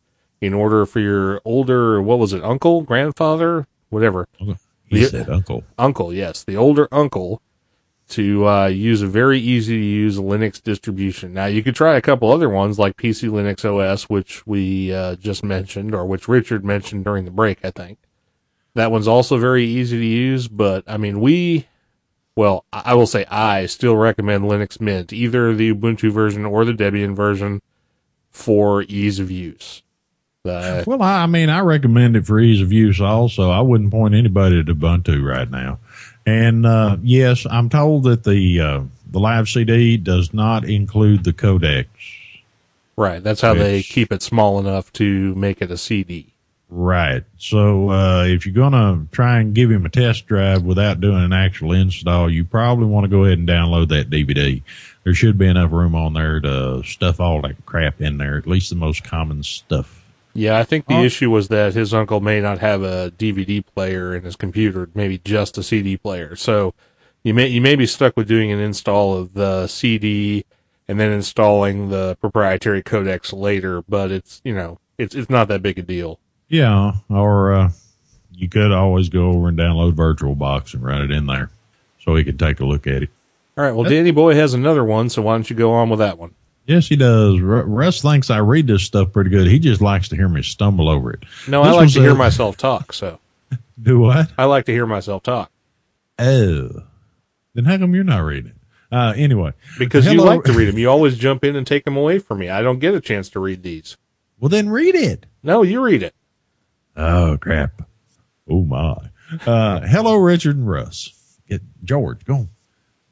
in 0.41 0.55
order 0.55 0.87
for 0.87 1.01
your 1.01 1.41
older, 1.45 2.01
what 2.01 2.19
was 2.19 2.33
it, 2.33 2.43
uncle, 2.43 2.83
grandfather, 2.83 3.67
whatever. 3.91 4.27
He 4.39 5.01
the, 5.01 5.05
said 5.07 5.29
uncle. 5.29 5.65
Uncle, 5.79 6.13
yes. 6.13 6.45
The 6.45 6.57
older 6.57 6.89
uncle 6.93 7.43
to 8.09 8.47
uh, 8.47 8.67
use 8.67 9.03
a 9.03 9.07
very 9.07 9.39
easy 9.41 9.77
to 9.77 9.85
use 9.85 10.19
Linux 10.19 10.63
distribution. 10.63 11.33
Now 11.33 11.47
you 11.47 11.63
could 11.63 11.75
try 11.75 11.97
a 11.97 12.03
couple 12.03 12.31
other 12.31 12.49
ones 12.49 12.79
like 12.79 12.97
PC 12.97 13.31
Linux 13.31 13.65
OS, 13.65 14.09
which 14.09 14.47
we 14.47 14.93
uh, 14.93 15.17
just 15.17 15.43
mentioned, 15.43 15.95
or 15.95 16.05
which 16.07 16.29
Richard 16.29 16.65
mentioned 16.65 17.05
during 17.05 17.25
the 17.25 17.31
break. 17.31 17.65
I 17.65 17.71
think 17.71 17.99
that 18.75 18.91
one's 18.91 19.09
also 19.09 19.39
very 19.39 19.65
easy 19.65 19.99
to 19.99 20.05
use. 20.05 20.49
But 20.49 20.85
I 20.87 20.97
mean, 20.97 21.21
we, 21.21 21.67
well, 22.37 22.65
I 22.73 22.95
will 22.95 23.07
say 23.07 23.25
I 23.27 23.67
still 23.67 23.97
recommend 23.97 24.45
Linux 24.45 24.81
Mint, 24.81 25.13
either 25.13 25.55
the 25.55 25.73
Ubuntu 25.75 26.11
version 26.13 26.45
or 26.45 26.65
the 26.65 26.73
Debian 26.73 27.15
version, 27.17 27.63
for 28.31 28.83
ease 28.83 29.19
of 29.19 29.31
use. 29.31 29.83
Uh, 30.47 30.85
well, 30.87 31.01
I 31.01 31.25
mean, 31.27 31.49
I 31.49 31.61
recommend 31.61 32.17
it 32.17 32.27
for 32.27 32.39
ease 32.39 32.61
of 32.61 32.71
use. 32.71 33.01
Also, 33.01 33.51
I 33.51 33.61
wouldn't 33.63 33.91
point 33.91 34.15
anybody 34.15 34.63
to 34.63 34.75
Ubuntu 34.75 35.25
right 35.25 35.51
now. 35.51 35.79
And 36.27 36.65
uh, 36.65 36.97
yes, 37.03 37.47
I'm 37.51 37.69
told 37.69 38.05
that 38.05 38.25
the 38.25 38.61
uh, 38.61 38.81
the 39.11 39.21
live 39.21 39.49
CD 39.49 39.97
does 39.97 40.33
not 40.33 40.65
include 40.65 41.25
the 41.25 41.33
codecs. 41.33 41.87
Right. 42.97 43.23
That's 43.23 43.41
how 43.41 43.55
they 43.55 43.83
keep 43.83 44.13
it 44.13 44.23
small 44.23 44.59
enough 44.61 44.93
to 44.95 45.35
make 45.35 45.61
it 45.61 45.71
a 45.71 45.77
CD. 45.77 46.35
Right. 46.71 47.25
So 47.39 47.91
uh, 47.91 48.25
if 48.25 48.47
you're 48.47 48.55
gonna 48.55 49.07
try 49.13 49.39
and 49.39 49.55
give 49.55 49.71
him 49.71 49.85
a 49.85 49.89
test 49.89 50.27
drive 50.27 50.63
without 50.63 51.01
doing 51.01 51.23
an 51.23 51.33
actual 51.33 51.73
install, 51.73 52.31
you 52.31 52.45
probably 52.45 52.87
want 52.87 53.05
to 53.05 53.09
go 53.09 53.25
ahead 53.25 53.39
and 53.39 53.49
download 53.49 53.89
that 53.91 54.11
DVD. 54.11 54.63
There 55.05 55.15
should 55.15 55.39
be 55.39 55.47
enough 55.47 55.73
room 55.73 55.95
on 55.95 56.15
there 56.15 56.41
to 56.41 56.83
stuff 56.83 57.21
all 57.21 57.43
that 57.43 57.65
crap 57.67 58.01
in 58.01 58.19
there, 58.19 58.37
at 58.37 58.47
least 58.47 58.71
the 58.71 58.77
most 58.77 59.05
common 59.05 59.43
stuff. 59.43 59.94
Yeah, 60.35 60.59
I 60.59 60.65
think 60.65 60.87
the 60.87 61.01
issue 61.05 61.31
was 61.31 61.49
that 61.49 61.75
his 61.75 61.95
uncle 61.95 62.21
may 62.21 62.41
not 62.41 62.59
have 62.59 62.83
a 62.83 63.13
DVD 63.17 63.65
player 63.65 64.15
in 64.15 64.25
his 64.25 64.35
computer, 64.35 64.91
maybe 64.93 65.19
just 65.19 65.57
a 65.57 65.63
CD 65.63 65.97
player. 65.97 66.35
So 66.35 66.75
you 67.23 67.33
may 67.33 67.47
you 67.47 67.61
may 67.61 67.77
be 67.77 67.87
stuck 67.87 68.17
with 68.17 68.27
doing 68.27 68.51
an 68.51 68.59
install 68.59 69.17
of 69.17 69.35
the 69.35 69.69
CD 69.69 70.45
and 70.89 70.99
then 70.99 71.13
installing 71.13 71.89
the 71.89 72.17
proprietary 72.21 72.83
codecs 72.83 73.33
later. 73.33 73.83
But 73.83 74.11
it's 74.11 74.41
you 74.45 74.55
know 74.55 74.79
it's 74.99 75.15
it's 75.15 75.31
not 75.31 75.47
that 75.49 75.63
big 75.63 75.79
a 75.79 75.83
deal. 75.83 76.19
Yeah, 76.49 76.95
or 77.09 77.55
uh, 77.55 77.71
you 78.33 78.49
could 78.49 78.73
always 78.73 79.09
go 79.09 79.31
over 79.31 79.49
and 79.49 79.59
download 79.59 79.93
VirtualBox 79.93 80.75
and 80.75 80.83
run 80.83 81.03
it 81.03 81.11
in 81.13 81.27
there, 81.27 81.51
so 82.01 82.17
he 82.17 82.25
could 82.25 82.39
take 82.39 82.59
a 82.59 82.65
look 82.65 82.87
at 82.87 83.05
it. 83.05 83.11
All 83.57 83.65
right. 83.65 83.73
Well, 83.73 83.89
Danny 83.89 84.11
Boy 84.11 84.35
has 84.35 84.53
another 84.53 84.85
one, 84.85 85.09
so 85.09 85.23
why 85.23 85.35
don't 85.35 85.49
you 85.49 85.55
go 85.55 85.73
on 85.73 85.89
with 85.89 86.01
that 86.01 86.19
one? 86.19 86.35
Yes, 86.67 86.89
he 86.89 86.97
does. 86.97 87.41
Russ 87.41 88.01
thinks 88.01 88.31
I 88.31 88.39
read 88.39 88.67
this 88.67 88.83
stuff 88.83 89.13
pretty 89.13 89.31
good. 89.31 89.47
He 89.47 89.59
just 89.59 89.83
likes 89.83 90.09
to 90.09 90.17
hear 90.17 90.29
me 90.29 90.43
stumble 90.43 90.89
over 90.89 91.13
it. 91.13 91.25
No, 91.47 91.63
this 91.63 91.73
I 91.73 91.77
like 91.77 91.93
to 91.93 91.99
a, 91.99 92.03
hear 92.03 92.15
myself 92.15 92.57
talk. 92.57 92.93
So, 92.93 93.19
do 93.83 93.99
what? 93.99 94.33
I 94.39 94.45
like 94.45 94.65
to 94.67 94.73
hear 94.73 94.87
myself 94.87 95.23
talk. 95.23 95.51
Oh, 96.19 96.71
then 97.55 97.65
how 97.67 97.77
come 97.77 97.95
you're 97.95 98.05
not 98.05 98.21
reading 98.21 98.53
it? 98.53 98.57
Uh, 98.91 99.13
anyway, 99.17 99.53
because 99.79 100.05
hello. 100.05 100.25
you 100.25 100.31
like 100.31 100.45
to 100.45 100.53
read 100.53 100.67
them. 100.67 100.79
You 100.79 100.89
always 100.89 101.19
jump 101.19 101.45
in 101.45 101.57
and 101.57 101.67
take 101.67 101.85
them 101.85 101.97
away 101.97 102.19
from 102.19 102.39
me. 102.39 102.49
I 102.49 102.63
don't 102.63 102.79
get 102.79 102.95
a 102.95 103.01
chance 103.01 103.29
to 103.31 103.41
read 103.41 103.63
these. 103.63 103.97
Well, 104.39 104.49
then 104.49 104.69
read 104.69 104.95
it. 104.95 105.27
No, 105.43 105.63
you 105.63 105.85
read 105.85 106.03
it. 106.03 106.15
Oh 106.97 107.37
crap! 107.41 107.83
Oh 108.49 108.63
my. 108.63 109.11
Uh, 109.47 109.81
hello, 109.81 110.17
Richard 110.17 110.57
and 110.57 110.69
Russ. 110.69 111.11
Get 111.49 111.63
George, 111.83 112.25
go. 112.25 112.35
On. 112.35 112.49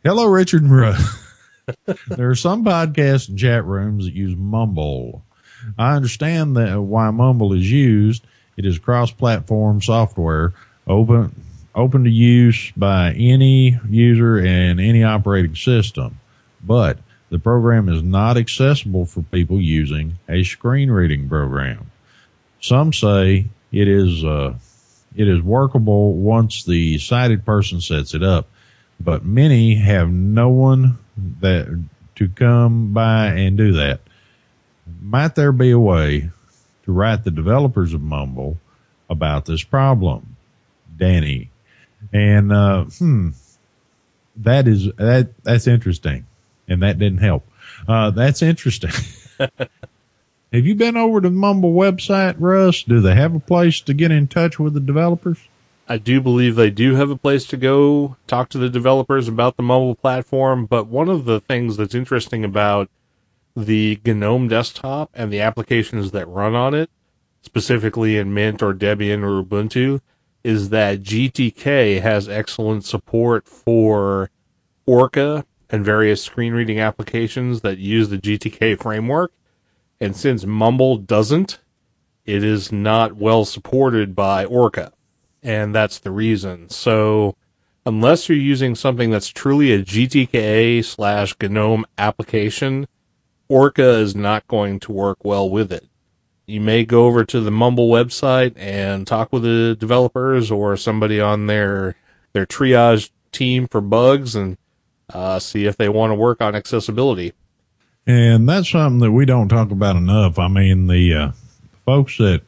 Hello, 0.04 0.26
Richard 0.26 0.62
and 0.62 0.74
Russ. 0.74 1.28
there 2.08 2.30
are 2.30 2.34
some 2.34 2.64
podcasts 2.64 3.28
and 3.28 3.38
chat 3.38 3.64
rooms 3.64 4.04
that 4.04 4.14
use 4.14 4.36
Mumble. 4.36 5.24
I 5.78 5.94
understand 5.94 6.56
that 6.56 6.80
why 6.80 7.10
Mumble 7.10 7.52
is 7.52 7.70
used. 7.70 8.24
It 8.56 8.66
is 8.66 8.78
cross-platform 8.78 9.80
software, 9.82 10.52
open 10.86 11.34
open 11.74 12.04
to 12.04 12.10
use 12.10 12.70
by 12.76 13.12
any 13.14 13.78
user 13.88 14.38
and 14.38 14.78
any 14.78 15.02
operating 15.02 15.54
system. 15.54 16.18
But 16.62 16.98
the 17.30 17.38
program 17.38 17.88
is 17.88 18.02
not 18.02 18.36
accessible 18.36 19.06
for 19.06 19.22
people 19.22 19.58
using 19.60 20.18
a 20.28 20.42
screen 20.42 20.90
reading 20.90 21.28
program. 21.28 21.90
Some 22.60 22.92
say 22.92 23.46
it 23.70 23.88
is 23.88 24.22
uh, 24.24 24.54
it 25.16 25.28
is 25.28 25.40
workable 25.42 26.14
once 26.14 26.64
the 26.64 26.98
sighted 26.98 27.44
person 27.44 27.80
sets 27.80 28.14
it 28.14 28.22
up. 28.22 28.48
but 29.00 29.24
many 29.24 29.76
have 29.76 30.10
no 30.10 30.48
one 30.48 30.98
that 31.40 31.84
to 32.16 32.28
come 32.28 32.92
by 32.92 33.26
and 33.28 33.56
do 33.56 33.72
that. 33.72 34.00
Might 35.00 35.34
there 35.34 35.52
be 35.52 35.70
a 35.70 35.78
way 35.78 36.30
to 36.84 36.92
write 36.92 37.24
the 37.24 37.30
developers 37.30 37.94
of 37.94 38.02
Mumble 38.02 38.58
about 39.08 39.46
this 39.46 39.62
problem? 39.62 40.36
Danny. 40.96 41.50
And, 42.12 42.52
uh, 42.52 42.84
hmm, 42.84 43.30
that 44.36 44.66
is, 44.66 44.90
that, 44.96 45.30
that's 45.42 45.66
interesting. 45.66 46.26
And 46.68 46.82
that 46.82 46.98
didn't 46.98 47.18
help. 47.18 47.46
Uh, 47.86 48.10
that's 48.10 48.42
interesting. 48.42 48.90
have 49.38 49.60
you 50.52 50.74
been 50.74 50.96
over 50.96 51.20
to 51.20 51.28
the 51.28 51.34
Mumble 51.34 51.72
website, 51.72 52.36
Russ? 52.38 52.82
Do 52.82 53.00
they 53.00 53.14
have 53.14 53.34
a 53.34 53.40
place 53.40 53.80
to 53.82 53.94
get 53.94 54.10
in 54.10 54.26
touch 54.26 54.58
with 54.58 54.74
the 54.74 54.80
developers? 54.80 55.38
I 55.88 55.98
do 55.98 56.20
believe 56.20 56.54
they 56.54 56.70
do 56.70 56.94
have 56.94 57.10
a 57.10 57.16
place 57.16 57.44
to 57.46 57.56
go 57.56 58.16
talk 58.26 58.48
to 58.50 58.58
the 58.58 58.70
developers 58.70 59.28
about 59.28 59.56
the 59.56 59.62
mobile 59.62 59.94
platform, 59.94 60.66
but 60.66 60.86
one 60.86 61.08
of 61.08 61.24
the 61.24 61.40
things 61.40 61.76
that's 61.76 61.94
interesting 61.94 62.44
about 62.44 62.88
the 63.56 64.00
GNOME 64.04 64.48
desktop 64.48 65.10
and 65.12 65.32
the 65.32 65.40
applications 65.40 66.12
that 66.12 66.28
run 66.28 66.54
on 66.54 66.72
it, 66.72 66.88
specifically 67.42 68.16
in 68.16 68.32
Mint 68.32 68.62
or 68.62 68.72
Debian 68.72 69.22
or 69.22 69.42
Ubuntu, 69.42 70.00
is 70.44 70.70
that 70.70 71.02
GTK 71.02 72.00
has 72.00 72.28
excellent 72.28 72.84
support 72.84 73.46
for 73.46 74.30
Orca 74.86 75.44
and 75.68 75.84
various 75.84 76.22
screen 76.22 76.52
reading 76.52 76.78
applications 76.80 77.60
that 77.62 77.78
use 77.78 78.08
the 78.08 78.18
GTK 78.18 78.80
framework. 78.80 79.32
And 80.00 80.16
since 80.16 80.44
Mumble 80.44 80.96
doesn't, 80.96 81.58
it 82.24 82.44
is 82.44 82.72
not 82.72 83.16
well 83.16 83.44
supported 83.44 84.14
by 84.14 84.44
Orca. 84.44 84.92
And 85.42 85.74
that's 85.74 85.98
the 85.98 86.10
reason. 86.10 86.70
So 86.70 87.36
unless 87.84 88.28
you're 88.28 88.38
using 88.38 88.74
something 88.74 89.10
that's 89.10 89.28
truly 89.28 89.72
a 89.72 89.82
GTK 89.82 90.84
slash 90.84 91.34
GNOME 91.40 91.84
application, 91.98 92.86
Orca 93.48 93.98
is 93.98 94.14
not 94.14 94.46
going 94.46 94.80
to 94.80 94.92
work 94.92 95.24
well 95.24 95.50
with 95.50 95.72
it. 95.72 95.84
You 96.46 96.60
may 96.60 96.84
go 96.84 97.06
over 97.06 97.24
to 97.24 97.40
the 97.40 97.50
Mumble 97.50 97.88
website 97.88 98.54
and 98.56 99.06
talk 99.06 99.32
with 99.32 99.42
the 99.42 99.76
developers 99.78 100.50
or 100.50 100.76
somebody 100.76 101.20
on 101.20 101.46
their 101.46 101.96
their 102.32 102.46
triage 102.46 103.10
team 103.30 103.68
for 103.68 103.80
bugs 103.80 104.34
and 104.34 104.56
uh, 105.12 105.38
see 105.38 105.66
if 105.66 105.76
they 105.76 105.88
want 105.88 106.10
to 106.10 106.14
work 106.14 106.40
on 106.40 106.54
accessibility. 106.54 107.32
And 108.06 108.48
that's 108.48 108.70
something 108.70 109.00
that 109.00 109.12
we 109.12 109.24
don't 109.24 109.48
talk 109.48 109.70
about 109.70 109.96
enough. 109.96 110.38
I 110.38 110.48
mean, 110.48 110.88
the 110.88 111.14
uh, 111.14 111.32
folks 111.84 112.18
that 112.18 112.42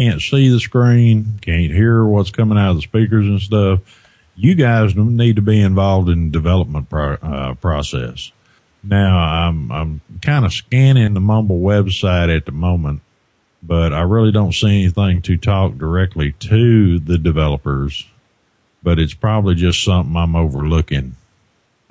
can't 0.00 0.22
see 0.22 0.48
the 0.48 0.58
screen, 0.58 1.38
can't 1.42 1.70
hear 1.70 2.04
what's 2.04 2.30
coming 2.30 2.56
out 2.56 2.70
of 2.70 2.76
the 2.76 2.82
speakers 2.82 3.26
and 3.26 3.38
stuff, 3.38 3.80
you 4.34 4.54
guys 4.54 4.96
need 4.96 5.36
to 5.36 5.42
be 5.42 5.60
involved 5.60 6.08
in 6.08 6.26
the 6.26 6.30
development 6.30 6.88
pro- 6.88 7.14
uh, 7.14 7.54
process. 7.56 8.32
Now, 8.82 9.18
I'm 9.18 9.70
I'm 9.70 10.00
kind 10.22 10.46
of 10.46 10.54
scanning 10.54 11.12
the 11.12 11.20
Mumble 11.20 11.60
website 11.60 12.34
at 12.34 12.46
the 12.46 12.52
moment, 12.52 13.02
but 13.62 13.92
I 13.92 14.00
really 14.00 14.32
don't 14.32 14.54
see 14.54 14.84
anything 14.84 15.20
to 15.22 15.36
talk 15.36 15.76
directly 15.76 16.32
to 16.32 16.98
the 16.98 17.18
developers. 17.18 18.06
But 18.82 18.98
it's 18.98 19.12
probably 19.12 19.54
just 19.54 19.84
something 19.84 20.16
I'm 20.16 20.34
overlooking. 20.34 21.16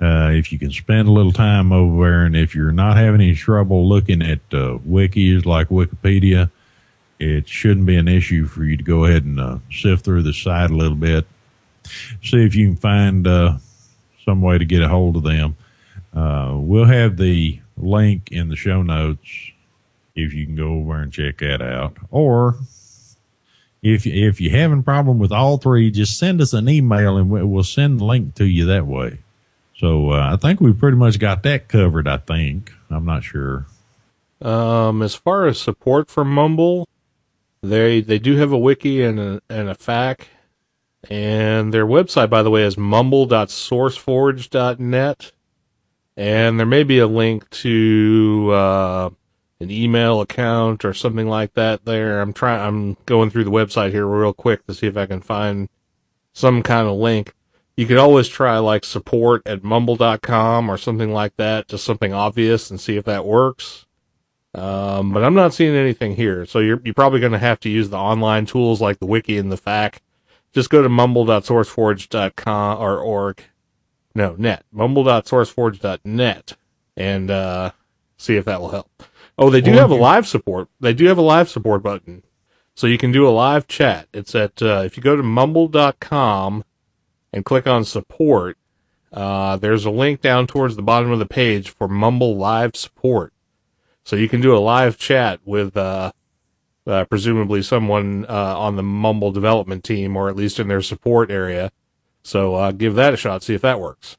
Uh, 0.00 0.30
if 0.32 0.50
you 0.50 0.58
can 0.58 0.72
spend 0.72 1.06
a 1.06 1.12
little 1.12 1.30
time 1.30 1.70
over 1.70 2.10
there, 2.10 2.24
and 2.24 2.34
if 2.34 2.56
you're 2.56 2.72
not 2.72 2.96
having 2.96 3.20
any 3.20 3.36
trouble 3.36 3.88
looking 3.88 4.20
at 4.20 4.40
uh, 4.52 4.78
wikis 4.84 5.46
like 5.46 5.68
Wikipedia, 5.68 6.50
it 7.20 7.46
shouldn't 7.46 7.86
be 7.86 7.96
an 7.96 8.08
issue 8.08 8.46
for 8.46 8.64
you 8.64 8.76
to 8.76 8.82
go 8.82 9.04
ahead 9.04 9.24
and 9.24 9.38
uh, 9.38 9.58
sift 9.70 10.04
through 10.04 10.22
the 10.22 10.32
site 10.32 10.70
a 10.70 10.76
little 10.76 10.96
bit, 10.96 11.26
see 12.22 12.44
if 12.44 12.54
you 12.54 12.68
can 12.68 12.76
find 12.76 13.26
uh, 13.26 13.58
some 14.24 14.40
way 14.40 14.58
to 14.58 14.64
get 14.64 14.82
a 14.82 14.88
hold 14.88 15.16
of 15.16 15.22
them. 15.22 15.56
Uh, 16.14 16.54
we'll 16.56 16.86
have 16.86 17.16
the 17.16 17.60
link 17.76 18.32
in 18.32 18.48
the 18.48 18.56
show 18.56 18.82
notes 18.82 19.52
if 20.16 20.34
you 20.34 20.46
can 20.46 20.56
go 20.56 20.72
over 20.72 20.96
and 20.96 21.12
check 21.12 21.38
that 21.38 21.62
out. 21.62 21.96
Or 22.10 22.56
if 23.82 24.06
if 24.06 24.40
you're 24.40 24.56
having 24.56 24.80
a 24.80 24.82
problem 24.82 25.18
with 25.18 25.30
all 25.30 25.58
three, 25.58 25.90
just 25.90 26.18
send 26.18 26.40
us 26.40 26.52
an 26.52 26.68
email 26.68 27.16
and 27.16 27.30
we'll 27.30 27.62
send 27.64 28.00
the 28.00 28.04
link 28.04 28.34
to 28.36 28.44
you 28.44 28.66
that 28.66 28.86
way. 28.86 29.18
So 29.76 30.10
uh, 30.10 30.32
I 30.32 30.36
think 30.36 30.60
we 30.60 30.72
pretty 30.72 30.96
much 30.96 31.18
got 31.18 31.42
that 31.44 31.68
covered. 31.68 32.08
I 32.08 32.18
think 32.18 32.72
I'm 32.90 33.04
not 33.04 33.24
sure. 33.24 33.66
Um, 34.42 35.02
as 35.02 35.14
far 35.14 35.46
as 35.46 35.60
support 35.60 36.10
for 36.10 36.24
Mumble, 36.24 36.88
they 37.62 38.00
they 38.00 38.18
do 38.18 38.36
have 38.36 38.52
a 38.52 38.58
wiki 38.58 39.02
and 39.02 39.20
a 39.20 39.42
and 39.48 39.68
a 39.68 39.74
FAQ, 39.74 40.20
and 41.08 41.72
their 41.74 41.86
website, 41.86 42.30
by 42.30 42.42
the 42.42 42.50
way, 42.50 42.62
is 42.62 42.78
mumble.sourceforge.net, 42.78 45.32
and 46.16 46.58
there 46.58 46.66
may 46.66 46.82
be 46.82 46.98
a 46.98 47.06
link 47.06 47.48
to 47.50 48.50
uh, 48.52 49.10
an 49.60 49.70
email 49.70 50.20
account 50.20 50.84
or 50.84 50.92
something 50.94 51.28
like 51.28 51.54
that. 51.54 51.84
There, 51.84 52.20
I'm 52.20 52.32
trying. 52.32 52.60
I'm 52.60 52.96
going 53.06 53.30
through 53.30 53.44
the 53.44 53.50
website 53.50 53.90
here 53.90 54.06
real 54.06 54.32
quick 54.32 54.66
to 54.66 54.74
see 54.74 54.86
if 54.86 54.96
I 54.96 55.06
can 55.06 55.20
find 55.20 55.68
some 56.32 56.62
kind 56.62 56.88
of 56.88 56.96
link. 56.96 57.34
You 57.76 57.86
could 57.86 57.98
always 57.98 58.28
try 58.28 58.58
like 58.58 58.84
support 58.84 59.42
at 59.46 59.64
mumble.com 59.64 60.70
or 60.70 60.76
something 60.76 61.12
like 61.12 61.36
that, 61.36 61.68
just 61.68 61.84
something 61.84 62.12
obvious 62.12 62.70
and 62.70 62.80
see 62.80 62.96
if 62.96 63.04
that 63.04 63.24
works. 63.24 63.86
Um, 64.54 65.12
but 65.12 65.22
I'm 65.22 65.34
not 65.34 65.54
seeing 65.54 65.74
anything 65.74 66.16
here. 66.16 66.44
So 66.44 66.58
you're, 66.58 66.80
you're 66.84 66.94
probably 66.94 67.20
going 67.20 67.32
to 67.32 67.38
have 67.38 67.60
to 67.60 67.68
use 67.68 67.90
the 67.90 67.96
online 67.96 68.46
tools 68.46 68.80
like 68.80 68.98
the 68.98 69.06
wiki 69.06 69.38
and 69.38 69.50
the 69.50 69.56
FAQ. 69.56 69.98
Just 70.52 70.70
go 70.70 70.82
to 70.82 70.88
mumble.sourceforge.com 70.88 72.82
or 72.82 72.98
org. 72.98 73.44
No, 74.14 74.34
net. 74.36 74.64
mumble.sourceforge.net 74.72 76.56
and, 76.96 77.30
uh, 77.30 77.70
see 78.16 78.36
if 78.36 78.44
that 78.44 78.60
will 78.60 78.70
help. 78.70 78.90
Oh, 79.38 79.48
they 79.48 79.60
do 79.60 79.72
have 79.72 79.90
a 79.90 79.94
live 79.94 80.26
support. 80.26 80.68
They 80.80 80.92
do 80.92 81.06
have 81.06 81.18
a 81.18 81.22
live 81.22 81.48
support 81.48 81.82
button. 81.82 82.24
So 82.74 82.86
you 82.86 82.98
can 82.98 83.12
do 83.12 83.26
a 83.26 83.30
live 83.30 83.68
chat. 83.68 84.08
It's 84.12 84.34
at, 84.34 84.60
uh, 84.60 84.82
if 84.84 84.96
you 84.96 85.02
go 85.02 85.16
to 85.16 85.22
mumble.com 85.22 86.64
and 87.32 87.44
click 87.44 87.66
on 87.66 87.84
support, 87.84 88.58
uh, 89.12 89.56
there's 89.56 89.84
a 89.84 89.90
link 89.90 90.20
down 90.20 90.46
towards 90.46 90.76
the 90.76 90.82
bottom 90.82 91.10
of 91.10 91.18
the 91.18 91.26
page 91.26 91.70
for 91.70 91.88
Mumble 91.88 92.36
live 92.36 92.76
support. 92.76 93.32
So 94.04 94.16
you 94.16 94.28
can 94.28 94.40
do 94.40 94.56
a 94.56 94.58
live 94.58 94.98
chat 94.98 95.40
with, 95.44 95.76
uh, 95.76 96.12
uh, 96.86 97.04
presumably 97.04 97.62
someone, 97.62 98.24
uh, 98.28 98.58
on 98.58 98.76
the 98.76 98.82
Mumble 98.82 99.30
development 99.32 99.84
team 99.84 100.16
or 100.16 100.28
at 100.28 100.36
least 100.36 100.58
in 100.58 100.68
their 100.68 100.82
support 100.82 101.30
area. 101.30 101.70
So, 102.22 102.54
uh, 102.54 102.72
give 102.72 102.94
that 102.96 103.14
a 103.14 103.16
shot, 103.16 103.42
see 103.42 103.54
if 103.54 103.62
that 103.62 103.80
works. 103.80 104.16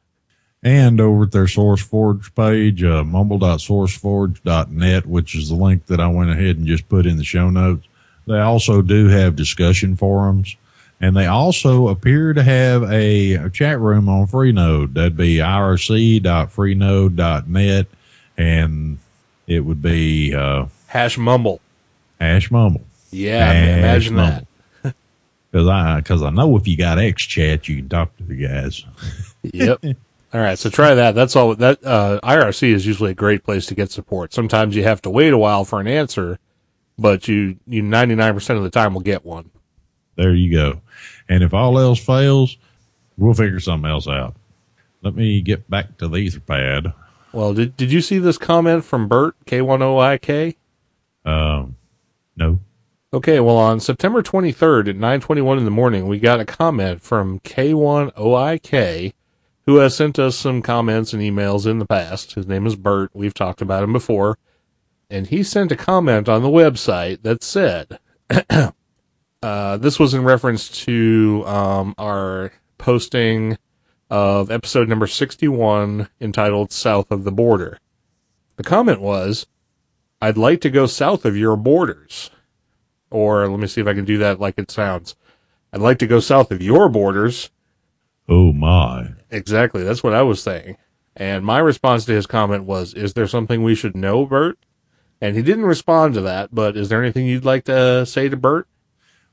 and 0.64 1.02
over 1.02 1.24
at 1.24 1.32
their 1.32 1.46
SourceForge 1.46 2.36
page, 2.36 2.84
uh, 2.84 3.04
mumble.sourceforge.net, 3.04 5.06
which 5.08 5.34
is 5.36 5.50
the 5.50 5.56
link 5.56 5.88
that 5.88 6.00
I 6.00 6.06
went 6.08 6.30
ahead 6.30 6.58
and 6.58 6.68
just 6.68 6.88
put 6.88 7.08
in 7.08 7.18
the 7.18 7.24
show 7.24 7.50
notes. 7.50 7.88
They 8.28 8.40
also 8.40 8.84
do 8.84 9.08
have 9.08 9.36
discussion 9.36 9.96
forums 9.96 10.56
and 11.00 11.18
they 11.18 11.26
also 11.26 11.88
appear 11.88 12.34
to 12.34 12.44
have 12.44 12.84
a, 12.84 13.34
a 13.34 13.50
chat 13.50 13.80
room 13.80 14.08
on 14.08 14.28
Freenode. 14.28 14.94
That'd 14.94 15.18
be 15.18 15.38
irc.freenode.net 15.38 17.88
and 18.38 18.98
it 19.52 19.60
would 19.62 19.82
be, 19.82 20.34
uh, 20.34 20.66
Hash 20.88 21.18
Mumble. 21.18 21.60
Hash 22.20 22.50
Mumble. 22.52 22.82
Yeah, 23.12 23.52
Hash 23.52 23.78
imagine 23.80 24.16
Mumble. 24.16 24.48
that. 24.84 24.96
Cause 25.52 25.68
I, 25.68 26.02
cause 26.02 26.24
I 26.24 26.30
know 26.30 26.56
if 26.56 26.66
you 26.66 26.78
got 26.78 26.98
X 26.98 27.24
chat, 27.24 27.68
you 27.68 27.78
can 27.78 27.90
talk 27.90 28.16
to 28.18 28.24
the 28.24 28.36
guys. 28.36 28.86
Yep. 29.44 29.84
All 30.34 30.40
right, 30.40 30.58
so 30.58 30.70
try 30.70 30.94
that. 30.94 31.16
That's 31.16 31.36
all. 31.36 31.56
That 31.56 31.84
uh, 31.84 32.20
IRC 32.24 32.74
is 32.74 32.86
usually 32.86 33.10
a 33.10 33.16
great 33.16 33.44
place 33.44 33.66
to 33.66 33.76
get 33.76 33.90
support. 33.92 34.34
Sometimes 34.34 34.76
you 34.76 34.84
have 34.84 35.02
to 35.02 35.10
wait 35.10 35.34
a 35.34 35.38
while 35.38 35.66
for 35.66 35.82
an 35.82 35.88
answer, 35.88 36.38
but 36.98 37.28
you 37.28 37.58
you 37.68 37.82
ninety 37.82 38.14
nine 38.14 38.36
percent 38.36 38.58
of 38.58 38.64
the 38.64 38.70
time 38.70 38.94
will 38.94 39.02
get 39.02 39.26
one. 39.26 39.50
There 40.16 40.34
you 40.36 40.54
go. 40.56 40.80
And 41.28 41.44
if 41.44 41.56
all 41.56 41.80
else 41.80 42.00
fails, 42.00 42.56
we'll 43.18 43.34
figure 43.34 43.60
something 43.60 43.90
else 43.90 44.08
out. 44.08 44.36
Let 45.02 45.16
me 45.16 45.42
get 45.42 45.68
back 45.70 45.98
to 45.98 46.08
the 46.08 46.18
Etherpad. 46.18 46.94
Well, 47.34 47.54
did 47.54 47.78
did 47.78 47.92
you 47.92 48.02
see 48.02 48.20
this 48.20 48.38
comment 48.38 48.84
from 48.84 49.08
Bert 49.08 49.36
K 49.46 49.62
one 49.62 49.82
O 49.82 50.00
I 50.00 50.18
K? 50.18 50.58
Um, 51.26 51.78
no. 52.36 52.60
Okay, 53.14 53.42
well, 53.42 53.58
on 53.58 53.82
September 53.82 54.24
23rd 54.24 54.90
at 54.90 54.96
9:21 54.96 55.58
in 55.58 55.66
the 55.66 55.72
morning, 55.72 56.08
we 56.08 56.18
got 56.18 56.40
a 56.40 56.46
comment 56.46 57.02
from 57.02 57.40
K1OIK, 57.42 59.14
who 59.66 59.76
has 59.78 59.96
sent 59.96 60.18
us 60.18 60.38
some 60.38 60.62
comments 60.62 61.12
and 61.12 61.22
emails 61.22 61.66
in 61.68 61.80
the 61.80 61.86
past. 61.86 62.36
His 62.36 62.48
name 62.48 62.66
is 62.66 62.78
Bert. 62.78 63.12
We've 63.14 63.34
talked 63.34 63.62
about 63.62 63.84
him 63.84 63.92
before, 63.92 64.38
and 65.10 65.28
he 65.28 65.44
sent 65.44 65.74
a 65.74 65.76
comment 65.76 66.30
on 66.30 66.42
the 66.42 66.48
website 66.48 67.24
that 67.24 67.44
said, 67.44 68.00
uh, 69.44 69.78
"This 69.78 70.00
was 70.00 70.14
in 70.14 70.24
reference 70.24 70.70
to 70.86 71.44
um, 71.46 71.94
our 71.98 72.54
posting 72.78 73.58
of 74.12 74.52
episode 74.52 74.88
number 74.88 75.08
61 75.08 76.10
entitled 76.20 76.72
"South 76.72 77.10
of 77.10 77.24
the 77.24 77.32
Border." 77.32 77.80
The 78.58 78.64
comment 78.64 79.02
was, 79.02 79.48
"I'd 80.22 80.38
like 80.38 80.62
to 80.62 80.70
go 80.70 80.86
south 80.86 81.26
of 81.26 81.36
your 81.36 81.56
borders." 81.56 82.30
Or 83.10 83.48
let 83.48 83.60
me 83.60 83.68
see 83.68 83.82
if 83.82 83.88
I 83.88 83.94
can 83.94 84.06
do 84.06 84.20
that 84.20 84.40
like 84.40 84.60
it 84.60 84.70
sounds. 84.70 85.16
I'd 85.74 85.82
like 85.82 85.98
to 86.00 86.08
go 86.08 86.20
south 86.20 86.52
of 86.52 86.62
your 86.62 86.90
borders. 86.90 87.50
Oh 88.30 88.54
my. 88.54 89.14
Exactly. 89.30 89.84
That's 89.84 90.04
what 90.04 90.14
I 90.14 90.22
was 90.22 90.44
saying. 90.44 90.78
And 91.16 91.46
my 91.46 91.60
response 91.60 92.06
to 92.06 92.14
his 92.14 92.28
comment 92.28 92.66
was, 92.66 92.94
Is 92.94 93.14
there 93.14 93.28
something 93.28 93.64
we 93.64 93.76
should 93.76 93.96
know, 93.96 94.26
Bert? 94.26 94.58
And 95.20 95.36
he 95.36 95.42
didn't 95.42 95.66
respond 95.66 96.14
to 96.16 96.22
that, 96.22 96.54
but 96.54 96.76
is 96.76 96.90
there 96.90 97.02
anything 97.02 97.26
you'd 97.26 97.46
like 97.46 97.66
to 97.66 98.06
say 98.06 98.28
to 98.28 98.38
Bert? 98.38 98.68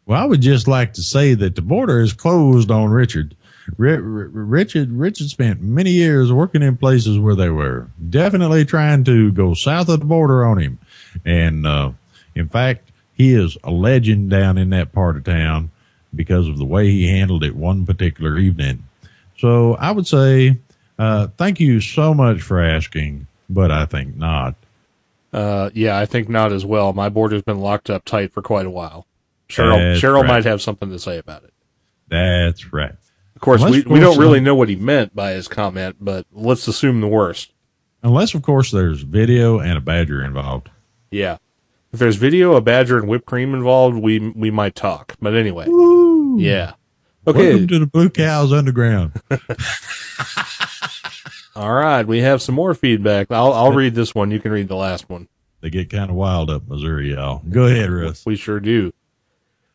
Well, 0.05 0.23
I 0.23 0.27
would 0.27 0.41
just 0.41 0.67
like 0.67 0.95
to 0.95 1.03
say 1.03 1.35
that 1.35 1.55
the 1.55 1.63
border 1.63 2.01
is 2.01 2.13
closed 2.13 2.71
on 2.71 2.91
Richard. 2.91 3.37
Richard 3.77 4.93
Richard 4.93 5.29
spent 5.29 5.61
many 5.61 5.91
years 5.91 6.33
working 6.33 6.63
in 6.63 6.77
places 6.77 7.19
where 7.19 7.35
they 7.35 7.51
were 7.51 7.89
definitely 8.09 8.65
trying 8.65 9.05
to 9.05 9.31
go 9.33 9.55
south 9.55 9.89
of 9.89 10.01
the 10.01 10.07
border 10.07 10.45
on 10.45 10.59
him, 10.59 10.79
and 11.25 11.67
uh, 11.67 11.93
in 12.35 12.49
fact, 12.49 12.91
he 13.15 13.35
is 13.35 13.59
a 13.65 13.71
legend 13.71 14.31
down 14.31 14.59
in 14.59 14.71
that 14.71 14.93
part 14.93 15.17
of 15.17 15.25
town 15.25 15.71
because 16.15 16.49
of 16.49 16.57
the 16.57 16.65
way 16.65 16.89
he 16.91 17.09
handled 17.09 17.45
it 17.45 17.55
one 17.55 17.85
particular 17.85 18.39
evening. 18.39 18.85
So 19.37 19.75
I 19.75 19.91
would 19.91 20.07
say, 20.07 20.59
uh, 20.99 21.29
thank 21.37 21.61
you 21.61 21.81
so 21.81 22.15
much 22.15 22.41
for 22.41 22.61
asking, 22.61 23.27
but 23.51 23.71
I 23.71 23.87
think 23.87 24.17
not. 24.17 24.55
Uh, 25.33 25.71
yeah, 25.75 25.99
I 25.99 26.07
think 26.07 26.29
not 26.29 26.53
as 26.53 26.65
well. 26.65 26.93
My 26.93 27.09
border's 27.09 27.43
been 27.43 27.61
locked 27.61 27.91
up 27.91 28.05
tight 28.05 28.33
for 28.33 28.41
quite 28.41 28.67
a 28.67 28.71
while. 28.71 29.07
Cheryl, 29.49 29.79
That's 29.79 30.01
Cheryl 30.01 30.23
right. 30.23 30.29
might 30.29 30.45
have 30.45 30.63
something 30.63 30.91
to 30.91 30.99
say 30.99 31.19
about 31.19 31.45
it. 31.45 31.53
That's 32.09 32.73
right. 32.73 32.95
Of 33.39 33.43
course, 33.43 33.63
Unless, 33.63 33.85
we, 33.85 33.93
we 33.93 34.01
don't 34.01 34.19
really 34.19 34.41
uh, 34.41 34.43
know 34.43 34.57
what 34.57 34.69
he 34.69 34.75
meant 34.75 35.15
by 35.15 35.31
his 35.31 35.47
comment, 35.47 35.95
but 36.01 36.27
let's 36.33 36.67
assume 36.67 37.01
the 37.01 37.07
worst. 37.07 37.53
Unless, 38.03 38.35
of 38.35 38.43
course, 38.43 38.73
there's 38.73 39.03
video 39.03 39.61
and 39.61 39.79
a 39.79 39.81
badger 39.81 40.25
involved. 40.25 40.71
Yeah. 41.13 41.37
If 41.93 42.01
there's 42.01 42.17
video, 42.17 42.57
a 42.57 42.61
badger, 42.61 42.99
and 42.99 43.07
whipped 43.07 43.27
cream 43.27 43.55
involved, 43.55 43.97
we 43.97 44.19
we 44.19 44.51
might 44.51 44.75
talk. 44.75 45.15
But 45.21 45.37
anyway, 45.37 45.69
Woo! 45.69 46.41
yeah. 46.41 46.73
Okay. 47.29 47.51
Welcome 47.51 47.69
to 47.69 47.79
the 47.79 47.87
Blue 47.87 48.11
Cows 48.11 48.53
Underground. 48.53 49.13
All 51.55 51.75
right. 51.75 52.05
We 52.05 52.19
have 52.19 52.43
some 52.43 52.57
more 52.57 52.75
feedback. 52.75 53.31
I'll 53.31 53.53
I'll 53.53 53.73
read 53.73 53.95
this 53.95 54.17
one. 54.17 54.33
You 54.33 54.41
can 54.41 54.51
read 54.51 54.67
the 54.67 54.75
last 54.75 55.09
one. 55.09 55.29
they 55.61 55.71
get 55.71 55.91
kind 55.91 56.11
of 56.11 56.17
wild 56.17 56.51
up 56.51 56.67
Missouri, 56.67 57.13
y'all. 57.13 57.43
Go 57.49 57.67
ahead, 57.67 57.89
Russ. 57.89 58.27
We 58.27 58.35
sure 58.35 58.59
do. 58.59 58.93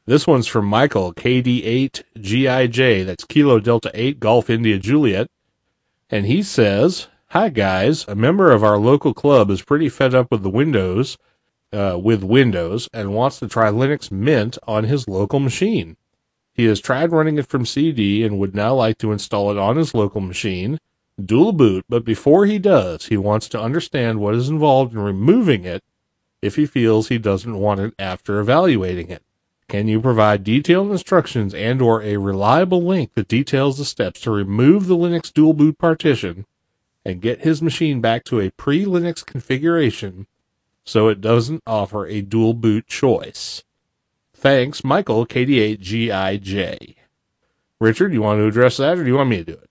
This 0.05 0.27
one's 0.27 0.47
from 0.47 0.65
Michael, 0.65 1.13
KD8GIJ. 1.13 3.05
That's 3.05 3.23
Kilo 3.23 3.61
Delta 3.61 3.89
8 3.93 4.19
Golf 4.19 4.49
India 4.49 4.77
Juliet. 4.77 5.29
And 6.09 6.25
he 6.25 6.43
says, 6.43 7.07
Hi 7.27 7.47
guys, 7.47 8.05
a 8.09 8.13
member 8.13 8.51
of 8.51 8.65
our 8.65 8.77
local 8.77 9.13
club 9.13 9.49
is 9.49 9.61
pretty 9.61 9.87
fed 9.87 10.13
up 10.13 10.29
with 10.29 10.43
the 10.43 10.49
Windows, 10.49 11.17
uh, 11.71 11.97
with 12.03 12.21
Windows, 12.21 12.89
and 12.93 13.13
wants 13.13 13.39
to 13.39 13.47
try 13.47 13.69
Linux 13.69 14.11
Mint 14.11 14.57
on 14.67 14.83
his 14.83 15.07
local 15.07 15.39
machine. 15.39 15.95
He 16.53 16.65
has 16.65 16.81
tried 16.81 17.13
running 17.13 17.37
it 17.37 17.47
from 17.47 17.65
CD 17.65 18.25
and 18.25 18.37
would 18.39 18.53
now 18.53 18.75
like 18.75 18.97
to 18.97 19.13
install 19.13 19.51
it 19.51 19.57
on 19.57 19.77
his 19.77 19.93
local 19.93 20.19
machine, 20.19 20.79
dual 21.23 21.53
boot, 21.53 21.85
but 21.87 22.03
before 22.03 22.45
he 22.45 22.59
does, 22.59 23.05
he 23.05 23.15
wants 23.15 23.47
to 23.47 23.61
understand 23.61 24.19
what 24.19 24.35
is 24.35 24.49
involved 24.49 24.93
in 24.93 24.99
removing 24.99 25.63
it 25.63 25.81
if 26.41 26.57
he 26.57 26.65
feels 26.65 27.07
he 27.07 27.17
doesn't 27.17 27.57
want 27.57 27.79
it 27.79 27.93
after 27.97 28.41
evaluating 28.41 29.09
it. 29.09 29.23
Can 29.67 29.87
you 29.87 30.01
provide 30.01 30.43
detailed 30.43 30.91
instructions 30.91 31.53
and 31.53 31.81
or 31.81 32.01
a 32.01 32.17
reliable 32.17 32.83
link 32.83 33.13
that 33.15 33.27
details 33.27 33.77
the 33.77 33.85
steps 33.85 34.21
to 34.21 34.31
remove 34.31 34.87
the 34.87 34.97
Linux 34.97 35.33
dual 35.33 35.53
boot 35.53 35.77
partition 35.77 36.45
and 37.05 37.21
get 37.21 37.41
his 37.41 37.61
machine 37.61 38.01
back 38.01 38.23
to 38.25 38.39
a 38.39 38.51
pre-Linux 38.51 39.25
configuration 39.25 40.27
so 40.85 41.07
it 41.07 41.21
doesn't 41.21 41.63
offer 41.65 42.05
a 42.05 42.21
dual 42.21 42.53
boot 42.53 42.87
choice? 42.87 43.63
Thanks, 44.33 44.83
Michael, 44.83 45.25
KD8GIJ. 45.25 46.95
Richard, 47.79 48.13
you 48.13 48.21
want 48.21 48.39
to 48.39 48.47
address 48.47 48.77
that 48.77 48.97
or 48.97 49.03
do 49.03 49.09
you 49.09 49.15
want 49.15 49.29
me 49.29 49.37
to 49.37 49.43
do 49.43 49.53
it? 49.53 49.69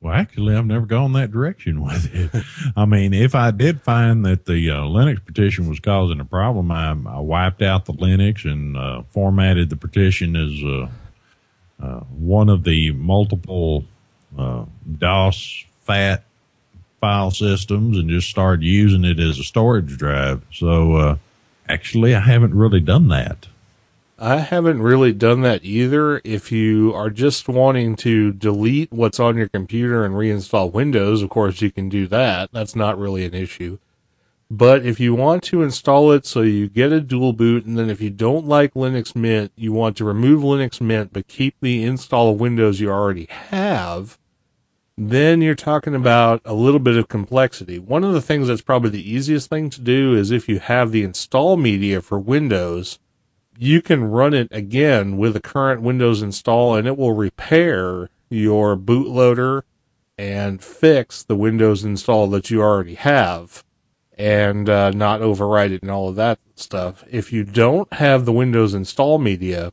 Well, 0.00 0.14
actually, 0.14 0.54
I've 0.54 0.66
never 0.66 0.86
gone 0.86 1.12
that 1.14 1.32
direction 1.32 1.80
with 1.84 2.14
it. 2.14 2.44
I 2.76 2.84
mean, 2.84 3.12
if 3.12 3.34
I 3.34 3.50
did 3.50 3.82
find 3.82 4.24
that 4.24 4.46
the 4.46 4.70
uh, 4.70 4.82
Linux 4.82 5.24
partition 5.24 5.68
was 5.68 5.80
causing 5.80 6.20
a 6.20 6.24
problem, 6.24 6.70
I, 6.70 6.90
I 6.90 7.20
wiped 7.20 7.62
out 7.62 7.86
the 7.86 7.92
Linux 7.92 8.44
and 8.44 8.76
uh, 8.76 9.02
formatted 9.10 9.70
the 9.70 9.76
partition 9.76 10.36
as 10.36 10.62
uh, 10.62 10.88
uh, 11.84 12.00
one 12.04 12.48
of 12.48 12.64
the 12.64 12.92
multiple 12.92 13.84
uh, 14.36 14.64
DOS 14.98 15.64
fat 15.80 16.24
file 17.00 17.30
systems 17.30 17.96
and 17.96 18.08
just 18.08 18.28
started 18.28 18.64
using 18.64 19.04
it 19.04 19.18
as 19.18 19.38
a 19.38 19.44
storage 19.44 19.96
drive. 19.96 20.42
So, 20.52 20.96
uh, 20.96 21.16
actually, 21.68 22.14
I 22.14 22.20
haven't 22.20 22.54
really 22.54 22.80
done 22.80 23.08
that. 23.08 23.46
I 24.20 24.38
haven't 24.38 24.82
really 24.82 25.12
done 25.12 25.42
that 25.42 25.64
either. 25.64 26.20
If 26.24 26.50
you 26.50 26.92
are 26.92 27.08
just 27.08 27.48
wanting 27.48 27.94
to 27.96 28.32
delete 28.32 28.92
what's 28.92 29.20
on 29.20 29.36
your 29.36 29.48
computer 29.48 30.04
and 30.04 30.16
reinstall 30.16 30.72
Windows, 30.72 31.22
of 31.22 31.30
course 31.30 31.62
you 31.62 31.70
can 31.70 31.88
do 31.88 32.08
that. 32.08 32.50
That's 32.52 32.74
not 32.74 32.98
really 32.98 33.24
an 33.24 33.34
issue. 33.34 33.78
But 34.50 34.84
if 34.84 34.98
you 34.98 35.14
want 35.14 35.44
to 35.44 35.62
install 35.62 36.10
it 36.10 36.26
so 36.26 36.42
you 36.42 36.68
get 36.68 36.90
a 36.90 37.00
dual 37.00 37.32
boot, 37.32 37.64
and 37.64 37.78
then 37.78 37.90
if 37.90 38.00
you 38.00 38.10
don't 38.10 38.48
like 38.48 38.74
Linux 38.74 39.14
Mint, 39.14 39.52
you 39.54 39.72
want 39.72 39.96
to 39.98 40.04
remove 40.04 40.42
Linux 40.42 40.80
Mint 40.80 41.12
but 41.12 41.28
keep 41.28 41.54
the 41.60 41.84
install 41.84 42.32
of 42.32 42.40
Windows 42.40 42.80
you 42.80 42.90
already 42.90 43.28
have, 43.30 44.18
then 44.96 45.40
you're 45.40 45.54
talking 45.54 45.94
about 45.94 46.40
a 46.44 46.54
little 46.54 46.80
bit 46.80 46.96
of 46.96 47.06
complexity. 47.06 47.78
One 47.78 48.02
of 48.02 48.14
the 48.14 48.22
things 48.22 48.48
that's 48.48 48.62
probably 48.62 48.90
the 48.90 49.08
easiest 49.08 49.48
thing 49.48 49.70
to 49.70 49.80
do 49.80 50.16
is 50.16 50.32
if 50.32 50.48
you 50.48 50.58
have 50.58 50.90
the 50.90 51.04
install 51.04 51.56
media 51.56 52.00
for 52.00 52.18
Windows, 52.18 52.98
you 53.58 53.82
can 53.82 54.04
run 54.04 54.34
it 54.34 54.48
again 54.52 55.16
with 55.16 55.34
the 55.34 55.40
current 55.40 55.82
Windows 55.82 56.22
install 56.22 56.76
and 56.76 56.86
it 56.86 56.96
will 56.96 57.12
repair 57.12 58.08
your 58.30 58.76
bootloader 58.76 59.62
and 60.16 60.62
fix 60.62 61.24
the 61.24 61.36
Windows 61.36 61.84
install 61.84 62.28
that 62.28 62.50
you 62.50 62.62
already 62.62 62.94
have 62.94 63.64
and 64.16 64.68
uh, 64.68 64.90
not 64.90 65.20
overwrite 65.20 65.72
it 65.72 65.82
and 65.82 65.90
all 65.90 66.08
of 66.08 66.16
that 66.16 66.38
stuff. 66.54 67.04
If 67.10 67.32
you 67.32 67.42
don't 67.42 67.92
have 67.94 68.24
the 68.24 68.32
Windows 68.32 68.74
install 68.74 69.18
media, 69.18 69.72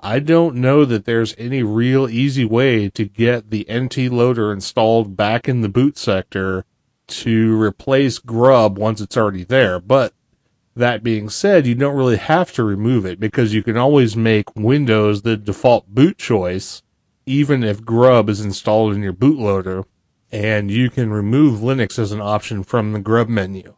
I 0.00 0.20
don't 0.20 0.56
know 0.56 0.84
that 0.86 1.04
there's 1.04 1.34
any 1.36 1.62
real 1.62 2.08
easy 2.08 2.44
way 2.46 2.88
to 2.90 3.04
get 3.04 3.50
the 3.50 3.66
NT 3.70 4.12
loader 4.12 4.52
installed 4.52 5.16
back 5.16 5.48
in 5.48 5.60
the 5.60 5.68
boot 5.68 5.98
sector 5.98 6.64
to 7.08 7.60
replace 7.60 8.18
Grub 8.18 8.78
once 8.78 9.00
it's 9.00 9.16
already 9.16 9.44
there. 9.44 9.80
But 9.80 10.12
that 10.78 11.02
being 11.02 11.28
said, 11.28 11.66
you 11.66 11.74
don't 11.74 11.96
really 11.96 12.16
have 12.16 12.52
to 12.52 12.64
remove 12.64 13.04
it 13.04 13.20
because 13.20 13.54
you 13.54 13.62
can 13.62 13.76
always 13.76 14.16
make 14.16 14.54
Windows 14.56 15.22
the 15.22 15.36
default 15.36 15.86
boot 15.88 16.18
choice, 16.18 16.82
even 17.26 17.62
if 17.62 17.84
Grub 17.84 18.28
is 18.28 18.40
installed 18.40 18.94
in 18.94 19.02
your 19.02 19.12
bootloader, 19.12 19.84
and 20.32 20.70
you 20.70 20.90
can 20.90 21.10
remove 21.10 21.60
Linux 21.60 21.98
as 21.98 22.12
an 22.12 22.20
option 22.20 22.62
from 22.62 22.92
the 22.92 23.00
Grub 23.00 23.28
menu. 23.28 23.74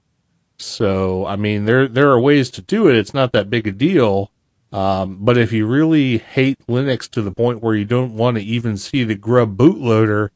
So, 0.59 1.27
I 1.27 1.37
mean, 1.37 1.65
there 1.65 1.89
there 1.89 2.11
are 2.11 2.21
ways 2.21 2.51
to 2.51 2.63
do 2.63 2.89
it. 2.89 2.97
It's 2.97 3.15
not 3.15 3.33
that 3.33 3.51
big 3.51 3.67
a 3.67 3.73
deal. 3.73 4.31
Um, 4.73 5.19
but 5.21 5.37
if 5.37 5.53
you 5.53 5.67
really 5.67 6.19
hate 6.19 6.59
Linux 6.69 7.11
to 7.11 7.23
the 7.23 7.33
point 7.33 7.63
where 7.63 7.75
you 7.75 7.85
don't 7.85 8.15
want 8.15 8.37
to 8.37 8.43
even 8.43 8.77
see 8.77 9.03
the 9.03 9.17
Grub 9.17 9.57
bootloader, 9.57 10.31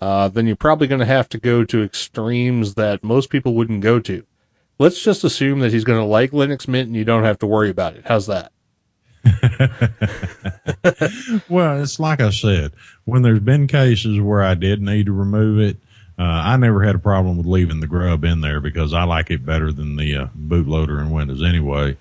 uh, 0.00 0.28
then 0.28 0.46
you're 0.46 0.56
probably 0.56 0.86
going 0.86 1.00
to 1.00 1.06
have 1.06 1.28
to 1.30 1.38
go 1.38 1.64
to 1.64 1.82
extremes 1.82 2.74
that 2.74 3.02
most 3.02 3.30
people 3.30 3.54
wouldn't 3.54 3.80
go 3.80 3.98
to. 4.00 4.26
Let's 4.80 5.02
just 5.02 5.24
assume 5.24 5.58
that 5.58 5.74
he's 5.74 5.84
going 5.84 5.98
to 5.98 6.06
like 6.06 6.30
Linux 6.30 6.66
Mint 6.66 6.86
and 6.86 6.96
you 6.96 7.04
don't 7.04 7.24
have 7.24 7.38
to 7.40 7.46
worry 7.46 7.68
about 7.68 7.96
it. 7.96 8.04
How's 8.06 8.28
that? 8.28 8.50
well, 11.50 11.82
it's 11.82 12.00
like 12.00 12.22
I 12.22 12.30
said, 12.30 12.72
when 13.04 13.20
there's 13.20 13.40
been 13.40 13.66
cases 13.66 14.18
where 14.22 14.42
I 14.42 14.54
did 14.54 14.80
need 14.80 15.04
to 15.04 15.12
remove 15.12 15.60
it, 15.60 15.76
uh, 16.18 16.22
I 16.22 16.56
never 16.56 16.82
had 16.82 16.94
a 16.94 16.98
problem 16.98 17.36
with 17.36 17.44
leaving 17.44 17.80
the 17.80 17.86
grub 17.86 18.24
in 18.24 18.40
there 18.40 18.58
because 18.58 18.94
I 18.94 19.02
like 19.02 19.30
it 19.30 19.44
better 19.44 19.70
than 19.70 19.96
the 19.96 20.16
uh, 20.16 20.26
bootloader 20.28 20.98
in 20.98 21.10
Windows 21.10 21.42
anyway. 21.42 21.98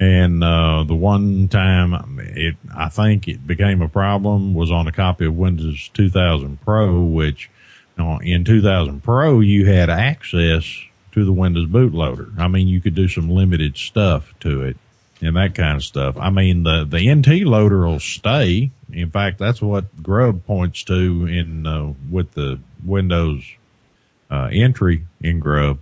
And 0.00 0.42
uh, 0.42 0.82
the 0.82 0.96
one 0.96 1.46
time 1.46 2.18
it, 2.34 2.56
I 2.76 2.88
think 2.88 3.28
it 3.28 3.46
became 3.46 3.82
a 3.82 3.88
problem 3.88 4.52
was 4.52 4.72
on 4.72 4.88
a 4.88 4.92
copy 4.92 5.26
of 5.26 5.36
Windows 5.36 5.90
2000 5.94 6.60
Pro, 6.62 7.02
which 7.02 7.50
uh, 7.96 8.18
in 8.20 8.44
2000 8.44 9.04
Pro 9.04 9.38
you 9.38 9.66
had 9.66 9.90
access 9.90 10.85
to 11.16 11.24
the 11.24 11.32
Windows 11.32 11.66
bootloader. 11.66 12.38
I 12.38 12.46
mean, 12.46 12.68
you 12.68 12.80
could 12.82 12.94
do 12.94 13.08
some 13.08 13.30
limited 13.30 13.78
stuff 13.78 14.34
to 14.40 14.62
it 14.62 14.76
and 15.22 15.34
that 15.36 15.54
kind 15.54 15.76
of 15.76 15.82
stuff. 15.82 16.16
I 16.18 16.28
mean, 16.28 16.62
the 16.62 16.84
the 16.84 17.12
NT 17.12 17.46
loader 17.46 17.86
will 17.86 18.00
stay. 18.00 18.70
In 18.92 19.10
fact, 19.10 19.38
that's 19.38 19.62
what 19.62 20.02
Grub 20.02 20.44
points 20.44 20.84
to 20.84 21.26
in 21.26 21.66
uh, 21.66 21.94
with 22.10 22.32
the 22.32 22.60
Windows 22.84 23.44
uh, 24.30 24.50
entry 24.52 25.06
in 25.22 25.40
Grub. 25.40 25.78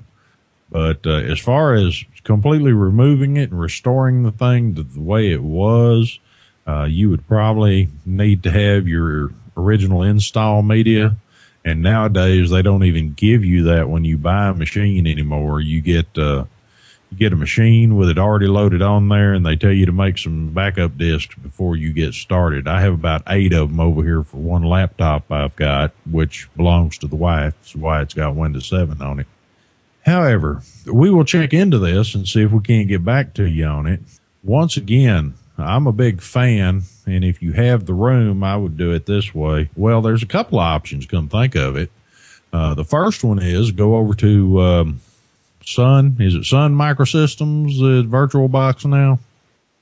But 0.70 1.05
uh, 1.05 1.16
as 1.16 1.41
far 1.41 1.74
as 1.74 2.05
completely 2.22 2.72
removing 2.72 3.37
it 3.37 3.51
and 3.51 3.61
restoring 3.61 4.22
the 4.22 4.32
thing 4.32 4.76
to 4.76 4.85
the 4.85 5.01
way 5.01 5.32
it 5.32 5.43
was, 5.43 6.20
uh, 6.66 6.85
you 6.85 7.11
would 7.11 7.26
probably 7.26 7.89
need 8.07 8.45
to 8.45 8.53
have 8.53 8.87
your 8.87 9.32
original 9.57 10.03
install 10.03 10.62
media. 10.62 11.16
And 11.65 11.83
nowadays, 11.83 12.51
they 12.51 12.62
don't 12.62 12.85
even 12.85 13.15
give 13.15 13.45
you 13.45 13.65
that 13.65 13.89
when 13.89 14.05
you 14.05 14.19
buy 14.19 14.49
a 14.49 14.55
machine 14.55 15.07
anymore. 15.07 15.61
You 15.61 15.81
get 15.81 16.19
uh, 16.19 16.45
you 17.11 17.19
get 17.19 17.33
a 17.33 17.37
machine 17.37 17.97
with 17.97 18.11
it 18.11 18.19
already 18.19 18.49
loaded 18.49 18.83
on 18.83 19.09
there, 19.09 19.33
and 19.33 19.47
they 19.47 19.57
tell 19.57 19.73
you 19.73 19.87
to 19.87 19.93
make 19.93 20.19
some 20.19 20.49
backup 20.49 20.99
disks 20.99 21.35
before 21.37 21.77
you 21.77 21.93
get 21.93 22.12
started. 22.12 22.67
I 22.67 22.81
have 22.81 22.93
about 22.93 23.23
eight 23.29 23.53
of 23.53 23.69
them 23.71 23.81
over 23.81 24.03
here 24.03 24.25
for 24.25 24.39
one 24.39 24.62
laptop 24.62 25.31
I've 25.31 25.55
got, 25.57 25.93
which 26.11 26.49
belongs 26.57 26.99
to 26.99 27.07
the 27.07 27.17
wife. 27.17 27.55
That's 27.61 27.77
why 27.77 28.03
it's 28.03 28.15
got 28.15 28.35
Windows 28.35 28.67
7 28.67 29.01
on 29.01 29.21
it. 29.21 29.27
However, 30.05 30.62
we 30.87 31.11
will 31.11 31.25
check 31.25 31.55
into 31.55 31.79
this 31.79 32.15
and 32.15 32.27
see 32.27 32.43
if 32.43 32.51
we 32.51 32.61
can't 32.61 32.89
get 32.89 33.05
back 33.05 33.33
to 33.35 33.45
you 33.45 33.65
on 33.65 33.87
it. 33.87 34.01
Once 34.43 34.77
again, 34.77 35.35
I'm 35.57 35.87
a 35.87 35.93
big 35.93 36.21
fan, 36.21 36.83
and 37.07 37.25
if 37.25 37.43
you 37.43 37.53
have 37.53 37.87
the 37.87 37.95
room, 37.95 38.43
I 38.43 38.57
would 38.57 38.77
do 38.77 38.93
it 38.93 39.07
this 39.07 39.35
way. 39.35 39.71
Well, 39.77 40.03
there's 40.03 40.23
a 40.23 40.27
couple 40.27 40.59
of 40.59 40.65
options, 40.65 41.07
come 41.07 41.29
think 41.29 41.55
of 41.55 41.77
it. 41.77 41.91
Uh, 42.53 42.75
the 42.75 42.85
first 42.85 43.25
one 43.25 43.41
is 43.41 43.73
go 43.73 43.97
over 43.97 44.15
to 44.15 44.61
um, 44.61 45.01
Sun. 45.65 46.17
Is 46.21 46.35
it 46.35 46.45
Sun 46.45 46.75
Microsystems, 46.75 47.79
the 47.79 48.05
VirtualBox 48.09 48.85
now? 48.87 49.19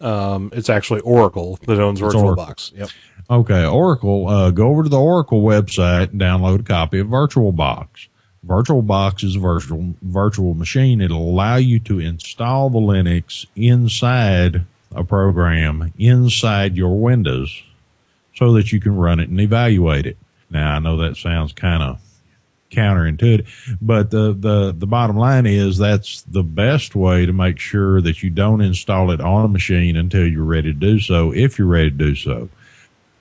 Um, 0.01 0.51
it's 0.53 0.69
actually 0.71 1.01
Oracle 1.01 1.59
that 1.67 1.79
owns 1.79 2.01
It's 2.01 2.15
Oracle. 2.15 2.45
VirtualBox. 2.45 2.77
Yep. 2.77 2.89
Okay, 3.31 3.65
Oracle. 3.65 4.29
Uh, 4.29 4.51
go 4.51 4.69
over 4.69 4.83
to 4.83 4.89
the 4.89 5.01
Oracle 5.01 5.43
website 5.43 6.11
and 6.11 6.21
download 6.21 6.61
a 6.61 6.65
copy 6.65 6.99
of 6.99 7.07
VirtualBox. 7.07 8.09
VirtualBox 8.47 9.23
is 9.23 9.37
a 9.37 9.39
virtual 9.39 9.95
virtual 10.03 10.55
machine. 10.55 11.01
It'll 11.01 11.31
allow 11.31 11.57
you 11.57 11.79
to 11.81 12.01
install 12.01 12.71
the 12.71 12.81
Linux 12.81 13.47
inside 13.55 14.65
a 14.95 15.05
program 15.05 15.93
inside 15.99 16.77
your 16.77 17.01
Windows, 17.01 17.63
so 18.35 18.53
that 18.55 18.73
you 18.73 18.81
can 18.81 18.97
run 18.97 19.21
it 19.21 19.29
and 19.29 19.41
evaluate 19.41 20.07
it. 20.07 20.17
Now, 20.51 20.77
I 20.77 20.79
know 20.79 20.99
that 20.99 21.17
sounds 21.17 21.53
kind 21.53 21.83
of 21.83 22.01
counterintuitive, 22.71 23.77
but 23.81 24.11
the, 24.11 24.33
the, 24.33 24.73
the 24.73 24.87
bottom 24.87 25.17
line 25.17 25.47
is 25.47 25.79
that's 25.79 26.23
the 26.23 26.43
best 26.43 26.95
way 26.95 27.27
to 27.27 27.33
make 27.33 27.59
sure 27.59 28.01
that 28.01 28.23
you 28.23 28.31
don't 28.31 28.63
install 28.63 29.11
it 29.11 29.21
on 29.21 29.45
a 29.45 29.49
machine 29.49 29.97
until 29.97 30.27
you're 30.27 30.43
ready 30.43 30.73
to 30.73 30.79
do 30.79 30.99
so, 30.99 31.33
if 31.33 31.59
you're 31.59 31.69
ready 31.69 31.91
to 31.91 31.97
do 31.97 32.15
so. 32.15 32.49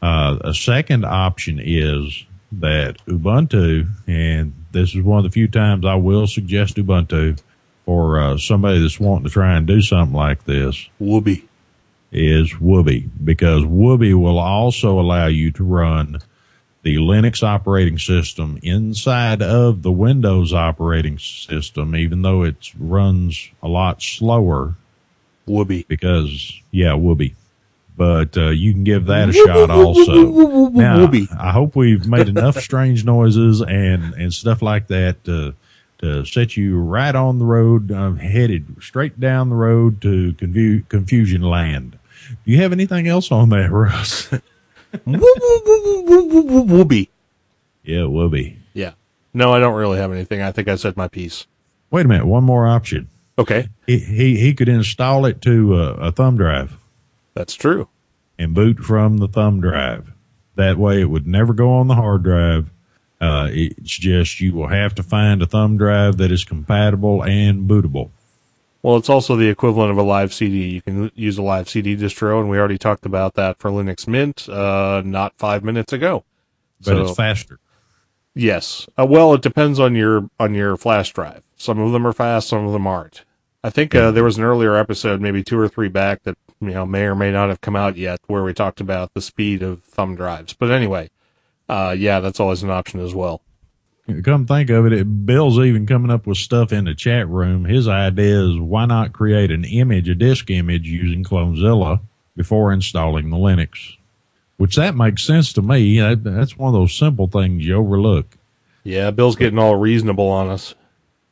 Uh, 0.01 0.38
a 0.41 0.53
second 0.53 1.05
option 1.05 1.59
is 1.61 2.26
that 2.53 2.97
Ubuntu, 3.05 3.88
and 4.07 4.53
this 4.72 4.95
is 4.95 5.01
one 5.01 5.19
of 5.19 5.24
the 5.26 5.32
few 5.32 5.47
times 5.47 5.86
I 5.86 5.95
will 5.95 6.28
suggest 6.28 6.76
Ubuntu 6.78 7.39
for 7.86 8.19
uh, 8.19 8.38
somebody 8.38 8.82
that's 8.82 8.99
wanting 8.99 9.26
to 9.26 9.30
try 9.30 9.55
and 9.55 9.67
do 9.67 9.82
something 9.82 10.15
like 10.15 10.45
this 10.45 10.89
Whoopee. 10.99 11.47
Is 12.12 12.51
Wubi 12.53 13.09
because 13.24 13.64
Wubi 13.64 14.14
will 14.14 14.38
also 14.38 14.99
allow 14.99 15.28
you 15.28 15.51
to 15.51 15.64
run 15.64 16.20
the 16.84 16.97
Linux 16.97 17.43
operating 17.43 17.99
system 17.99 18.59
inside 18.64 19.41
of 19.41 19.84
the 19.84 19.91
Windows 19.91 20.53
operating 20.53 21.20
system, 21.20 21.95
even 21.95 22.22
though 22.22 22.43
it 22.43 22.72
runs 22.78 23.49
a 23.62 23.68
lot 23.68 24.01
slower 24.01 24.76
Whoopee. 25.45 25.86
because, 25.88 26.59
yeah, 26.72 26.91
Wubi. 26.91 27.36
But 27.95 28.36
uh, 28.36 28.49
you 28.49 28.74
can 28.74 28.84
give 28.84 29.05
that 29.07 29.30
a 29.30 29.34
shot 29.34 29.70
also. 29.70 30.70
Now. 30.70 31.12
I 31.38 31.51
hope 31.51 31.76
we've 31.76 32.07
made 32.07 32.30
enough 32.30 32.57
strange 32.62 33.05
noises 33.05 33.62
and, 33.62 34.14
and 34.16 34.34
stuff 34.34 34.62
like 34.62 34.88
that 34.88 35.24
to, 35.26 35.53
to 35.99 36.26
set 36.26 36.57
you 36.57 36.80
right 36.80 37.14
on 37.14 37.38
the 37.38 37.45
road, 37.45 37.91
uh, 37.91 38.14
headed 38.14 38.78
straight 38.82 39.20
down 39.20 39.49
the 39.49 39.55
road 39.55 40.01
to 40.01 40.34
confu- 40.34 40.82
confusion 40.84 41.43
land. 41.43 41.99
Do 42.30 42.51
you 42.51 42.57
have 42.57 42.72
anything 42.72 43.07
else 43.07 43.32
on 43.32 43.49
that, 43.49 43.72
Russ? 43.72 44.30
Whoopee. 45.05 47.09
yeah, 47.84 47.99
Wubi. 47.99 48.57
Yeah. 48.74 48.91
No, 49.34 49.53
I 49.53 49.59
don't 49.59 49.76
really 49.76 49.97
have 49.99 50.11
anything. 50.11 50.41
I 50.41 50.51
think 50.51 50.67
I 50.67 50.76
said 50.76 50.97
my 50.97 51.07
piece. 51.07 51.47
Wait 51.89 52.05
a 52.05 52.09
minute, 52.09 52.26
one 52.26 52.43
more 52.43 52.67
option. 52.67 53.07
Okay. 53.39 53.69
He 53.88 53.97
he, 53.99 54.38
he 54.39 54.53
could 54.53 54.69
install 54.69 55.26
it 55.26 55.41
to 55.41 55.76
a, 55.76 55.93
a 55.95 56.11
thumb 56.11 56.38
drive 56.38 56.78
That's 57.34 57.55
true. 57.55 57.88
and 58.38 58.53
boot 58.53 58.80
from 58.80 59.17
the 59.17 59.28
thumb 59.28 59.61
drive. 59.61 60.11
That 60.55 60.78
way, 60.78 61.01
it 61.01 61.09
would 61.09 61.26
never 61.28 61.53
go 61.53 61.72
on 61.74 61.88
the 61.88 61.95
hard 61.95 62.24
drive. 62.24 62.69
Uh, 63.22 63.47
it's 63.51 63.97
just 63.97 64.41
you 64.41 64.53
will 64.53 64.67
have 64.67 64.95
to 64.95 65.03
find 65.03 65.41
a 65.41 65.45
thumb 65.45 65.78
drive 65.78 66.17
that 66.17 66.32
is 66.32 66.43
compatible 66.43 67.24
and 67.24 67.69
bootable. 67.69 68.09
Well, 68.84 68.97
it's 68.97 69.09
also 69.09 69.36
the 69.36 69.47
equivalent 69.49 69.91
of 69.91 69.97
a 69.97 70.03
live 70.03 70.34
CD. 70.34 70.69
You 70.69 70.82
can 70.82 71.11
use 71.13 71.38
a 71.38 71.43
live 71.43 71.69
CD 71.69 71.95
distro, 71.95 72.39
and 72.39 72.49
we 72.49 72.57
already 72.57 72.79
talked 72.79 73.05
about 73.05 73.36
that 73.36 73.59
for 73.59 73.69
Linux 73.69 74.07
Mint, 74.07 74.49
uh, 74.49 75.03
not 75.05 75.34
five 75.38 75.63
minutes 75.63 75.93
ago. 75.93 76.23
But 76.79 76.86
So- 76.95 77.01
it's 77.03 77.15
faster. 77.15 77.59
Yes. 78.34 78.88
Uh, 78.97 79.05
well, 79.05 79.34
it 79.34 79.41
depends 79.41 79.79
on 79.79 79.93
your 79.93 80.29
on 80.39 80.53
your 80.53 80.77
flash 80.77 81.11
drive. 81.13 81.43
Some 81.57 81.79
of 81.79 81.91
them 81.91 82.07
are 82.07 82.13
fast, 82.13 82.47
some 82.47 82.65
of 82.65 82.71
them 82.71 82.88
aren't. 82.88 83.23
I 83.63 83.69
think 83.69 83.93
uh, 83.93 84.09
there 84.09 84.23
was 84.23 84.38
an 84.38 84.43
earlier 84.43 84.75
episode, 84.75 85.21
maybe 85.21 85.43
two 85.43 85.59
or 85.59 85.67
three 85.67 85.89
back, 85.89 86.23
that 86.23 86.38
you 86.61 86.71
know 86.71 86.86
may 86.86 87.03
or 87.03 87.13
may 87.13 87.32
not 87.32 87.49
have 87.49 87.61
come 87.61 87.75
out 87.75 87.97
yet, 87.97 88.19
where 88.27 88.41
we 88.43 88.53
talked 88.53 88.79
about 88.82 89.13
the 89.13 89.21
speed 89.21 89.61
of 89.61 89.84
thumb 89.84 90.15
drives. 90.15 90.53
But 90.53 90.71
anyway, 90.71 91.09
uh, 91.69 91.93
yeah, 91.97 92.19
that's 92.21 92.39
always 92.39 92.63
an 92.63 92.69
option 92.71 92.99
as 93.01 93.13
well. 93.13 93.41
Come 94.24 94.45
think 94.45 94.70
of 94.70 94.86
it, 94.86 94.93
it, 94.93 95.26
Bill's 95.26 95.59
even 95.59 95.86
coming 95.86 96.12
up 96.12 96.28
with 96.28 96.38
stuff 96.38 96.72
in 96.72 96.86
the 96.86 96.95
chat 96.95 97.28
room. 97.28 97.66
His 97.66 97.88
idea 97.88 98.43
is 98.43 98.59
why 98.59 98.86
not 98.86 99.14
create 99.14 99.51
an 99.51 99.66
image, 99.66 100.09
a 100.09 100.16
disk 100.16 100.49
image 100.49 100.88
using 100.88 101.24
Clonezilla 101.24 102.01
before 102.36 102.74
installing 102.74 103.30
the 103.30 103.38
Linux? 103.38 103.95
Which 104.57 104.76
that 104.76 104.95
makes 104.95 105.24
sense 105.24 105.53
to 105.53 105.62
me. 105.62 105.99
That, 105.99 106.24
that's 106.24 106.57
one 106.57 106.74
of 106.74 106.80
those 106.80 106.95
simple 106.95 107.28
things 107.28 107.66
you 107.66 107.76
overlook. 107.76 108.38
Yeah, 108.84 109.12
Bill's 109.12 109.36
getting 109.36 109.59
all 109.59 109.76
reasonable 109.76 110.28
on 110.28 110.49
us. 110.49 110.76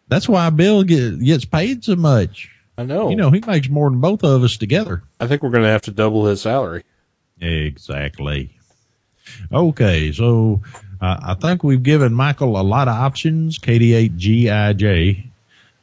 That's 0.08 0.28
why 0.28 0.50
Bill 0.50 0.84
get, 0.84 1.20
gets 1.20 1.46
paid 1.46 1.84
so 1.84 1.96
much. 1.96 2.50
I 2.78 2.84
know. 2.84 3.10
You 3.10 3.16
know, 3.16 3.30
he 3.30 3.42
makes 3.46 3.70
more 3.70 3.90
than 3.90 4.00
both 4.00 4.24
of 4.24 4.44
us 4.44 4.58
together. 4.58 5.04
I 5.20 5.28
think 5.28 5.44
we're 5.44 5.50
going 5.50 5.64
to 5.64 5.70
have 5.70 5.82
to 5.84 5.92
double 5.92 6.26
his 6.26 6.42
salary. 6.42 6.84
Exactly. 7.42 8.58
Okay, 9.52 10.12
so 10.12 10.62
uh, 11.02 11.18
I 11.22 11.34
think 11.36 11.64
we've 11.64 11.82
given 11.84 12.14
Michael 12.14 12.60
a 12.60 12.64
lot 12.64 12.88
of 12.88 12.96
options, 12.96 13.58
KD8GIJ. 13.60 15.26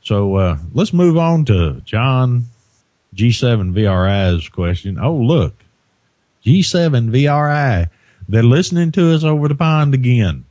So 0.03 0.35
uh, 0.37 0.59
let's 0.75 0.93
move 0.93 1.17
on 1.17 1.45
to 1.47 1.81
John 1.85 2.45
G7VRI's 3.15 4.49
question. 4.49 4.99
Oh, 5.01 5.15
look, 5.17 5.55
G7VRI. 6.45 7.89
They're 8.29 8.43
listening 8.43 8.93
to 8.93 9.15
us 9.15 9.25
over 9.25 9.49
the 9.49 9.55
pond 9.55 9.95
again. 9.95 10.45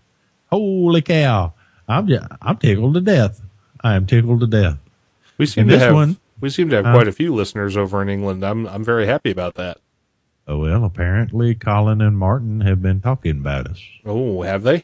Holy 0.51 1.01
cow. 1.01 1.53
I'm 1.87 2.07
just, 2.07 2.25
I'm 2.41 2.57
tickled 2.57 2.93
to 2.95 3.01
death. 3.01 3.41
I 3.83 3.95
am 3.95 4.05
tickled 4.05 4.39
to 4.41 4.47
death. 4.47 4.77
We 5.37 5.45
seem 5.45 5.63
And 5.63 5.69
to 5.71 5.75
this 5.75 5.83
have 5.83 5.93
one- 5.93 6.17
we 6.41 6.49
seem 6.49 6.69
to 6.69 6.75
have 6.77 6.85
Uh, 6.87 6.91
quite 6.93 7.07
a 7.07 7.11
few 7.13 7.33
listeners 7.33 7.77
over 7.77 8.01
in 8.01 8.09
England. 8.09 8.43
I'm 8.45 8.67
I'm 8.67 8.83
very 8.83 9.05
happy 9.05 9.31
about 9.31 9.55
that. 9.55 9.77
Oh, 10.47 10.59
well, 10.59 10.85
apparently 10.85 11.55
Colin 11.55 12.01
and 12.01 12.17
Martin 12.17 12.61
have 12.61 12.81
been 12.81 13.01
talking 13.01 13.39
about 13.39 13.67
us. 13.67 13.81
Oh, 14.05 14.43
have 14.43 14.63
they? 14.63 14.83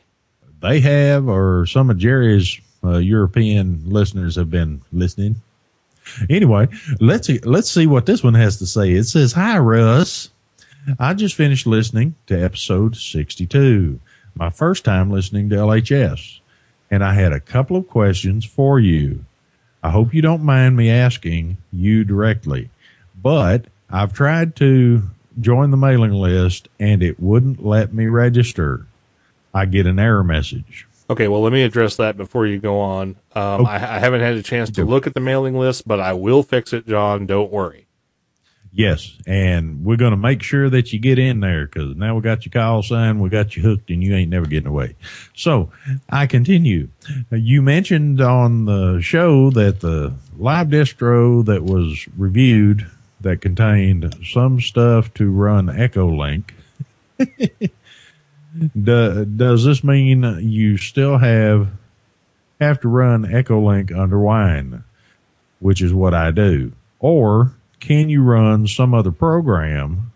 they 0.61 0.79
have, 0.79 1.27
or 1.27 1.65
some 1.65 1.89
of 1.89 1.97
Jerry's 1.97 2.59
uh, 2.83 2.97
European 2.97 3.81
listeners 3.85 4.35
have 4.35 4.49
been 4.49 4.81
listening. 4.91 5.35
Anyway, 6.29 6.67
let's 6.99 7.27
see, 7.27 7.39
let's 7.39 7.69
see 7.69 7.87
what 7.87 8.05
this 8.05 8.23
one 8.23 8.33
has 8.33 8.57
to 8.57 8.65
say. 8.65 8.91
It 8.91 9.03
says, 9.03 9.33
"Hi 9.33 9.57
Russ, 9.59 10.29
I 10.99 11.13
just 11.13 11.35
finished 11.35 11.67
listening 11.67 12.15
to 12.27 12.43
episode 12.43 12.95
62, 12.95 13.99
my 14.35 14.49
first 14.49 14.83
time 14.83 15.11
listening 15.11 15.49
to 15.49 15.57
LHS, 15.57 16.39
and 16.89 17.03
I 17.03 17.13
had 17.13 17.33
a 17.33 17.39
couple 17.39 17.77
of 17.77 17.87
questions 17.87 18.45
for 18.45 18.79
you. 18.79 19.25
I 19.83 19.89
hope 19.89 20.13
you 20.13 20.21
don't 20.21 20.43
mind 20.43 20.75
me 20.75 20.89
asking 20.89 21.57
you 21.71 22.03
directly, 22.03 22.69
but 23.21 23.65
I've 23.89 24.13
tried 24.13 24.55
to 24.57 25.03
join 25.39 25.71
the 25.71 25.77
mailing 25.77 26.11
list 26.13 26.67
and 26.79 27.01
it 27.01 27.19
wouldn't 27.19 27.65
let 27.65 27.93
me 27.93 28.07
register. 28.07 28.85
I 29.53 29.65
get 29.65 29.85
an 29.87 29.99
error 29.99 30.23
message. 30.23 30.87
Okay, 31.09 31.27
well, 31.27 31.41
let 31.41 31.51
me 31.51 31.63
address 31.63 31.97
that 31.97 32.15
before 32.15 32.47
you 32.47 32.57
go 32.57 32.79
on. 32.79 33.17
Um, 33.35 33.61
Okay. 33.61 33.69
I, 33.71 33.97
I 33.97 33.99
haven't 33.99 34.21
had 34.21 34.35
a 34.35 34.43
chance 34.43 34.69
to 34.71 34.85
look 34.85 35.07
at 35.07 35.13
the 35.13 35.19
mailing 35.19 35.57
list, 35.57 35.85
but 35.87 35.99
I 35.99 36.13
will 36.13 36.41
fix 36.41 36.71
it, 36.71 36.87
John. 36.87 37.25
Don't 37.25 37.51
worry. 37.51 37.87
Yes, 38.73 39.17
and 39.27 39.83
we're 39.83 39.97
going 39.97 40.11
to 40.11 40.17
make 40.17 40.41
sure 40.41 40.69
that 40.69 40.93
you 40.93 40.99
get 40.99 41.19
in 41.19 41.41
there 41.41 41.65
because 41.65 41.97
now 41.97 42.15
we 42.15 42.21
got 42.21 42.45
your 42.45 42.53
call 42.53 42.81
sign, 42.81 43.19
we 43.19 43.27
got 43.27 43.57
you 43.57 43.61
hooked, 43.63 43.89
and 43.89 44.01
you 44.01 44.15
ain't 44.15 44.29
never 44.29 44.45
getting 44.45 44.69
away. 44.69 44.95
So 45.35 45.69
I 46.09 46.25
continue. 46.25 46.87
You 47.29 47.61
mentioned 47.61 48.21
on 48.21 48.63
the 48.63 49.01
show 49.01 49.49
that 49.49 49.81
the 49.81 50.13
live 50.37 50.67
distro 50.67 51.43
that 51.47 51.63
was 51.65 52.07
reviewed 52.17 52.89
that 53.21 53.41
contained 53.41 54.15
some 54.23 54.59
stuff 54.59 55.13
to 55.15 55.29
run 55.31 55.67
Echolink. 55.67 56.51
Do, 58.81 59.25
does 59.25 59.63
this 59.63 59.83
mean 59.83 60.23
you 60.41 60.77
still 60.77 61.17
have 61.17 61.69
have 62.59 62.81
to 62.81 62.89
run 62.89 63.25
Echolink 63.25 63.97
under 63.97 64.19
Wine, 64.19 64.83
which 65.59 65.81
is 65.81 65.93
what 65.93 66.13
I 66.13 66.31
do, 66.31 66.73
or 66.99 67.53
can 67.79 68.09
you 68.09 68.21
run 68.21 68.67
some 68.67 68.93
other 68.93 69.11
program 69.11 70.11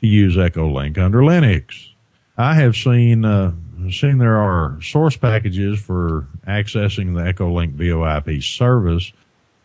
to 0.00 0.06
use 0.06 0.36
Echolink 0.36 0.98
under 0.98 1.20
Linux? 1.20 1.88
I 2.36 2.54
have 2.54 2.76
seen 2.76 3.24
uh, 3.24 3.52
seen 3.90 4.18
there 4.18 4.36
are 4.36 4.78
source 4.82 5.16
packages 5.16 5.80
for 5.80 6.26
accessing 6.46 7.14
the 7.14 7.32
Echolink 7.32 7.74
VoIP 7.74 8.42
service 8.42 9.12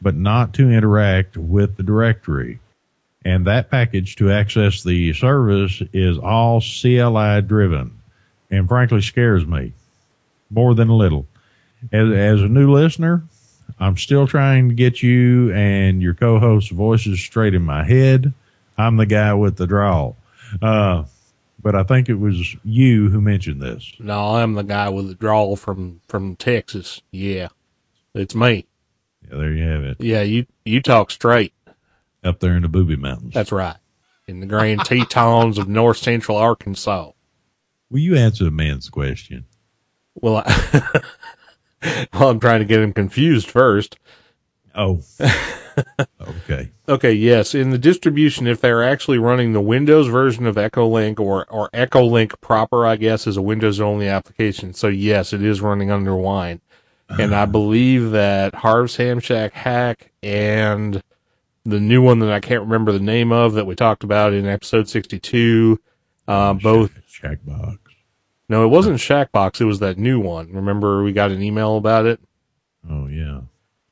but 0.03 0.15
not 0.15 0.53
to 0.53 0.69
interact 0.69 1.37
with 1.37 1.77
the 1.77 1.83
directory. 1.83 2.59
And 3.25 3.47
that 3.47 3.71
package 3.71 4.15
to 4.17 4.31
access 4.31 4.83
the 4.83 5.13
service 5.13 5.81
is 5.93 6.17
all 6.17 6.61
CLI 6.61 7.41
driven 7.41 7.99
and 8.51 8.67
frankly 8.67 9.01
scares 9.01 9.45
me 9.45 9.73
more 10.49 10.75
than 10.75 10.89
a 10.89 10.95
little. 10.95 11.25
As, 11.91 12.11
as 12.11 12.41
a 12.41 12.47
new 12.47 12.71
listener, 12.71 13.23
I'm 13.79 13.97
still 13.97 14.27
trying 14.27 14.69
to 14.69 14.75
get 14.75 15.01
you 15.01 15.51
and 15.53 16.01
your 16.01 16.13
co 16.13 16.39
host's 16.39 16.71
voices 16.71 17.19
straight 17.19 17.53
in 17.53 17.63
my 17.63 17.83
head. 17.83 18.33
I'm 18.77 18.97
the 18.97 19.05
guy 19.05 19.33
with 19.33 19.57
the 19.57 19.67
drawl. 19.67 20.17
Uh, 20.61 21.05
but 21.61 21.75
I 21.75 21.83
think 21.83 22.09
it 22.09 22.15
was 22.15 22.55
you 22.63 23.09
who 23.09 23.21
mentioned 23.21 23.61
this. 23.61 23.93
No, 23.99 24.35
I'm 24.35 24.53
the 24.53 24.63
guy 24.63 24.89
with 24.89 25.07
the 25.07 25.15
drawl 25.15 25.55
from 25.55 26.01
from 26.07 26.35
Texas. 26.35 27.01
Yeah, 27.11 27.47
it's 28.13 28.35
me. 28.35 28.67
Yeah, 29.29 29.37
there 29.37 29.53
you 29.53 29.63
have 29.63 29.83
it. 29.83 29.97
Yeah, 29.99 30.21
you 30.21 30.45
you 30.65 30.81
talk 30.81 31.09
straight. 31.09 31.53
Up 32.23 32.39
there 32.39 32.55
in 32.55 32.61
the 32.61 32.69
Booby 32.69 32.95
Mountains. 32.95 33.33
That's 33.33 33.51
right. 33.51 33.77
In 34.27 34.39
the 34.39 34.45
Grand 34.45 34.81
Tetons 34.85 35.57
of 35.57 35.67
north 35.67 35.97
central 35.97 36.37
Arkansas. 36.37 37.11
Will 37.89 37.99
you 37.99 38.15
answer 38.15 38.45
the 38.45 38.51
man's 38.51 38.89
question? 38.89 39.45
Well, 40.15 40.43
I, 40.45 41.01
well, 42.13 42.29
I'm 42.29 42.39
trying 42.39 42.59
to 42.59 42.65
get 42.65 42.79
him 42.79 42.93
confused 42.93 43.49
first. 43.49 43.97
Oh, 44.75 45.01
okay. 46.21 46.71
Okay, 46.87 47.13
yes. 47.13 47.53
In 47.53 47.69
the 47.69 47.77
distribution, 47.77 48.47
if 48.47 48.61
they're 48.61 48.83
actually 48.83 49.19
running 49.19 49.53
the 49.53 49.61
Windows 49.61 50.07
version 50.07 50.47
of 50.47 50.55
EchoLink 50.55 51.19
or, 51.19 51.45
or 51.51 51.69
EchoLink 51.69 52.39
proper, 52.41 52.85
I 52.85 52.95
guess, 52.95 53.27
is 53.27 53.37
a 53.37 53.41
Windows 53.41 53.79
only 53.79 54.07
application. 54.07 54.73
So 54.73 54.87
yes, 54.87 55.33
it 55.33 55.43
is 55.43 55.61
running 55.61 55.91
under 55.91 56.15
Wine. 56.15 56.61
And 57.09 57.35
I 57.35 57.43
uh-huh. 57.43 57.51
believe 57.51 58.11
that 58.11 58.55
Harv's 58.55 58.95
Ham 58.95 59.19
Shack 59.19 59.53
Hack 59.53 60.11
and 60.23 61.03
the 61.65 61.79
new 61.79 62.01
one 62.01 62.19
that 62.19 62.31
I 62.31 62.39
can't 62.39 62.61
remember 62.63 62.91
the 62.91 62.99
name 62.99 63.31
of 63.31 63.53
that 63.53 63.65
we 63.65 63.75
talked 63.75 64.03
about 64.03 64.33
in 64.33 64.45
episode 64.45 64.89
62, 64.89 65.79
uh, 66.27 66.53
both, 66.53 66.91
Shack 67.07 67.39
box. 67.45 67.77
no, 68.49 68.63
it 68.65 68.67
wasn't 68.69 68.97
Shackbox. 68.97 69.61
It 69.61 69.65
was 69.65 69.79
that 69.79 69.97
new 69.97 70.19
one. 70.19 70.51
Remember 70.53 71.03
we 71.03 71.13
got 71.13 71.31
an 71.31 71.41
email 71.41 71.77
about 71.77 72.05
it? 72.05 72.19
Oh 72.89 73.07
yeah. 73.07 73.41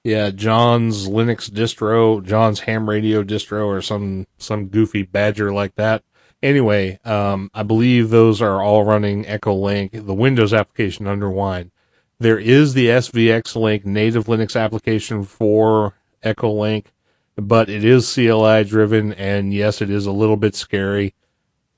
Yeah, 0.03 0.31
John's 0.31 1.07
Linux 1.07 1.49
distro, 1.49 2.23
John's 2.25 2.61
ham 2.61 2.89
radio 2.89 3.23
distro, 3.23 3.67
or 3.67 3.81
some 3.81 4.25
some 4.37 4.67
goofy 4.67 5.03
badger 5.03 5.53
like 5.53 5.75
that. 5.75 6.03
Anyway, 6.41 6.99
um, 7.05 7.51
I 7.53 7.61
believe 7.61 8.09
those 8.09 8.41
are 8.41 8.63
all 8.63 8.83
running 8.83 9.27
Echo 9.27 9.53
Link, 9.53 9.91
the 9.93 10.13
Windows 10.15 10.53
application 10.55 11.05
under 11.05 11.29
Wine. 11.29 11.71
There 12.19 12.39
is 12.39 12.73
the 12.73 12.87
SVX 12.87 13.55
Link 13.55 13.85
native 13.85 14.25
Linux 14.25 14.59
application 14.59 15.23
for 15.23 15.93
Echo 16.23 16.51
Link, 16.51 16.91
but 17.35 17.69
it 17.69 17.83
is 17.83 18.13
CLI 18.13 18.63
driven, 18.63 19.13
and 19.13 19.53
yes, 19.53 19.81
it 19.81 19.89
is 19.89 20.05
a 20.05 20.11
little 20.11 20.37
bit 20.37 20.55
scary. 20.55 21.13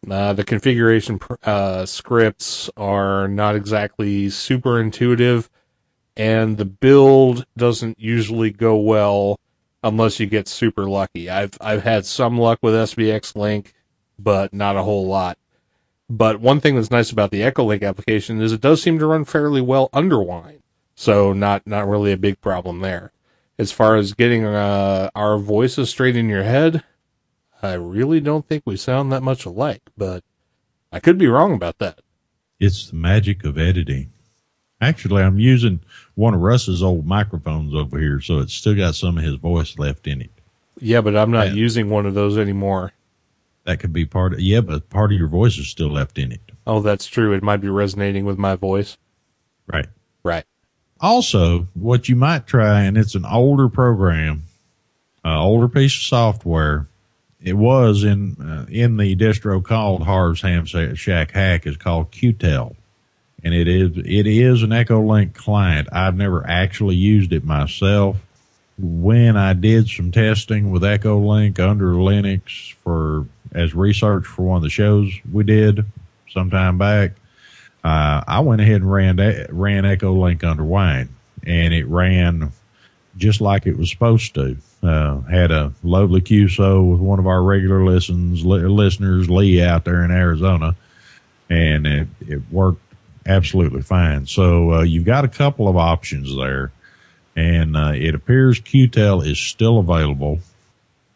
Uh, 0.10 0.34
the 0.34 0.44
configuration 0.44 1.20
uh, 1.44 1.86
scripts 1.86 2.70
are 2.76 3.28
not 3.28 3.56
exactly 3.56 4.30
super 4.30 4.80
intuitive 4.80 5.50
and 6.16 6.58
the 6.58 6.66
build 6.66 7.46
doesn't 7.58 8.00
usually 8.00 8.52
go 8.52 8.76
well 8.76 9.40
unless 9.84 10.20
you 10.20 10.26
get 10.26 10.48
super 10.48 10.90
lucky. 10.90 11.30
I've 11.30 11.58
I've 11.60 11.84
had 11.84 12.06
some 12.06 12.38
luck 12.38 12.60
with 12.62 12.74
SVX 12.74 13.36
Link, 13.36 13.74
but 14.20 14.54
not 14.54 14.76
a 14.76 14.84
whole 14.84 15.08
lot. 15.08 15.38
But 16.10 16.40
one 16.40 16.60
thing 16.60 16.76
that's 16.76 16.92
nice 16.92 17.12
about 17.12 17.32
the 17.32 17.44
Echo 17.44 17.64
Link 17.64 17.82
application 17.82 18.42
is 18.42 18.52
it 18.52 18.62
does 18.62 18.82
seem 18.82 19.00
to 19.00 19.08
run 19.08 19.26
fairly 19.26 19.62
well 19.62 19.90
under 19.94 20.22
Wine, 20.22 20.62
so 20.96 21.34
not 21.34 21.66
not 21.66 21.88
really 21.88 22.12
a 22.12 22.18
big 22.18 22.40
problem 22.42 22.80
there. 22.80 23.12
As 23.60 23.72
far 23.72 23.96
as 23.96 24.14
getting 24.14 24.46
uh, 24.46 25.10
our 25.16 25.38
voices 25.38 25.90
straight 25.90 26.16
in 26.16 26.28
your 26.28 26.44
head, 26.44 26.84
I 27.62 27.74
really 27.74 28.20
don't 28.20 28.48
think 28.48 28.64
we 28.66 28.78
sound 28.78 29.12
that 29.12 29.22
much 29.24 29.46
alike, 29.46 29.82
but 29.96 30.24
I 30.92 31.00
could 31.00 31.18
be 31.18 31.28
wrong 31.28 31.54
about 31.54 31.78
that. 31.80 32.02
It's 32.60 32.90
the 32.90 32.96
magic 32.96 33.44
of 33.46 33.58
editing. 33.58 34.12
Actually, 34.82 35.22
I'm 35.22 35.40
using 35.40 35.80
one 36.16 36.34
of 36.34 36.42
Russ's 36.42 36.82
old 36.84 37.06
microphones 37.06 37.74
over 37.74 38.00
here, 38.00 38.20
so 38.20 38.40
it's 38.40 38.54
still 38.54 38.76
got 38.76 38.96
some 38.96 39.18
of 39.18 39.24
his 39.24 39.36
voice 39.36 39.78
left 39.78 40.08
in 40.08 40.22
it. 40.22 40.32
Yeah, 40.80 41.02
but 41.02 41.16
I'm 41.16 41.32
not 41.32 41.50
Yeah. 41.50 41.54
using 41.54 41.90
one 41.90 42.06
of 42.06 42.16
those 42.16 42.38
anymore. 42.38 42.92
That 43.66 43.80
could 43.80 43.94
be 43.94 44.06
part 44.06 44.34
of, 44.34 44.40
yeah, 44.42 44.60
but 44.62 44.90
part 44.90 45.14
of 45.14 45.18
your 45.18 45.30
voice 45.30 45.58
is 45.58 45.68
still 45.70 45.90
left 45.90 46.18
in 46.18 46.32
it. 46.34 46.42
Oh, 46.68 46.82
that's 46.82 47.06
true. 47.06 47.32
It 47.34 47.44
might 47.44 47.62
be 47.62 47.70
resonating 47.70 48.26
with 48.26 48.38
my 48.38 48.56
voice. 48.56 48.98
Right. 49.68 49.88
Right. 50.24 50.44
Also, 51.04 51.68
what 51.74 52.08
you 52.08 52.16
might 52.16 52.48
try, 52.48 52.84
and 52.84 52.98
it's 52.98 53.14
an 53.14 53.26
older 53.26 53.68
program, 53.68 54.44
uh, 55.26 55.38
older 55.38 55.68
piece 55.68 55.94
of 55.98 56.04
software. 56.04 56.88
It 57.42 57.58
was 57.58 58.06
in 58.06 58.38
uh, 58.42 58.68
in 58.70 58.96
the 58.96 59.14
distro 59.18 59.62
called 59.62 60.04
Harv's 60.04 60.40
Ham 60.44 60.66
Shack 60.66 61.32
Hack 61.32 61.68
is 61.68 61.76
called 61.76 62.10
Qtel, 62.12 62.78
and 63.44 63.54
it 63.54 63.68
is 63.68 63.98
it 63.98 64.28
is 64.28 64.64
an 64.64 64.70
EchoLink 64.70 65.34
client. 65.34 65.90
I've 65.92 66.16
never 66.16 66.48
actually 66.48 66.96
used 66.96 67.34
it 67.34 67.44
myself. 67.44 68.16
When 68.80 69.36
I 69.36 69.52
did 69.52 69.90
some 69.90 70.10
testing 70.10 70.72
with 70.72 70.84
EchoLink 70.84 71.60
under 71.60 71.92
Linux 71.96 72.76
for 72.76 73.28
as 73.52 73.76
research 73.76 74.26
for 74.26 74.44
one 74.44 74.56
of 74.56 74.64
the 74.64 74.70
shows 74.70 75.12
we 75.30 75.44
did 75.44 75.84
some 76.30 76.50
time 76.50 76.78
back, 76.78 77.12
uh, 77.84 78.24
I 78.26 78.40
went 78.40 78.62
ahead 78.62 78.82
and 78.82 78.92
ran 78.92 79.18
ran 79.50 79.86
Echo 79.86 80.14
Link 80.14 80.44
under 80.44 80.64
Wine, 80.64 81.10
and 81.46 81.74
it 81.74 81.86
ran 81.88 82.52
just 83.18 83.42
like 83.42 83.66
it 83.66 83.78
was 83.78 83.90
supposed 83.90 84.34
to. 84.36 84.58
Uh, 84.82 85.22
had 85.22 85.50
a 85.52 85.72
lovely 85.82 86.20
QSO 86.20 86.92
with 86.92 87.00
one 87.00 87.18
of 87.18 87.26
our 87.26 87.42
regular 87.42 87.86
listens 87.86 88.46
li- 88.46 88.60
listeners, 88.64 89.30
Lee, 89.30 89.62
out 89.62 89.86
there 89.86 90.04
in 90.04 90.12
Arizona, 90.12 90.76
and 91.50 91.88
it, 91.88 92.08
it 92.28 92.42
worked 92.52 92.82
absolutely 93.26 93.82
fine. 93.82 94.26
So 94.26 94.74
uh, 94.74 94.82
you've 94.82 95.06
got 95.06 95.24
a 95.24 95.30
couple 95.30 95.70
of 95.70 95.78
options 95.78 96.36
there, 96.36 96.74
and 97.36 97.78
uh, 97.78 97.94
it 97.96 98.14
appears 98.14 98.60
QTEL 98.60 99.26
is 99.26 99.40
still 99.40 99.80
available 99.80 100.40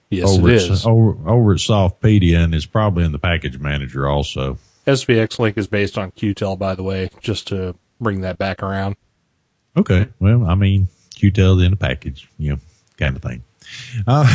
Yes, 0.10 0.30
over 0.30 0.50
it 0.50 0.64
at, 0.64 0.72
is. 0.72 0.86
over, 0.86 1.30
over 1.30 1.52
at 1.52 1.60
Softpedia, 1.60 2.44
and 2.44 2.56
it's 2.56 2.66
probably 2.66 3.04
in 3.04 3.12
the 3.12 3.20
package 3.20 3.58
manager 3.60 4.08
also. 4.08 4.58
SVX 4.88 5.38
Link 5.38 5.58
is 5.58 5.68
based 5.68 5.98
on 5.98 6.12
Qtel, 6.12 6.58
by 6.58 6.74
the 6.74 6.84
way, 6.84 7.10
just 7.22 7.48
to 7.50 7.76
bring 8.00 8.22
that 8.22 8.38
back 8.38 8.64
around. 8.64 8.96
Okay. 9.76 10.08
Well, 10.20 10.46
I 10.46 10.56
mean, 10.56 10.88
QTEL 11.16 11.66
in 11.66 11.74
a 11.74 11.76
package, 11.76 12.30
you 12.38 12.54
know, 12.54 12.60
kind 12.98 13.16
of 13.16 13.22
thing. 13.22 13.44
Uh, 14.08 14.26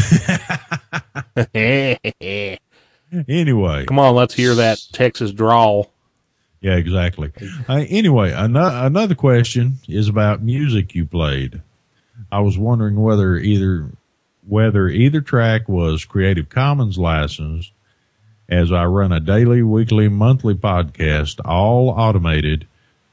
anyway. 3.28 3.86
Come 3.86 3.98
on, 3.98 4.14
let's 4.14 4.34
hear 4.34 4.54
that 4.54 4.78
Texas 4.92 5.32
drawl. 5.32 5.90
Yeah, 6.60 6.76
exactly. 6.76 7.32
Uh, 7.68 7.84
anyway, 7.88 8.32
another, 8.32 8.86
another 8.86 9.14
question 9.16 9.78
is 9.88 10.08
about 10.08 10.42
music 10.42 10.94
you 10.94 11.06
played. 11.06 11.60
I 12.30 12.40
was 12.40 12.56
wondering 12.56 13.00
whether 13.00 13.36
either, 13.36 13.90
whether 14.46 14.86
either 14.86 15.20
track 15.22 15.68
was 15.68 16.04
Creative 16.04 16.48
Commons 16.48 16.98
licensed 16.98 17.72
as 18.52 18.70
I 18.70 18.84
run 18.84 19.12
a 19.12 19.18
daily, 19.20 19.62
weekly, 19.62 20.08
monthly 20.08 20.54
podcast, 20.54 21.40
all 21.42 21.88
automated, 21.88 22.66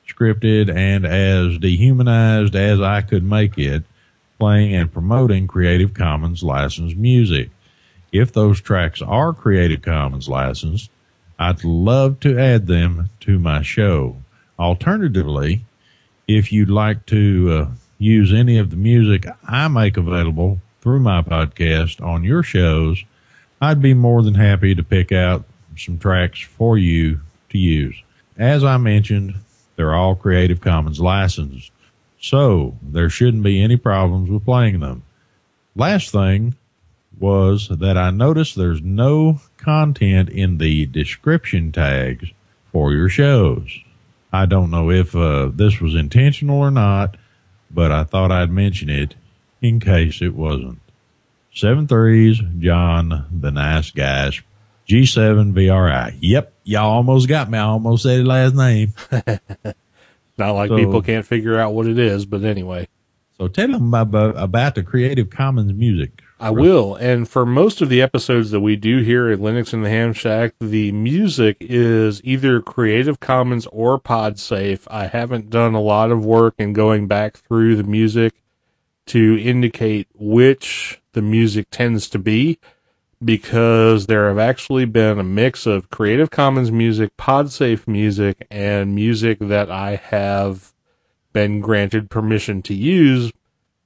scripted, 0.06 0.70
and 0.70 1.06
as 1.06 1.58
dehumanized 1.58 2.56
as 2.56 2.82
I 2.82 3.02
could 3.02 3.24
make 3.24 3.58
it, 3.58 3.84
playing 4.38 4.76
and 4.76 4.92
promoting 4.92 5.48
Creative 5.48 5.94
Commons 5.94 6.44
licensed 6.44 6.98
music. 6.98 7.52
If 8.12 8.34
those 8.34 8.60
tracks 8.60 9.02
are 9.02 9.32
Creative 9.32 9.82
Commons 9.82 10.28
licensed, 10.28 10.92
I'd 11.38 11.64
love 11.64 12.20
to 12.22 12.38
add 12.38 12.68
them 12.68 13.10
to 13.22 13.40
my 13.40 13.62
show. 13.62 14.18
Alternatively, 14.60 15.64
if 16.28 16.52
you'd 16.52 16.70
like 16.70 17.06
to 17.06 17.52
uh, 17.52 17.68
use 17.98 18.34
any 18.34 18.58
of 18.58 18.72
the 18.72 18.76
music 18.76 19.26
I 19.48 19.70
make 19.70 19.96
available 19.96 20.60
through 20.82 21.00
my 21.00 21.22
podcast 21.22 22.06
on 22.06 22.26
your 22.26 22.44
shows, 22.44 23.06
I'd 23.62 23.82
be 23.82 23.94
more 23.94 24.24
than 24.24 24.36
happy 24.36 24.74
to 24.76 24.84
pick 24.84 25.12
out 25.12 25.44
some 25.78 25.98
tracks 25.98 26.42
for 26.42 26.78
you 26.78 27.22
to 27.50 27.58
use. 27.58 27.96
As 28.38 28.64
I 28.64 28.78
mentioned, 28.78 29.36
they're 29.76 29.94
all 29.94 30.16
Creative 30.16 30.60
Commons 30.60 31.00
licensed, 31.00 31.72
so 32.22 32.78
there 32.82 33.10
shouldn't 33.10 33.44
be 33.44 33.62
any 33.62 33.78
problems 33.78 34.30
with 34.30 34.46
playing 34.46 34.80
them. 34.80 35.04
Last 35.76 36.12
thing 36.12 36.56
was 37.20 37.68
that 37.70 37.98
I 37.98 38.12
noticed 38.12 38.56
there's 38.56 38.82
no 38.82 39.42
content 39.58 40.30
in 40.30 40.58
the 40.58 40.86
description 40.86 41.72
tags 41.72 42.30
for 42.72 42.94
your 42.94 43.10
shows. 43.10 43.80
I 44.32 44.46
don't 44.46 44.72
know 44.72 44.90
if 44.90 45.16
uh, 45.16 45.50
this 45.54 45.82
was 45.82 45.96
intentional 45.96 46.60
or 46.60 46.72
not, 46.72 47.18
but 47.72 47.92
I 47.92 48.04
thought 48.04 48.32
I'd 48.32 48.52
mention 48.52 48.90
it 48.90 49.16
in 49.62 49.80
case 49.80 50.22
it 50.22 50.36
wasn't. 50.36 50.80
Seven 51.54 51.88
threes, 51.88 52.40
John, 52.60 53.26
the 53.32 53.52
nice 53.52 53.92
guys. 53.92 54.42
G7 54.88 55.54
VRI. 55.54 56.18
Yep, 56.20 56.54
y'all 56.64 56.90
almost 56.92 57.28
got 57.28 57.50
me. 57.50 57.58
I 57.58 57.64
almost 57.64 58.04
said 58.04 58.20
his 58.20 58.28
last 58.28 58.56
name. 58.56 58.94
Not 60.38 60.52
like 60.54 60.70
So- 60.70 60.78
people 60.78 61.02
can't 61.02 61.26
figure 61.26 61.60
out 61.60 61.74
what 61.74 61.88
it 61.88 62.00
is, 62.00 62.26
but 62.26 62.44
anyway. 62.44 62.88
So 63.38 63.48
tell 63.48 63.70
them 63.70 63.94
about, 63.94 64.36
about 64.38 64.76
the 64.76 64.84
Creative 64.84 65.30
Commons 65.30 65.72
music. 65.74 66.22
I 66.42 66.50
will. 66.52 66.96
And 66.96 67.28
for 67.28 67.46
most 67.46 67.82
of 67.82 67.88
the 67.90 68.02
episodes 68.02 68.52
that 68.52 68.60
we 68.62 68.76
do 68.76 69.00
here 69.00 69.30
at 69.30 69.40
Linux 69.40 69.74
in 69.74 69.82
the 69.82 69.90
Ham 69.90 70.12
Shack, 70.14 70.54
the 70.60 70.92
music 70.92 71.58
is 71.62 72.22
either 72.26 72.62
Creative 72.62 73.20
Commons 73.20 73.66
or 73.68 74.00
PodSafe. 74.00 74.82
I 74.90 75.08
haven't 75.08 75.50
done 75.50 75.74
a 75.74 75.82
lot 75.82 76.12
of 76.12 76.26
work 76.26 76.56
in 76.58 76.74
going 76.74 77.08
back 77.08 77.38
through 77.38 77.76
the 77.78 77.84
music 77.84 78.34
to 79.08 79.38
indicate 79.42 80.08
which 80.14 80.99
the 81.14 81.22
music 81.22 81.68
tends 81.72 82.10
to 82.10 82.20
be 82.20 82.60
because 83.24 84.06
there 84.06 84.28
have 84.30 84.38
actually 84.38 84.86
been 84.86 85.20
a 85.20 85.24
mix 85.24 85.66
of 85.66 85.90
Creative 85.90 86.30
Commons 86.30 86.72
music, 86.72 87.16
PodSafe 87.18 87.88
music, 87.88 88.48
and 88.50 88.96
music 88.96 89.40
that 89.40 89.70
I 89.70 89.98
have 89.98 90.74
been 91.34 91.60
granted 91.60 92.10
permission 92.10 92.62
to 92.64 92.74
use 92.74 93.32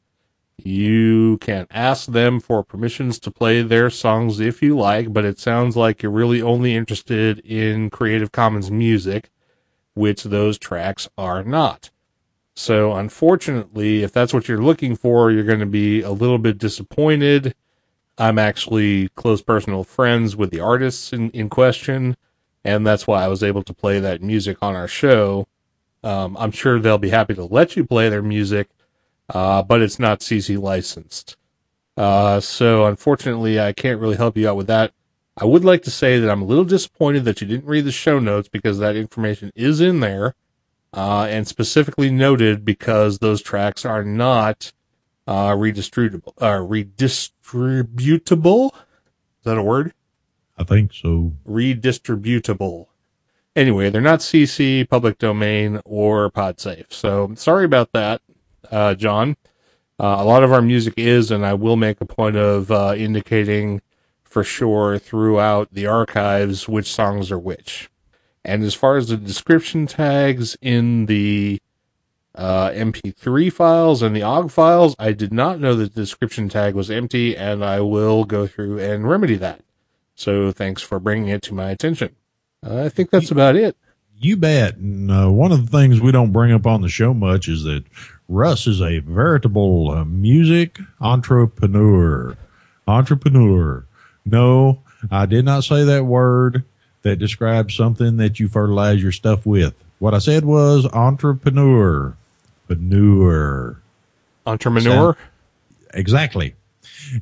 you 0.56 1.38
can 1.38 1.66
ask 1.70 2.06
them 2.06 2.40
for 2.40 2.62
permissions 2.62 3.18
to 3.18 3.30
play 3.30 3.62
their 3.62 3.90
songs 3.90 4.40
if 4.40 4.62
you 4.62 4.76
like, 4.76 5.12
but 5.12 5.24
it 5.24 5.38
sounds 5.38 5.76
like 5.76 6.02
you're 6.02 6.12
really 6.12 6.40
only 6.40 6.74
interested 6.74 7.40
in 7.40 7.90
Creative 7.90 8.30
Commons 8.30 8.70
music, 8.70 9.30
which 9.94 10.24
those 10.24 10.58
tracks 10.58 11.08
are 11.18 11.42
not. 11.42 11.90
So 12.54 12.94
unfortunately, 12.94 14.02
if 14.02 14.12
that's 14.12 14.32
what 14.32 14.48
you're 14.48 14.62
looking 14.62 14.96
for, 14.96 15.30
you're 15.30 15.44
going 15.44 15.60
to 15.60 15.66
be 15.66 16.02
a 16.02 16.12
little 16.12 16.38
bit 16.38 16.58
disappointed. 16.58 17.54
I'm 18.18 18.38
actually 18.38 19.08
close 19.10 19.42
personal 19.42 19.84
friends 19.84 20.36
with 20.36 20.50
the 20.50 20.60
artists 20.60 21.12
in, 21.12 21.30
in 21.30 21.48
question, 21.48 22.16
and 22.64 22.86
that's 22.86 23.06
why 23.06 23.24
I 23.24 23.28
was 23.28 23.42
able 23.42 23.62
to 23.64 23.74
play 23.74 23.98
that 24.00 24.22
music 24.22 24.58
on 24.62 24.76
our 24.76 24.88
show. 24.88 25.48
Um, 26.02 26.36
I'm 26.38 26.52
sure 26.52 26.78
they'll 26.78 26.98
be 26.98 27.10
happy 27.10 27.34
to 27.34 27.44
let 27.44 27.76
you 27.76 27.84
play 27.84 28.08
their 28.08 28.22
music, 28.22 28.68
uh, 29.30 29.62
but 29.62 29.82
it's 29.82 29.98
not 29.98 30.20
CC 30.20 30.60
licensed. 30.60 31.36
Uh, 31.96 32.40
so 32.40 32.86
unfortunately, 32.86 33.58
I 33.60 33.72
can't 33.72 34.00
really 34.00 34.16
help 34.16 34.36
you 34.36 34.48
out 34.48 34.56
with 34.56 34.66
that. 34.68 34.92
I 35.36 35.44
would 35.44 35.64
like 35.64 35.82
to 35.82 35.90
say 35.90 36.20
that 36.20 36.30
I'm 36.30 36.42
a 36.42 36.46
little 36.46 36.64
disappointed 36.64 37.24
that 37.24 37.40
you 37.40 37.46
didn't 37.46 37.66
read 37.66 37.84
the 37.84 37.92
show 37.92 38.20
notes 38.20 38.48
because 38.48 38.78
that 38.78 38.94
information 38.94 39.50
is 39.56 39.80
in 39.80 40.00
there, 40.00 40.34
uh, 40.92 41.26
and 41.28 41.48
specifically 41.48 42.10
noted 42.10 42.64
because 42.64 43.18
those 43.18 43.42
tracks 43.42 43.84
are 43.84 44.04
not, 44.04 44.72
uh, 45.26 45.50
redistributable, 45.50 46.34
uh, 46.38 46.58
redistributable. 46.58 48.74
Is 48.74 49.44
that 49.44 49.58
a 49.58 49.62
word? 49.62 49.92
I 50.56 50.64
think 50.64 50.92
so. 50.92 51.32
Redistributable. 51.48 52.86
Anyway, 53.56 53.90
they're 53.90 54.00
not 54.00 54.20
CC, 54.20 54.88
public 54.88 55.18
domain, 55.18 55.80
or 55.84 56.30
PodSafe. 56.30 56.92
So 56.92 57.32
sorry 57.36 57.64
about 57.64 57.92
that 57.92 58.20
uh, 58.70 58.94
John. 58.94 59.36
Uh, 59.98 60.16
a 60.18 60.24
lot 60.24 60.42
of 60.42 60.52
our 60.52 60.62
music 60.62 60.94
is, 60.96 61.30
and 61.30 61.46
I 61.46 61.54
will 61.54 61.76
make 61.76 62.00
a 62.00 62.06
point 62.06 62.36
of 62.36 62.70
uh, 62.70 62.94
indicating 62.96 63.80
for 64.24 64.42
sure 64.42 64.98
throughout 64.98 65.72
the 65.72 65.86
archives 65.86 66.68
which 66.68 66.92
songs 66.92 67.30
are 67.30 67.38
which. 67.38 67.88
And 68.44 68.64
as 68.64 68.74
far 68.74 68.96
as 68.96 69.08
the 69.08 69.16
description 69.16 69.86
tags 69.86 70.56
in 70.60 71.06
the 71.06 71.60
uh, 72.34 72.70
MP3 72.70 73.52
files 73.52 74.02
and 74.02 74.14
the 74.14 74.22
OGG 74.22 74.50
files, 74.50 74.96
I 74.98 75.12
did 75.12 75.32
not 75.32 75.60
know 75.60 75.74
that 75.74 75.94
the 75.94 76.00
description 76.00 76.48
tag 76.48 76.74
was 76.74 76.90
empty, 76.90 77.36
and 77.36 77.64
I 77.64 77.80
will 77.80 78.24
go 78.24 78.46
through 78.46 78.78
and 78.80 79.08
remedy 79.08 79.36
that. 79.36 79.60
So 80.14 80.52
thanks 80.52 80.82
for 80.82 80.98
bringing 80.98 81.28
it 81.28 81.42
to 81.42 81.54
my 81.54 81.70
attention. 81.70 82.14
I 82.62 82.88
think 82.88 83.10
that's 83.10 83.30
about 83.30 83.56
it. 83.56 83.76
You 84.16 84.36
bet. 84.36 84.76
And 84.76 85.10
uh, 85.10 85.30
one 85.30 85.52
of 85.52 85.70
the 85.70 85.78
things 85.78 86.00
we 86.00 86.12
don't 86.12 86.32
bring 86.32 86.52
up 86.52 86.66
on 86.66 86.80
the 86.80 86.88
show 86.88 87.12
much 87.12 87.48
is 87.48 87.64
that 87.64 87.84
Russ 88.28 88.66
is 88.66 88.80
a 88.80 89.00
veritable 89.00 89.90
uh, 89.90 90.04
music 90.04 90.78
entrepreneur. 91.00 92.36
Entrepreneur. 92.86 93.86
No, 94.24 94.82
I 95.10 95.26
did 95.26 95.44
not 95.44 95.64
say 95.64 95.84
that 95.84 96.06
word 96.06 96.64
that 97.02 97.16
describes 97.16 97.74
something 97.76 98.16
that 98.16 98.40
you 98.40 98.48
fertilize 98.48 99.02
your 99.02 99.12
stuff 99.12 99.44
with. 99.44 99.74
What 99.98 100.14
I 100.14 100.18
said 100.18 100.44
was 100.44 100.86
entrepreneur. 100.86 102.16
Entrepreneur. 102.68 103.80
Entrepreneur? 104.46 105.16
Exactly. 105.92 106.54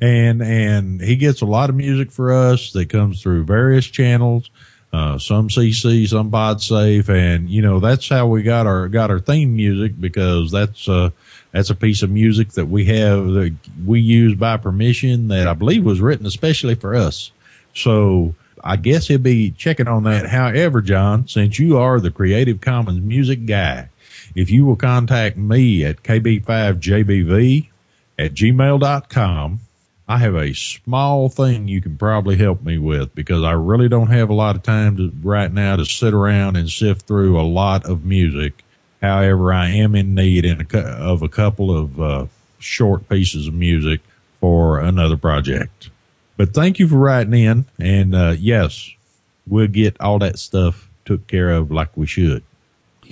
And, 0.01 0.43
and 0.43 1.01
he 1.01 1.17
gets 1.17 1.41
a 1.41 1.47
lot 1.47 1.71
of 1.71 1.77
music 1.77 2.11
for 2.11 2.33
us 2.33 2.73
that 2.73 2.89
comes 2.89 3.23
through 3.23 3.45
various 3.45 3.87
channels 3.87 4.51
uh, 4.93 5.19
some 5.19 5.49
CC, 5.49 6.07
some 6.07 6.31
PodSafe, 6.31 7.09
and 7.09 7.49
you 7.49 7.63
know 7.63 7.81
that's 7.81 8.09
how 8.09 8.27
we 8.27 8.43
got 8.43 8.67
our 8.67 8.89
got 8.89 9.11
our 9.11 9.19
theme 9.19 9.57
music 9.57 9.99
because 9.99 10.51
that's 10.51 10.87
uh 10.87 11.09
that's 11.51 11.71
a 11.71 11.75
piece 11.75 12.03
of 12.03 12.11
music 12.11 12.51
that 12.53 12.67
we 12.67 12.85
have 12.87 13.27
that 13.29 13.55
we 13.87 14.01
use 14.01 14.35
by 14.35 14.59
permission 14.59 15.29
that 15.29 15.49
I 15.49 15.55
believe 15.55 15.83
was 15.83 16.03
written 16.03 16.27
especially 16.27 16.75
for 16.75 16.95
us. 16.95 17.33
So 17.75 18.35
I 18.63 18.77
guess 18.77 19.09
he'll 19.09 19.19
be 19.19 19.51
checking 19.53 19.89
on 19.89 20.05
that. 20.05 20.27
However, 20.29 20.83
John, 20.83 21.27
since 21.27 21.59
you 21.59 21.79
are 21.79 21.99
the 21.99 22.11
Creative 22.11 22.61
Commons 22.61 23.01
music 23.01 23.47
guy, 23.47 23.89
if 24.35 24.51
you 24.51 24.65
will 24.65 24.77
contact 24.77 25.37
me 25.37 25.85
at 25.85 26.03
kb5jbv 26.03 27.69
at 28.19 28.35
gmail.com 28.35 29.61
I 30.09 30.19
have 30.19 30.35
a 30.35 30.53
small 30.53 31.29
thing 31.29 31.69
you 31.69 31.81
can 31.81 31.97
probably 31.97 32.37
help 32.37 32.63
me 32.63 32.77
with 32.77 33.15
because 33.15 33.43
I 33.45 33.53
really 33.53 33.89
don't 33.89 34.11
have 34.11 34.29
a 34.29 34.35
lot 34.35 34.57
of 34.57 34.63
time 34.63 34.97
to 34.97 35.13
right 35.23 35.51
now 35.51 35.77
to 35.77 35.87
sit 35.87 36.13
around 36.13 36.57
and 36.57 36.69
sift 36.69 37.07
through 37.07 37.41
a 37.41 37.43
lot 37.43 37.87
of 37.87 38.05
music. 38.05 38.65
However, 39.01 39.55
I 39.55 39.71
am 39.71 39.95
in 39.95 40.15
need 40.15 40.45
in 40.45 40.67
a, 40.71 40.79
of 40.79 41.23
a 41.23 41.29
couple 41.29 41.75
of 41.75 42.01
uh, 42.01 42.27
short 42.59 43.09
pieces 43.09 43.47
of 43.47 43.55
music 43.55 44.01
for 44.41 44.81
another 44.81 45.17
project. 45.17 45.89
But 46.37 46.53
thank 46.53 46.79
you 46.79 46.89
for 46.89 46.97
writing 46.97 47.35
in, 47.35 47.65
and 47.79 48.15
uh, 48.15 48.35
yes, 48.39 48.91
we'll 49.47 49.69
get 49.69 50.01
all 50.01 50.19
that 50.19 50.39
stuff 50.39 50.91
took 51.05 51.27
care 51.27 51.51
of 51.51 51.71
like 51.71 51.97
we 51.97 52.07
should. 52.07 52.43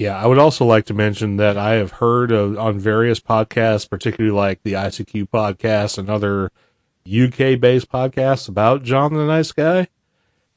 Yeah, 0.01 0.16
I 0.16 0.27
would 0.27 0.39
also 0.39 0.64
like 0.64 0.86
to 0.86 0.94
mention 0.94 1.36
that 1.36 1.59
I 1.59 1.74
have 1.74 1.90
heard 1.90 2.32
of, 2.32 2.59
on 2.59 2.78
various 2.78 3.20
podcasts, 3.20 3.86
particularly 3.86 4.35
like 4.35 4.62
the 4.62 4.72
ICQ 4.72 5.28
podcast 5.28 5.98
and 5.98 6.09
other 6.09 6.51
UK 7.06 7.60
based 7.60 7.93
podcasts 7.93 8.48
about 8.48 8.82
John 8.82 9.12
the 9.12 9.27
Nice 9.27 9.52
Guy. 9.52 9.89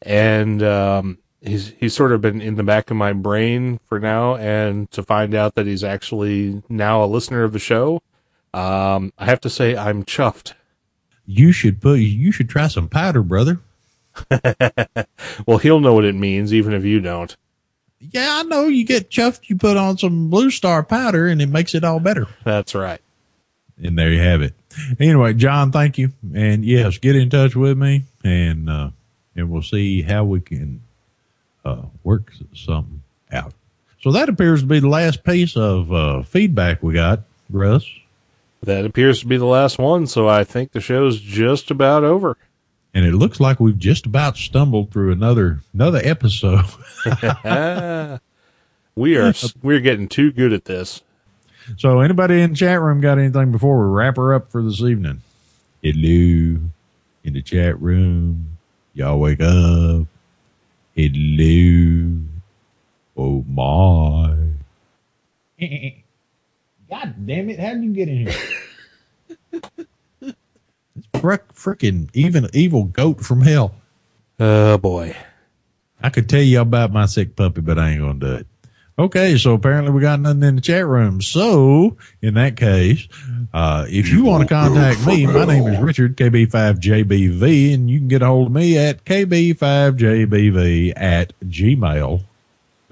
And, 0.02 0.64
um, 0.64 1.18
he's, 1.42 1.74
he's 1.78 1.94
sort 1.94 2.14
of 2.14 2.22
been 2.22 2.40
in 2.40 2.56
the 2.56 2.64
back 2.64 2.90
of 2.90 2.96
my 2.96 3.12
brain 3.12 3.82
for 3.84 4.00
now. 4.00 4.38
And 4.38 4.90
to 4.92 5.04
find 5.04 5.36
out 5.36 5.56
that 5.56 5.68
he's 5.68 5.84
actually 5.84 6.64
now 6.70 7.04
a 7.04 7.06
listener 7.06 7.44
of 7.44 7.52
the 7.52 7.60
show, 7.60 8.02
um, 8.54 9.12
I 9.18 9.26
have 9.26 9.42
to 9.42 9.50
say 9.50 9.76
I'm 9.76 10.06
chuffed. 10.06 10.54
You 11.26 11.52
should 11.52 11.82
put, 11.82 12.00
you 12.00 12.32
should 12.32 12.48
try 12.48 12.70
some 12.70 12.88
powder, 12.88 13.22
brother. 13.22 13.60
well, 15.46 15.58
he'll 15.58 15.82
know 15.82 15.96
what 15.96 16.06
it 16.06 16.16
means, 16.16 16.54
even 16.54 16.74
if 16.74 16.86
you 16.86 17.02
don't. 17.02 17.36
Yeah, 18.12 18.40
I 18.40 18.44
know. 18.44 18.68
You 18.68 18.86
get 18.86 19.10
chuffed, 19.10 19.50
you 19.50 19.56
put 19.56 19.78
on 19.78 19.98
some 19.98 20.30
Blue 20.30 20.50
Star 20.50 20.84
powder, 20.84 21.28
and 21.28 21.42
it 21.42 21.50
makes 21.50 21.74
it 21.74 21.84
all 21.84 22.00
better. 22.00 22.28
That's 22.44 22.76
right. 22.76 23.02
And 23.82 23.98
there 23.98 24.12
you 24.12 24.20
have 24.20 24.42
it. 24.42 24.54
Anyway, 25.00 25.34
John, 25.34 25.72
thank 25.72 25.98
you. 25.98 26.12
And 26.34 26.64
yes, 26.66 26.98
get 26.98 27.16
in 27.16 27.30
touch 27.30 27.56
with 27.56 27.78
me 27.78 28.04
and, 28.24 28.70
uh, 28.70 28.90
and 29.36 29.50
we'll 29.50 29.62
see 29.62 30.02
how 30.02 30.24
we 30.24 30.42
can, 30.42 30.82
uh, 31.66 31.84
work 32.04 32.34
something 32.54 33.02
out. 33.32 33.54
So 34.02 34.12
that 34.12 34.30
appears 34.30 34.62
to 34.62 34.68
be 34.68 34.80
the 34.80 34.90
last 34.90 35.24
piece 35.24 35.56
of, 35.56 35.92
uh, 35.92 36.24
feedback 36.24 36.84
we 36.84 36.94
got, 36.94 37.22
Russ. 37.50 37.86
That 38.62 38.86
appears 38.86 39.20
to 39.22 39.28
be 39.28 39.38
the 39.38 39.46
last 39.46 39.78
one. 39.78 40.08
So 40.08 40.28
I 40.28 40.44
think 40.44 40.72
the 40.72 40.82
show's 40.82 41.20
just 41.20 41.70
about 41.72 42.04
over. 42.04 42.38
And 42.94 43.06
it 43.06 43.14
looks 43.14 43.40
like 43.40 43.60
we've 43.60 43.78
just 43.78 44.06
about 44.06 44.38
stumbled 44.38 44.92
through 44.92 45.12
another, 45.12 45.62
another 45.74 46.00
episode. 46.04 46.66
we 48.96 49.18
are, 49.18 49.34
we're 49.62 49.80
getting 49.80 50.08
too 50.08 50.32
good 50.32 50.54
at 50.54 50.66
this. 50.66 51.02
So 51.78 52.02
anybody 52.02 52.42
in 52.42 52.52
the 52.52 52.56
chat 52.56 52.82
room 52.82 53.02
got 53.02 53.18
anything 53.18 53.52
before 53.52 53.80
we 53.80 53.94
wrap 53.94 54.18
her 54.18 54.34
up 54.34 54.52
for 54.52 54.62
this 54.62 54.82
evening? 54.82 55.22
Hello 55.82 56.60
in 57.24 57.34
the 57.34 57.42
chat 57.42 57.80
room. 57.82 58.58
Y'all 58.94 59.20
wake 59.20 59.42
up. 59.42 60.06
Hello. 60.96 62.20
Oh 63.18 63.44
my. 63.48 64.36
God 66.90 67.26
damn 67.26 67.50
it. 67.50 67.60
How 67.60 67.74
did 67.74 67.84
you 67.84 67.94
get 67.94 68.10
in 68.10 68.28
here? 68.28 69.88
Frick, 71.24 71.54
frickin' 71.54 72.10
even 72.14 72.50
evil 72.52 72.84
goat 72.84 73.22
from 73.22 73.44
hell. 73.44 73.74
Oh 74.42 74.78
boy. 74.78 75.16
I 76.02 76.10
could 76.10 76.28
tell 76.28 76.42
you 76.42 76.60
about 76.60 76.92
my 76.92 77.06
sick 77.06 77.38
puppy, 77.38 77.62
but 77.62 77.80
I 77.80 77.92
ain't 77.92 78.02
gonna 78.02 78.20
do 78.20 78.34
it. 78.34 78.48
Okay, 79.00 79.38
so 79.38 79.54
apparently 79.54 79.94
we 79.94 80.02
got 80.02 80.20
nothing 80.20 80.44
in 80.44 80.56
the 80.56 80.62
chat 80.62 80.86
room. 80.86 81.22
So 81.22 81.96
in 82.22 82.34
that 82.34 82.58
case, 82.58 83.08
uh, 83.54 83.86
if 83.88 84.10
you 84.10 84.26
want 84.26 84.42
to 84.46 84.54
contact 84.54 85.08
me, 85.08 85.26
my 85.26 85.46
name 85.46 85.66
is 85.66 85.80
Richard 85.80 86.18
KB5JBV, 86.18 87.74
and 87.74 87.90
you 87.90 88.00
can 88.00 88.10
get 88.10 88.22
a 88.22 88.26
hold 88.26 88.48
of 88.48 88.54
me 88.54 88.78
at 88.78 89.06
KB5JBV 89.06 90.92
at 90.98 91.32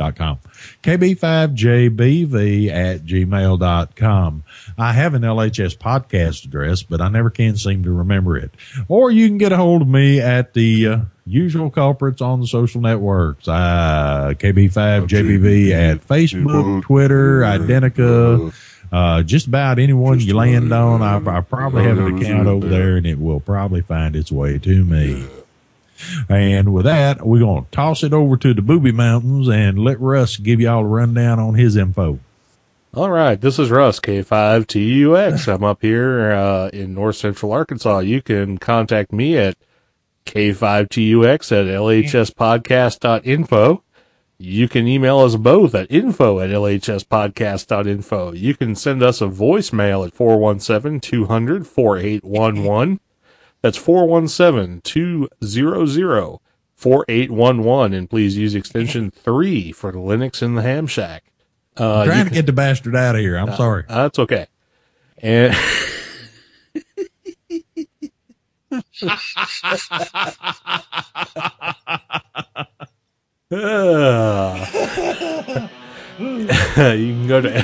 gmail.com. 0.01 0.39
KB5JBV 0.83 2.69
at 2.69 3.05
gmail.com. 3.05 4.43
I 4.77 4.93
have 4.93 5.13
an 5.13 5.21
LHS 5.21 5.77
podcast 5.77 6.45
address, 6.45 6.83
but 6.83 7.01
I 7.01 7.09
never 7.09 7.29
can 7.29 7.55
seem 7.55 7.83
to 7.83 7.91
remember 7.91 8.37
it. 8.37 8.51
Or 8.87 9.11
you 9.11 9.27
can 9.27 9.37
get 9.37 9.51
a 9.51 9.57
hold 9.57 9.81
of 9.81 9.87
me 9.87 10.19
at 10.19 10.53
the 10.53 10.87
uh, 10.87 10.99
usual 11.25 11.69
culprits 11.69 12.21
on 12.21 12.39
the 12.39 12.47
social 12.47 12.81
networks. 12.81 13.47
Uh, 13.47 14.33
KB5JBV 14.37 15.71
at 15.71 16.05
Facebook, 16.07 16.83
Twitter, 16.83 17.41
Identica, 17.41 18.53
uh, 18.91 19.23
just 19.23 19.47
about 19.47 19.79
anyone 19.79 20.19
you 20.19 20.35
land 20.35 20.71
on. 20.73 21.01
I, 21.01 21.37
I 21.37 21.41
probably 21.41 21.83
have 21.83 21.97
an 21.97 22.17
account 22.17 22.47
over 22.47 22.67
there 22.67 22.97
and 22.97 23.05
it 23.05 23.19
will 23.19 23.39
probably 23.39 23.81
find 23.81 24.15
its 24.15 24.31
way 24.31 24.57
to 24.59 24.83
me. 24.83 25.25
And 26.29 26.71
with 26.73 26.85
that, 26.85 27.25
we're 27.25 27.39
going 27.39 27.65
to 27.65 27.71
toss 27.71 28.03
it 28.03 28.13
over 28.13 28.37
to 28.37 28.53
the 28.53 28.61
Booby 28.61 28.91
Mountains 28.91 29.47
and 29.47 29.79
let 29.79 29.99
Russ 29.99 30.37
give 30.37 30.61
y'all 30.61 30.83
a 30.83 30.87
rundown 30.87 31.39
on 31.39 31.55
his 31.55 31.75
info. 31.75 32.19
All 32.93 33.09
right, 33.09 33.39
this 33.39 33.57
is 33.57 33.71
Russ, 33.71 34.01
K5TUX. 34.01 35.47
I'm 35.47 35.63
up 35.63 35.81
here 35.81 36.33
uh, 36.33 36.67
in 36.73 36.93
north 36.93 37.15
central 37.15 37.53
Arkansas. 37.53 37.99
You 37.99 38.21
can 38.21 38.57
contact 38.57 39.13
me 39.13 39.37
at 39.37 39.55
K5TUX 40.25 41.51
at 41.51 41.67
LHSpodcast.info. 41.67 43.83
You 44.37 44.67
can 44.67 44.87
email 44.87 45.19
us 45.19 45.35
both 45.35 45.75
at 45.75 45.91
info 45.91 46.39
at 46.39 46.49
LHSpodcast.info. 46.49 48.33
You 48.33 48.55
can 48.55 48.75
send 48.75 49.03
us 49.03 49.21
a 49.21 49.27
voicemail 49.27 50.05
at 50.05 50.13
417 50.15 50.99
200 50.99 51.67
4811. 51.67 52.99
That's 53.61 53.77
417 53.77 54.81
200 54.81 56.39
4811. 56.75 57.93
And 57.93 58.09
please 58.09 58.35
use 58.37 58.55
extension 58.55 59.11
3 59.11 59.71
for 59.71 59.91
the 59.91 59.99
Linux 59.99 60.41
in 60.41 60.55
the 60.55 60.63
Ham 60.63 60.87
Shack. 60.87 61.23
Uh, 61.77 62.05
Trying 62.05 62.17
you 62.17 62.23
to 62.25 62.29
can- 62.29 62.35
get 62.35 62.45
the 62.47 62.53
bastard 62.53 62.95
out 62.95 63.15
of 63.15 63.21
here. 63.21 63.37
I'm 63.37 63.55
sorry. 63.55 63.83
uh, 63.87 64.03
That's 64.03 64.19
okay. 64.19 64.47
And 65.19 65.55
you 73.51 76.17
can 76.17 77.27
go 77.27 77.41
to 77.41 77.61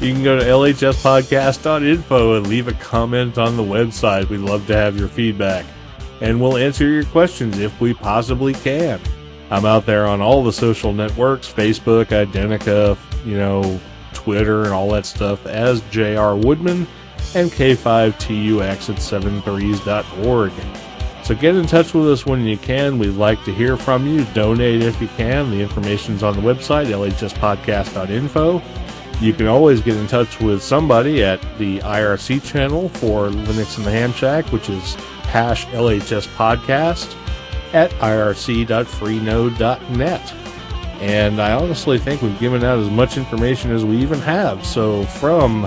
you 0.00 0.12
can 0.12 0.22
go 0.22 0.38
to 0.38 0.44
lhspodcast.info 0.44 2.36
and 2.36 2.46
leave 2.46 2.68
a 2.68 2.72
comment 2.74 3.38
on 3.38 3.56
the 3.56 3.62
website. 3.62 4.28
We'd 4.28 4.38
love 4.38 4.66
to 4.66 4.76
have 4.76 4.98
your 4.98 5.08
feedback. 5.08 5.64
And 6.20 6.40
we'll 6.40 6.56
answer 6.56 6.86
your 6.86 7.04
questions 7.04 7.58
if 7.58 7.78
we 7.80 7.94
possibly 7.94 8.54
can. 8.54 9.00
I'm 9.50 9.64
out 9.64 9.86
there 9.86 10.06
on 10.06 10.20
all 10.20 10.42
the 10.42 10.52
social 10.52 10.92
networks 10.92 11.52
Facebook, 11.52 12.06
Identica, 12.06 12.98
you 13.24 13.36
know, 13.36 13.80
Twitter, 14.12 14.64
and 14.64 14.72
all 14.72 14.90
that 14.90 15.06
stuff 15.06 15.46
as 15.46 15.80
JR 15.90 16.34
Woodman 16.34 16.86
and 17.34 17.50
K5TUX 17.50 18.90
at 18.90 18.96
73s.org. 18.96 20.52
So 21.24 21.34
get 21.34 21.56
in 21.56 21.66
touch 21.66 21.92
with 21.92 22.08
us 22.08 22.24
when 22.24 22.44
you 22.46 22.56
can. 22.56 22.98
We'd 22.98 23.10
like 23.10 23.44
to 23.44 23.52
hear 23.52 23.76
from 23.76 24.06
you. 24.06 24.24
Donate 24.26 24.82
if 24.82 25.00
you 25.00 25.08
can. 25.16 25.50
The 25.50 25.60
information's 25.60 26.22
on 26.22 26.36
the 26.36 26.42
website, 26.42 26.86
lhspodcast.info. 26.86 28.62
You 29.20 29.32
can 29.32 29.46
always 29.46 29.80
get 29.80 29.96
in 29.96 30.06
touch 30.06 30.40
with 30.40 30.62
somebody 30.62 31.24
at 31.24 31.40
the 31.58 31.78
IRC 31.78 32.44
channel 32.44 32.90
for 32.90 33.28
Linux 33.28 33.78
in 33.78 33.84
the 33.84 33.90
Ham 33.90 34.12
Shack, 34.12 34.44
which 34.52 34.68
is 34.68 34.94
hash 35.24 35.64
LHS 35.66 36.28
podcast 36.36 37.16
at 37.72 37.90
irc.freenode.net. 37.92 40.34
And 41.00 41.40
I 41.40 41.52
honestly 41.52 41.98
think 41.98 42.20
we've 42.20 42.38
given 42.38 42.62
out 42.62 42.78
as 42.78 42.90
much 42.90 43.16
information 43.16 43.70
as 43.70 43.86
we 43.86 43.96
even 43.96 44.18
have. 44.20 44.66
So 44.66 45.04
from 45.04 45.62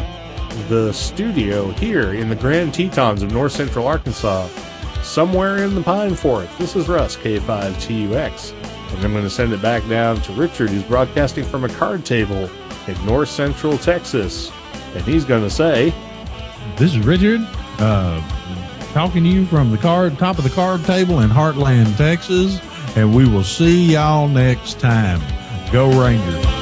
the 0.67 0.93
studio 0.93 1.71
here 1.71 2.13
in 2.13 2.29
the 2.29 2.35
Grand 2.35 2.71
Tetons 2.73 3.23
of 3.23 3.31
North 3.31 3.53
Central 3.53 3.87
Arkansas, 3.87 4.47
somewhere 5.01 5.63
in 5.63 5.73
the 5.73 5.81
Pine 5.81 6.13
Forest, 6.15 6.55
this 6.59 6.75
is 6.75 6.87
Russ, 6.87 7.17
K5TUX. 7.17 8.53
And 8.93 9.05
I'm 9.05 9.11
going 9.11 9.23
to 9.23 9.29
send 9.29 9.53
it 9.53 9.61
back 9.61 9.87
down 9.87 10.19
to 10.21 10.33
Richard, 10.33 10.69
who's 10.69 10.83
broadcasting 10.83 11.45
from 11.45 11.63
a 11.63 11.69
card 11.69 12.05
table 12.05 12.49
in 12.89 13.05
North 13.05 13.29
Central 13.29 13.77
Texas. 13.77 14.51
And 14.95 15.03
he's 15.03 15.25
going 15.25 15.43
to 15.43 15.49
say, 15.49 15.93
This 16.77 16.95
is 16.95 16.99
Richard, 16.99 17.41
uh, 17.79 18.21
talking 18.93 19.23
to 19.23 19.29
you 19.29 19.45
from 19.45 19.71
the 19.71 19.77
card 19.77 20.17
top 20.17 20.37
of 20.37 20.43
the 20.43 20.49
card 20.49 20.83
table 20.85 21.19
in 21.19 21.29
Heartland, 21.29 21.95
Texas, 21.97 22.59
and 22.95 23.15
we 23.15 23.27
will 23.27 23.43
see 23.43 23.93
y'all 23.93 24.27
next 24.27 24.79
time. 24.79 25.21
Go 25.71 25.89
Rangers! 26.01 26.58